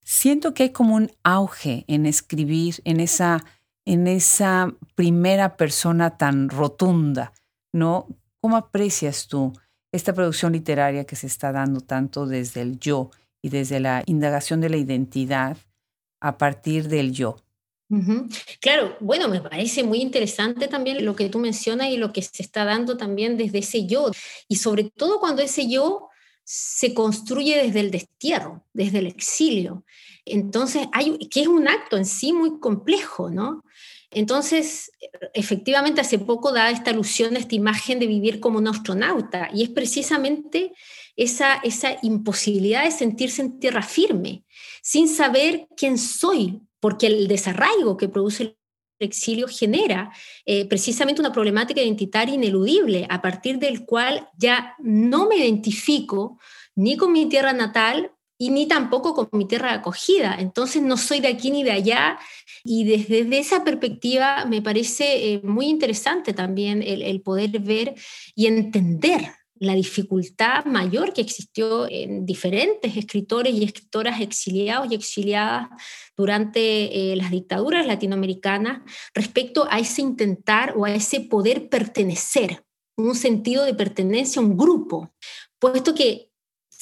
Siento 0.04 0.54
que 0.54 0.64
hay 0.64 0.70
como 0.70 0.96
un 0.96 1.12
auge 1.24 1.84
en 1.88 2.06
escribir 2.06 2.76
en 2.86 3.00
esa, 3.00 3.44
en 3.86 4.08
esa 4.08 4.74
primera 4.96 5.58
persona 5.58 6.18
tan 6.18 6.50
rotunda, 6.50 7.34
¿no? 7.74 8.08
¿Cómo 8.46 8.58
aprecias 8.58 9.28
tú 9.28 9.54
esta 9.92 10.14
producción 10.14 10.54
literaria 10.54 11.06
que 11.06 11.16
se 11.16 11.26
está 11.26 11.52
dando 11.52 11.82
tanto 11.82 12.28
desde 12.28 12.62
el 12.62 12.78
yo 12.78 13.10
y 13.42 13.50
desde 13.50 13.80
la 13.80 14.04
indagación 14.06 14.62
de 14.62 14.70
la 14.70 14.78
identidad 14.78 15.58
a 16.22 16.38
partir 16.38 16.88
del 16.88 17.12
yo? 17.12 17.38
Claro, 18.62 18.98
bueno, 19.00 19.30
me 19.30 19.42
parece 19.42 19.82
muy 19.82 20.00
interesante 20.00 20.68
también 20.68 21.04
lo 21.04 21.16
que 21.16 21.28
tú 21.28 21.40
mencionas 21.40 21.90
y 21.90 21.98
lo 21.98 22.14
que 22.14 22.22
se 22.22 22.44
está 22.44 22.66
dando 22.66 22.98
también 22.98 23.36
desde 23.36 23.58
ese 23.58 23.88
yo, 23.88 24.12
y 24.48 24.58
sobre 24.58 24.92
todo 24.92 25.20
cuando 25.20 25.42
ese 25.42 25.68
yo 25.68 26.10
se 26.44 26.94
construye 26.94 27.58
desde 27.58 27.80
el 27.80 27.90
destierro, 27.90 28.64
desde 28.74 29.00
el 29.00 29.08
exilio. 29.08 29.86
Entonces, 30.24 30.88
hay, 30.92 31.18
que 31.30 31.42
es 31.42 31.48
un 31.48 31.68
acto 31.68 31.98
en 31.98 32.06
sí 32.06 32.32
muy 32.32 32.60
complejo, 32.60 33.32
¿no? 33.32 33.64
Entonces, 34.16 34.92
efectivamente, 35.34 36.00
hace 36.00 36.20
poco 36.20 36.54
da 36.54 36.72
esta 36.72 36.92
alusión, 36.92 37.36
esta 37.36 37.54
imagen 37.54 38.00
de 38.00 38.08
vivir 38.08 38.40
como 38.40 38.60
un 38.60 38.68
astronauta, 38.70 39.50
y 39.54 39.62
es 39.62 39.70
precisamente 39.70 40.72
esa, 41.18 41.56
esa 41.56 41.98
imposibilidad 42.02 42.86
de 42.86 42.92
sentirse 42.92 43.42
en 43.42 43.60
tierra 43.60 43.82
firme, 43.82 44.46
sin 44.82 45.10
saber 45.10 45.68
quién 45.76 45.98
soy, 45.98 46.62
porque 46.80 47.08
el 47.08 47.28
desarraigo 47.28 47.98
que 47.98 48.08
produce 48.08 48.56
exilio 49.00 49.50
genera 49.50 50.14
eh, 50.46 50.66
precisamente 50.66 51.20
una 51.20 51.34
problemática 51.34 51.82
identitaria 51.82 52.36
ineludible, 52.36 53.06
a 53.10 53.22
partir 53.22 53.60
del 53.60 53.86
cual 53.86 54.30
ya 54.38 54.76
no 54.80 55.28
me 55.28 55.36
identifico 55.36 56.40
ni 56.74 56.96
con 56.96 57.12
mi 57.12 57.28
tierra 57.28 57.52
natal 57.52 58.15
y 58.38 58.50
ni 58.50 58.68
tampoco 58.68 59.14
con 59.14 59.30
mi 59.32 59.48
tierra 59.48 59.70
de 59.70 59.78
acogida. 59.80 60.36
Entonces 60.40 60.82
no 60.82 60.98
soy 60.98 61.20
de 61.20 61.30
aquí 61.30 61.52
ni 61.52 61.64
de 61.64 61.72
allá. 61.72 62.20
Y 62.64 62.84
desde, 62.84 63.38
esa 63.38 63.64
perspectiva 63.64 64.46
me 64.46 64.62
parece 64.62 65.34
eh, 65.34 65.42
muy 65.44 65.68
interesante 65.68 66.34
también 66.34 66.84
el, 66.84 67.22
poder 67.22 67.60
ver 67.60 67.96
y 68.36 68.48
entender 68.48 69.32
la 69.58 69.74
dificultad 69.74 70.66
mayor 70.66 71.14
que 71.14 71.22
existió 71.22 71.90
en 71.90 72.26
diferentes 72.26 72.98
escritores 72.98 73.54
y 73.54 73.64
escritoras 73.64 74.20
exiliados 74.20 74.92
y 74.92 74.96
exiliadas 74.96 75.70
durante 76.18 77.14
eh, 77.14 77.16
las 77.16 77.32
dictaduras 77.32 77.88
latinoamericanas 77.88 78.82
respecto 79.14 79.66
a 79.70 79.80
ese 79.80 80.02
intentar 80.02 80.74
o 80.76 80.84
a 80.84 80.94
ese 80.94 81.22
poder 81.22 81.70
pertenecer, 81.70 82.66
un 82.98 83.16
sentido 83.16 83.64
de 83.64 83.74
pertenencia 83.74 84.42
a 84.42 84.46
un 84.46 84.58
grupo, 84.58 85.14
puesto 85.58 85.96
que 85.96 86.32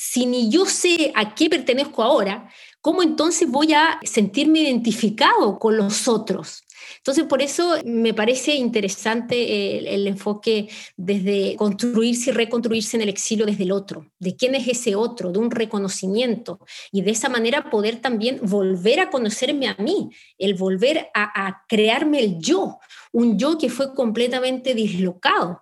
si 0.05 0.25
ni 0.25 0.49
yo 0.49 0.65
sé 0.65 1.13
a 1.15 1.33
qué 1.33 1.49
pertenezco 1.49 2.03
ahora, 2.03 2.49
¿cómo 2.81 3.03
entonces 3.03 3.49
voy 3.49 3.71
a 3.71 4.01
sentirme 4.03 4.59
identificado 4.59 5.57
con 5.57 5.77
los 5.77 6.09
otros? 6.09 6.63
Entonces, 6.97 7.23
por 7.23 7.41
eso 7.41 7.77
me 7.85 8.13
parece 8.13 8.55
interesante 8.55 9.77
el, 9.95 10.05
enfoque 10.05 10.67
desde 10.97 11.55
construirse 11.55 12.31
y 12.31 12.33
reconstruirse 12.33 12.97
en 12.97 13.03
el 13.03 13.09
exilio 13.09 13.45
desde 13.45 13.63
el 13.63 13.71
otro, 13.71 14.11
de 14.19 14.35
quién 14.35 14.55
es 14.55 14.67
ese 14.67 14.93
otro, 14.97 15.31
de 15.31 15.39
un 15.39 15.49
reconocimiento, 15.49 16.59
y 16.91 17.01
de 17.01 17.11
esa 17.11 17.29
manera 17.29 17.69
poder 17.69 18.01
también 18.01 18.41
volver 18.43 18.99
a 18.99 19.09
conocerme 19.09 19.69
a 19.69 19.75
mí, 19.79 20.09
el 20.37 20.55
volver 20.55 21.07
a, 21.13 21.47
a 21.47 21.63
crearme 21.69 22.19
el 22.19 22.39
yo, 22.39 22.79
un 23.13 23.39
yo 23.39 23.57
que 23.57 23.69
fue 23.69 23.95
completamente 23.95 24.73
dislocado 24.73 25.61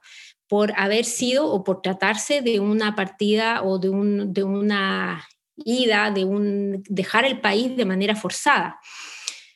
por 0.52 0.74
haber 0.76 1.06
sido 1.06 1.48
o 1.48 1.64
por 1.64 1.82
tratarse 1.82 2.42
de 2.42 2.60
una 2.60 2.94
partida 2.94 3.64
o 3.64 3.80
de, 3.80 3.88
un, 3.88 4.34
de 4.34 4.44
una 4.44 5.26
ida, 5.56 6.12
de 6.12 6.26
un 6.26 6.84
dejar 6.90 7.24
el 7.24 7.40
país 7.40 7.78
de 7.78 7.86
manera 7.86 8.18
forzada. 8.18 8.78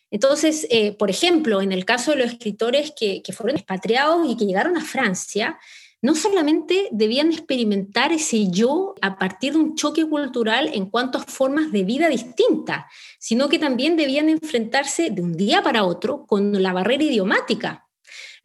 Entonces, 0.09 0.65
eh, 0.69 0.93
por 0.93 1.09
ejemplo, 1.09 1.61
en 1.61 1.73
el 1.73 1.83
caso 1.83 2.11
de 2.11 2.17
los 2.19 2.27
escritores 2.27 2.93
que, 2.97 3.21
fueron 3.33 3.57
expatriados 3.57 4.25
y 4.29 4.37
que 4.37 4.45
llegaron 4.45 4.77
a 4.77 4.85
Francia, 4.85 5.59
no 6.01 6.15
solamente 6.15 6.87
debían 6.93 7.29
experimentar 7.33 8.13
ese 8.13 8.49
yo 8.49 8.95
a 9.01 9.19
partir 9.19 9.51
de 9.51 9.59
un 9.59 9.75
choque 9.75 10.07
cultural 10.07 10.69
en 10.73 10.85
cuanto 10.85 11.19
formas 11.19 11.73
de 11.73 11.83
vida 11.83 12.07
distintas, 12.07 12.85
sino 13.19 13.49
que 13.49 13.59
también 13.59 13.97
debían 13.97 14.29
enfrentarse 14.29 15.09
de 15.09 15.21
un 15.21 15.35
día 15.35 15.61
para 15.61 15.83
otro 15.83 16.25
con 16.25 16.63
la 16.63 16.71
barrera 16.71 17.03
idiomática, 17.03 17.84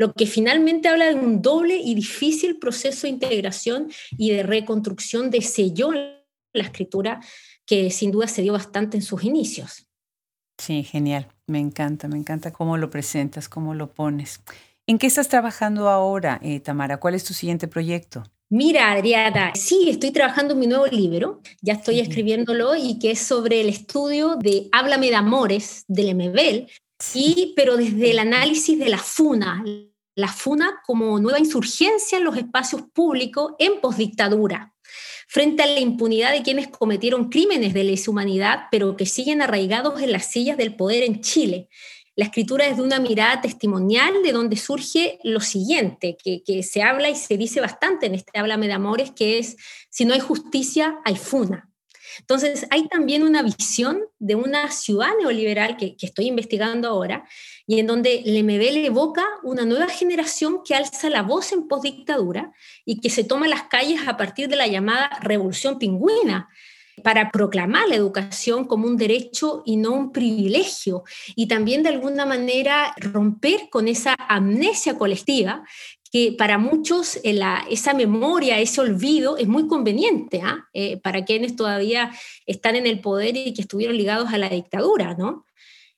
lo 0.00 0.14
que 0.14 0.24
finalmente 0.24 0.88
habla 0.88 1.08
de 1.10 1.14
un 1.14 1.42
doble 1.42 1.76
y 1.76 1.94
difícil 1.94 2.58
proceso 2.58 3.02
de 3.02 3.10
integración 3.10 3.92
y 4.16 4.30
de 4.30 4.42
reconstrucción 4.42 5.30
de 5.30 5.44
en 5.58 6.14
la 6.54 6.62
escritura 6.62 7.20
que 7.66 7.90
sin 7.90 8.10
duda 8.10 8.26
se 8.26 8.40
dio 8.40 8.54
bastante 8.54 8.96
en 8.96 9.02
sus 9.02 9.24
inicios. 9.24 9.86
Sí, 10.56 10.84
genial. 10.84 11.28
Me 11.46 11.58
encanta, 11.58 12.08
me 12.08 12.16
encanta 12.16 12.50
cómo 12.50 12.78
lo 12.78 12.88
presentas, 12.88 13.50
cómo 13.50 13.74
lo 13.74 13.92
pones. 13.92 14.40
¿En 14.86 14.96
qué 14.96 15.06
estás 15.06 15.28
trabajando 15.28 15.90
ahora, 15.90 16.40
eh, 16.42 16.60
Tamara? 16.60 16.96
¿Cuál 16.98 17.14
es 17.14 17.24
tu 17.24 17.34
siguiente 17.34 17.68
proyecto? 17.68 18.22
Mira, 18.48 18.92
Adriana, 18.92 19.52
sí, 19.54 19.90
estoy 19.90 20.12
trabajando 20.12 20.54
en 20.54 20.60
mi 20.60 20.66
nuevo 20.66 20.86
libro, 20.86 21.42
ya 21.60 21.74
estoy 21.74 22.00
escribiéndolo 22.00 22.74
y 22.74 22.98
que 22.98 23.10
es 23.10 23.18
sobre 23.18 23.60
el 23.60 23.68
estudio 23.68 24.36
de 24.36 24.70
Háblame 24.72 25.10
de 25.10 25.16
Amores 25.16 25.84
del 25.88 26.14
MBL, 26.14 26.70
sí. 26.98 27.52
pero 27.54 27.76
desde 27.76 28.12
el 28.12 28.18
análisis 28.18 28.78
de 28.78 28.88
la 28.88 28.98
FUNA, 28.98 29.62
la 30.14 30.28
FUNA 30.28 30.82
como 30.86 31.18
nueva 31.18 31.38
insurgencia 31.38 32.18
en 32.18 32.24
los 32.24 32.36
espacios 32.36 32.82
públicos 32.92 33.52
en 33.58 33.80
posdictadura 33.80 34.74
frente 35.28 35.62
a 35.62 35.66
la 35.66 35.78
impunidad 35.78 36.32
de 36.32 36.42
quienes 36.42 36.66
cometieron 36.66 37.28
crímenes 37.28 37.72
de 37.72 37.84
lesa 37.84 38.10
humanidad, 38.10 38.62
pero 38.72 38.96
que 38.96 39.06
siguen 39.06 39.42
arraigados 39.42 40.02
en 40.02 40.10
las 40.10 40.28
sillas 40.28 40.56
del 40.56 40.74
poder 40.74 41.04
en 41.04 41.20
Chile. 41.20 41.68
La 42.16 42.24
escritura 42.24 42.66
es 42.66 42.76
de 42.76 42.82
una 42.82 42.98
mirada 42.98 43.40
testimonial 43.40 44.24
de 44.24 44.32
donde 44.32 44.56
surge 44.56 45.20
lo 45.22 45.38
siguiente, 45.38 46.16
que, 46.22 46.62
se 46.64 46.82
habla 46.82 47.08
y 47.08 47.14
se 47.14 47.36
dice 47.36 47.60
bastante 47.60 48.06
en 48.06 48.16
este 48.16 48.38
Háblame 48.38 48.66
de 48.66 48.72
Amores, 48.72 49.12
que 49.12 49.38
es, 49.38 49.56
si 49.88 50.04
no 50.04 50.14
hay 50.14 50.20
justicia, 50.20 50.98
hay 51.04 51.14
funa. 51.14 51.70
Entonces, 52.18 52.66
hay 52.70 52.88
también 52.88 53.22
una 53.22 53.42
visión 53.42 54.02
de 54.18 54.34
una 54.34 54.70
ciudad 54.72 55.10
neoliberal 55.20 55.76
que, 55.76 55.96
estoy 56.00 56.26
investigando 56.26 56.88
ahora, 56.88 57.24
y 57.70 57.78
en 57.78 57.86
donde 57.86 58.22
Lemebel 58.24 58.84
evoca 58.84 59.24
una 59.44 59.64
nueva 59.64 59.86
generación 59.86 60.64
que 60.64 60.74
alza 60.74 61.08
la 61.08 61.22
voz 61.22 61.52
en 61.52 61.68
postdictadura 61.68 62.52
y 62.84 62.98
que 62.98 63.10
se 63.10 63.22
toma 63.22 63.46
las 63.46 63.62
calles 63.62 64.00
a 64.08 64.16
partir 64.16 64.48
de 64.48 64.56
la 64.56 64.66
llamada 64.66 65.08
revolución 65.22 65.78
pingüina, 65.78 66.48
para 67.04 67.30
proclamar 67.30 67.88
la 67.88 67.94
educación 67.94 68.64
como 68.66 68.88
un 68.88 68.96
derecho 68.96 69.62
y 69.64 69.76
no 69.76 69.92
un 69.92 70.10
privilegio, 70.10 71.04
y 71.36 71.46
también 71.46 71.84
de 71.84 71.90
alguna 71.90 72.26
manera 72.26 72.92
romper 72.96 73.68
con 73.70 73.86
esa 73.86 74.16
amnesia 74.18 74.98
colectiva 74.98 75.62
que 76.10 76.34
para 76.36 76.58
muchos 76.58 77.20
eh, 77.22 77.40
esa 77.70 77.94
memoria, 77.94 78.58
ese 78.58 78.80
olvido 78.80 79.36
es 79.36 79.46
muy 79.46 79.68
conveniente 79.68 80.40
¿ah? 80.42 80.68
eh, 80.72 80.96
para 80.96 81.24
quienes 81.24 81.54
todavía 81.54 82.10
están 82.46 82.74
en 82.74 82.88
el 82.88 83.00
poder 83.00 83.36
y 83.36 83.54
que 83.54 83.62
estuvieron 83.62 83.96
ligados 83.96 84.32
a 84.32 84.38
la 84.38 84.48
dictadura, 84.48 85.14
¿no? 85.14 85.44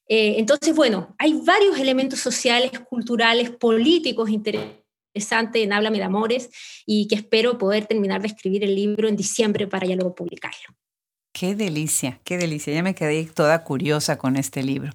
Eh, 0.09 0.35
entonces, 0.39 0.75
bueno, 0.75 1.15
hay 1.19 1.35
varios 1.45 1.79
elementos 1.79 2.21
sociales, 2.21 2.73
culturales, 2.89 3.51
políticos 3.51 4.31
interesantes 4.31 5.63
en 5.63 5.73
Háblame 5.73 5.99
de 5.99 6.05
Amores 6.05 6.51
y 6.87 7.07
que 7.09 7.15
espero 7.15 7.59
poder 7.59 7.87
terminar 7.87 8.21
de 8.23 8.29
escribir 8.29 8.65
el 8.65 8.75
libro 8.75 9.09
en 9.09 9.17
diciembre 9.17 9.67
para 9.67 9.87
ya 9.87 9.97
luego 9.97 10.15
publicarlo. 10.15 10.77
Qué 11.33 11.55
delicia, 11.55 12.21
qué 12.25 12.37
delicia. 12.37 12.75
Ya 12.75 12.83
me 12.83 12.95
quedé 12.95 13.25
toda 13.25 13.65
curiosa 13.65 14.19
con 14.19 14.37
este 14.37 14.63
libro. 14.63 14.93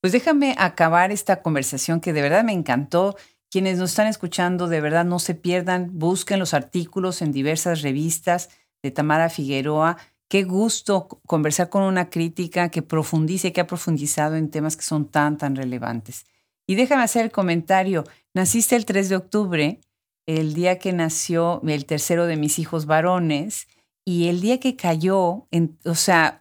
Pues 0.00 0.12
déjame 0.12 0.54
acabar 0.56 1.10
esta 1.10 1.42
conversación 1.42 2.00
que 2.00 2.12
de 2.12 2.22
verdad 2.22 2.44
me 2.44 2.52
encantó 2.52 3.16
quienes 3.50 3.78
nos 3.78 3.90
están 3.90 4.06
escuchando, 4.06 4.68
de 4.68 4.80
verdad 4.80 5.04
no 5.04 5.18
se 5.18 5.34
pierdan, 5.34 5.98
busquen 5.98 6.38
los 6.38 6.54
artículos 6.54 7.20
en 7.20 7.32
diversas 7.32 7.82
revistas 7.82 8.48
de 8.82 8.92
Tamara 8.92 9.28
Figueroa. 9.28 9.98
Qué 10.30 10.44
gusto 10.44 11.08
conversar 11.26 11.70
con 11.70 11.82
una 11.82 12.08
crítica 12.08 12.68
que 12.70 12.82
profundice, 12.82 13.52
que 13.52 13.62
ha 13.62 13.66
profundizado 13.66 14.36
en 14.36 14.48
temas 14.48 14.76
que 14.76 14.84
son 14.84 15.08
tan, 15.08 15.36
tan 15.36 15.56
relevantes. 15.56 16.24
Y 16.68 16.76
déjame 16.76 17.02
hacer 17.02 17.24
el 17.24 17.32
comentario. 17.32 18.04
Naciste 18.32 18.76
el 18.76 18.84
3 18.84 19.08
de 19.08 19.16
octubre, 19.16 19.80
el 20.28 20.54
día 20.54 20.78
que 20.78 20.92
nació 20.92 21.60
el 21.66 21.84
tercero 21.84 22.26
de 22.26 22.36
mis 22.36 22.60
hijos 22.60 22.86
varones, 22.86 23.66
y 24.06 24.28
el 24.28 24.40
día 24.40 24.60
que 24.60 24.76
cayó, 24.76 25.48
en, 25.50 25.76
o 25.84 25.96
sea, 25.96 26.38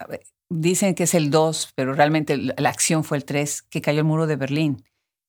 dicen 0.52 0.94
que 0.94 1.06
es 1.06 1.16
el 1.16 1.32
2, 1.32 1.74
pero 1.74 1.94
realmente 1.94 2.38
la 2.38 2.70
acción 2.70 3.04
fue 3.04 3.18
el 3.18 3.26
3, 3.26 3.64
que 3.64 3.82
cayó 3.82 4.02
el 4.02 4.06
muro 4.06 4.28
de 4.28 4.36
Berlín, 4.36 4.84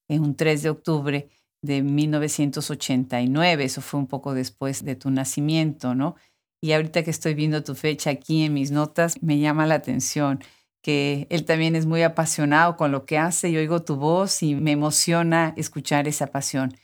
en 0.07 0.21
un 0.23 0.37
3 0.37 0.63
de 0.63 0.69
octubre 0.69 1.31
de 1.63 1.83
1989, 1.83 3.65
eso 3.65 3.81
fue 3.81 4.01
un 4.01 4.07
poco 4.07 4.35
después 4.35 4.85
de 4.85 4.97
tu 4.97 5.11
nacimiento, 5.11 5.95
¿no? 5.95 6.17
Y 6.61 6.73
ahorita 6.73 7.03
que 7.03 7.11
estoy 7.11 7.35
viendo 7.35 7.63
tu 7.65 7.75
fecha 7.75 8.11
aquí 8.11 8.45
en 8.45 8.55
mis 8.55 8.71
notas, 8.71 9.23
me 9.23 9.39
llama 9.39 9.67
la 9.67 9.77
atención 9.77 10.41
que 10.83 11.27
él 11.31 11.45
también 11.45 11.77
es 11.77 11.87
muy 11.87 12.03
apasionado 12.03 12.77
con 12.77 12.93
lo 12.93 13.05
que 13.05 13.19
hace 13.19 13.51
y 13.51 13.57
oigo 13.57 13.83
tu 13.83 13.97
voz 13.97 14.43
y 14.43 14.55
me 14.55 14.73
emociona 14.73 15.53
escuchar 15.57 16.09
esa 16.09 16.29
pasión. 16.29 16.75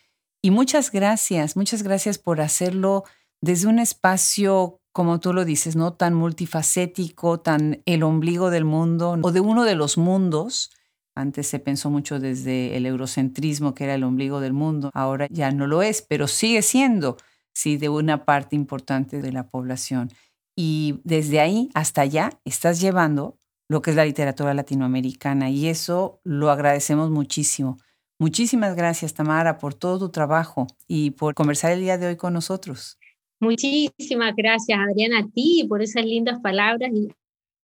Y 0.42 0.50
muchas 0.50 0.92
gracias, 0.92 1.56
muchas 1.56 1.82
gracias 1.82 2.18
por 2.18 2.40
hacerlo 2.40 3.04
desde 3.40 3.68
un 3.68 3.78
espacio, 3.78 4.80
como 4.92 5.20
tú 5.20 5.32
lo 5.32 5.44
dices, 5.44 5.76
no 5.76 5.94
tan 5.94 6.14
multifacético, 6.14 7.40
tan 7.40 7.82
el 7.86 8.02
ombligo 8.02 8.50
del 8.50 8.64
mundo 8.64 9.18
o 9.22 9.32
de 9.32 9.40
uno 9.40 9.64
de 9.64 9.74
los 9.74 9.98
mundos, 9.98 10.70
antes 11.14 11.46
se 11.46 11.58
pensó 11.58 11.90
mucho 11.90 12.20
desde 12.20 12.76
el 12.76 12.84
eurocentrismo, 12.84 13.74
que 13.74 13.84
era 13.84 13.94
el 13.94 14.04
ombligo 14.04 14.40
del 14.40 14.52
mundo. 14.52 14.90
Ahora 14.92 15.26
ya 15.30 15.50
no 15.50 15.66
lo 15.66 15.80
es, 15.80 16.02
pero 16.02 16.28
sigue 16.28 16.60
siendo, 16.60 17.16
sí, 17.56 17.78
de 17.78 17.88
una 17.88 18.26
parte 18.26 18.54
importante 18.54 19.22
de 19.22 19.32
la 19.32 19.48
población. 19.48 20.10
Y 20.54 21.00
desde 21.04 21.40
ahí 21.40 21.70
hasta 21.74 22.02
allá 22.02 22.30
estás 22.44 22.80
llevando 22.80 23.38
lo 23.68 23.80
que 23.80 23.90
es 23.90 23.96
la 23.96 24.04
literatura 24.04 24.52
latinoamericana 24.52 25.48
y 25.50 25.66
eso 25.68 26.20
lo 26.22 26.50
agradecemos 26.50 27.10
muchísimo. 27.10 27.78
Muchísimas 28.18 28.76
gracias, 28.76 29.14
Tamara, 29.14 29.56
por 29.56 29.72
todo 29.72 29.98
tu 29.98 30.10
trabajo 30.10 30.66
y 30.86 31.12
por 31.12 31.34
conversar 31.34 31.72
el 31.72 31.80
día 31.80 31.96
de 31.96 32.08
hoy 32.08 32.16
con 32.16 32.34
nosotros. 32.34 32.98
Muchísimas 33.40 34.34
gracias, 34.36 34.78
Adriana, 34.78 35.20
a 35.20 35.28
ti 35.28 35.64
por 35.66 35.82
esas 35.82 36.04
lindas 36.04 36.40
palabras. 36.40 36.90
Y 36.92 37.08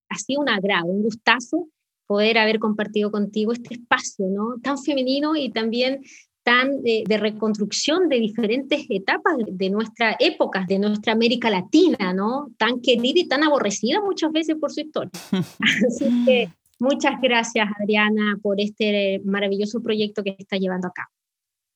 ha 0.09 0.17
sido 0.17 0.41
un 0.41 0.49
agrado, 0.49 0.85
un 0.85 1.03
gustazo 1.03 1.67
poder 2.07 2.39
haber 2.39 2.59
compartido 2.59 3.11
contigo 3.11 3.53
este 3.53 3.75
espacio, 3.75 4.25
¿no? 4.27 4.59
Tan 4.61 4.77
femenino 4.77 5.35
y 5.35 5.51
también 5.51 6.01
tan 6.43 6.81
de, 6.83 7.03
reconstrucción 7.17 8.09
de 8.09 8.19
diferentes 8.19 8.85
etapas 8.89 9.35
de 9.47 9.69
nuestra 9.69 10.15
época, 10.19 10.65
de 10.67 10.79
nuestra 10.79 11.13
América 11.13 11.49
Latina, 11.49 12.13
¿no? 12.13 12.49
Tan 12.57 12.81
querida 12.81 13.19
y 13.19 13.27
tan 13.27 13.43
aborrecida 13.43 14.01
muchas 14.01 14.31
veces 14.31 14.57
por 14.59 14.71
su 14.71 14.81
historia. 14.81 15.11
Así 15.87 16.25
que 16.25 16.49
Muchas 16.83 17.21
gracias, 17.21 17.69
Adriana, 17.79 18.37
por 18.41 18.59
este 18.59 19.21
maravilloso 19.23 19.81
proyecto 19.81 20.21
que 20.21 20.35
está 20.37 20.57
llevando 20.57 20.89
a 20.89 20.91
cabo. 20.91 21.07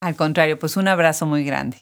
Al 0.02 0.18
contrario, 0.18 0.60
pues 0.60 0.76
un 0.76 0.90
abrazo 0.90 1.26
muy 1.26 1.46
grande. 1.46 1.78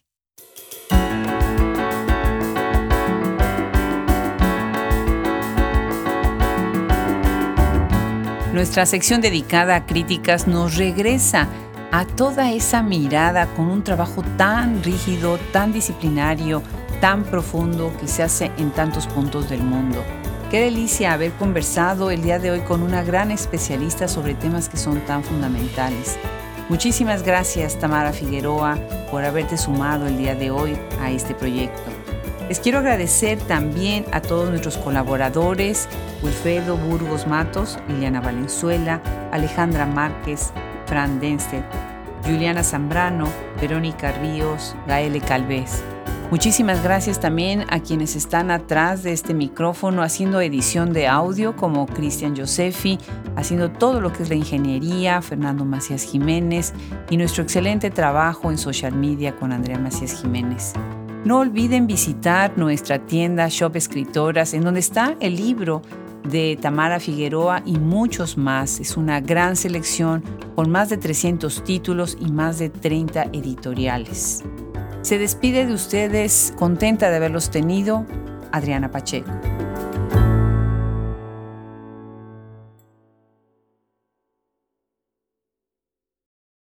Nuestra 8.53 8.86
sección 8.86 9.21
dedicada 9.21 9.75
a 9.75 9.86
críticas 9.88 10.47
nos 10.47 10.77
regresa 10.77 11.49
a 11.96 12.06
toda 12.06 12.52
esa 12.52 12.84
mirada 12.84 13.48
con 13.56 13.70
un 13.70 13.82
trabajo 13.82 14.22
tan 14.36 14.84
rígido, 14.84 15.38
tan 15.54 15.72
disciplinario, 15.72 16.62
tan 17.00 17.24
profundo 17.24 17.93
que 17.98 18.10
se 18.10 18.22
hace 18.22 18.52
en 18.58 18.72
tantos 18.72 19.08
puntos 19.08 19.50
del 19.50 19.62
mundo. 19.62 20.04
Qué 20.52 20.60
delicia 20.60 21.14
haber 21.14 21.32
conversado 21.32 22.12
el 22.12 22.22
día 22.22 22.38
de 22.38 22.52
hoy 22.52 22.60
con 22.60 22.84
una 22.84 23.02
gran 23.02 23.32
especialista 23.32 24.10
sobre 24.10 24.34
temas 24.34 24.68
que 24.68 24.76
son 24.76 25.00
tan 25.06 25.24
fundamentales. 25.24 26.18
Muchísimas 26.68 27.24
gracias 27.24 27.80
Tamara 27.80 28.12
Figueroa 28.12 28.78
por 29.10 29.24
haberte 29.24 29.58
sumado 29.58 30.06
el 30.06 30.18
día 30.18 30.36
de 30.36 30.52
hoy 30.52 30.78
a 31.00 31.12
este 31.12 31.34
proyecto. 31.34 31.82
Les 32.50 32.60
quiero 32.60 32.80
agradecer 32.80 33.39
también 33.39 34.06
a 34.12 34.20
todos 34.20 34.50
nuestros 34.50 34.78
colaboradores, 34.78 35.88
Wilfredo 36.22 36.76
Burgos 36.76 37.26
Matos, 37.26 37.80
Liliana 37.88 38.20
Valenzuela, 38.20 39.02
Alejandra 39.32 39.86
Márquez, 39.86 40.52
Fran 40.86 41.19
Juliana 42.23 42.63
Zambrano, 42.63 43.27
Verónica 43.61 44.11
Ríos, 44.13 44.75
Gaele 44.88 45.19
Calvez. 45.21 45.83
Muchísimas 46.31 46.83
gracias 46.83 47.19
también 47.19 47.65
a 47.69 47.79
quienes 47.79 48.15
están 48.15 48.49
atrás 48.49 49.03
de 49.03 49.13
este 49.13 49.36
micrófono 49.36 50.01
haciendo 50.01 50.41
edición 50.41 50.91
de 50.91 51.07
audio 51.07 51.55
como 51.55 51.86
Cristian 51.86 52.36
Josefi, 52.36 52.97
haciendo 53.36 53.71
todo 53.71 54.01
lo 54.01 54.11
que 54.11 54.23
es 54.23 54.29
la 54.29 54.36
ingeniería, 54.36 55.21
Fernando 55.21 55.65
Macías 55.65 56.03
Jiménez 56.03 56.73
y 57.11 57.17
nuestro 57.17 57.43
excelente 57.43 57.91
trabajo 57.91 58.49
en 58.49 58.57
social 58.57 58.93
media 58.93 59.36
con 59.36 59.51
Andrea 59.51 59.77
Macías 59.77 60.19
Jiménez. 60.19 60.73
No 61.25 61.39
olviden 61.39 61.88
visitar 61.88 62.57
nuestra 62.57 62.99
tienda 62.99 63.47
Shop 63.49 63.75
Escritoras 63.75 64.53
en 64.53 64.63
donde 64.63 64.79
está 64.79 65.15
el 65.19 65.36
libro 65.36 65.83
de 66.30 66.57
Tamara 66.61 66.99
Figueroa 66.99 67.61
y 67.65 67.78
muchos 67.78 68.38
más. 68.38 68.80
Es 68.80 68.97
una 68.97 69.21
gran 69.21 69.55
selección 69.55 70.23
con 70.55 70.69
más 70.69 70.89
de 70.89 70.97
300 70.97 71.63
títulos 71.63 72.17
y 72.19 72.32
más 72.32 72.59
de 72.59 72.69
30 72.69 73.23
editoriales. 73.34 74.43
Se 75.01 75.17
despide 75.17 75.65
de 75.65 75.73
ustedes, 75.73 76.53
contenta 76.57 77.09
de 77.09 77.17
haberlos 77.17 77.51
tenido, 77.51 78.05
Adriana 78.51 78.89
Pacheco. 78.89 79.32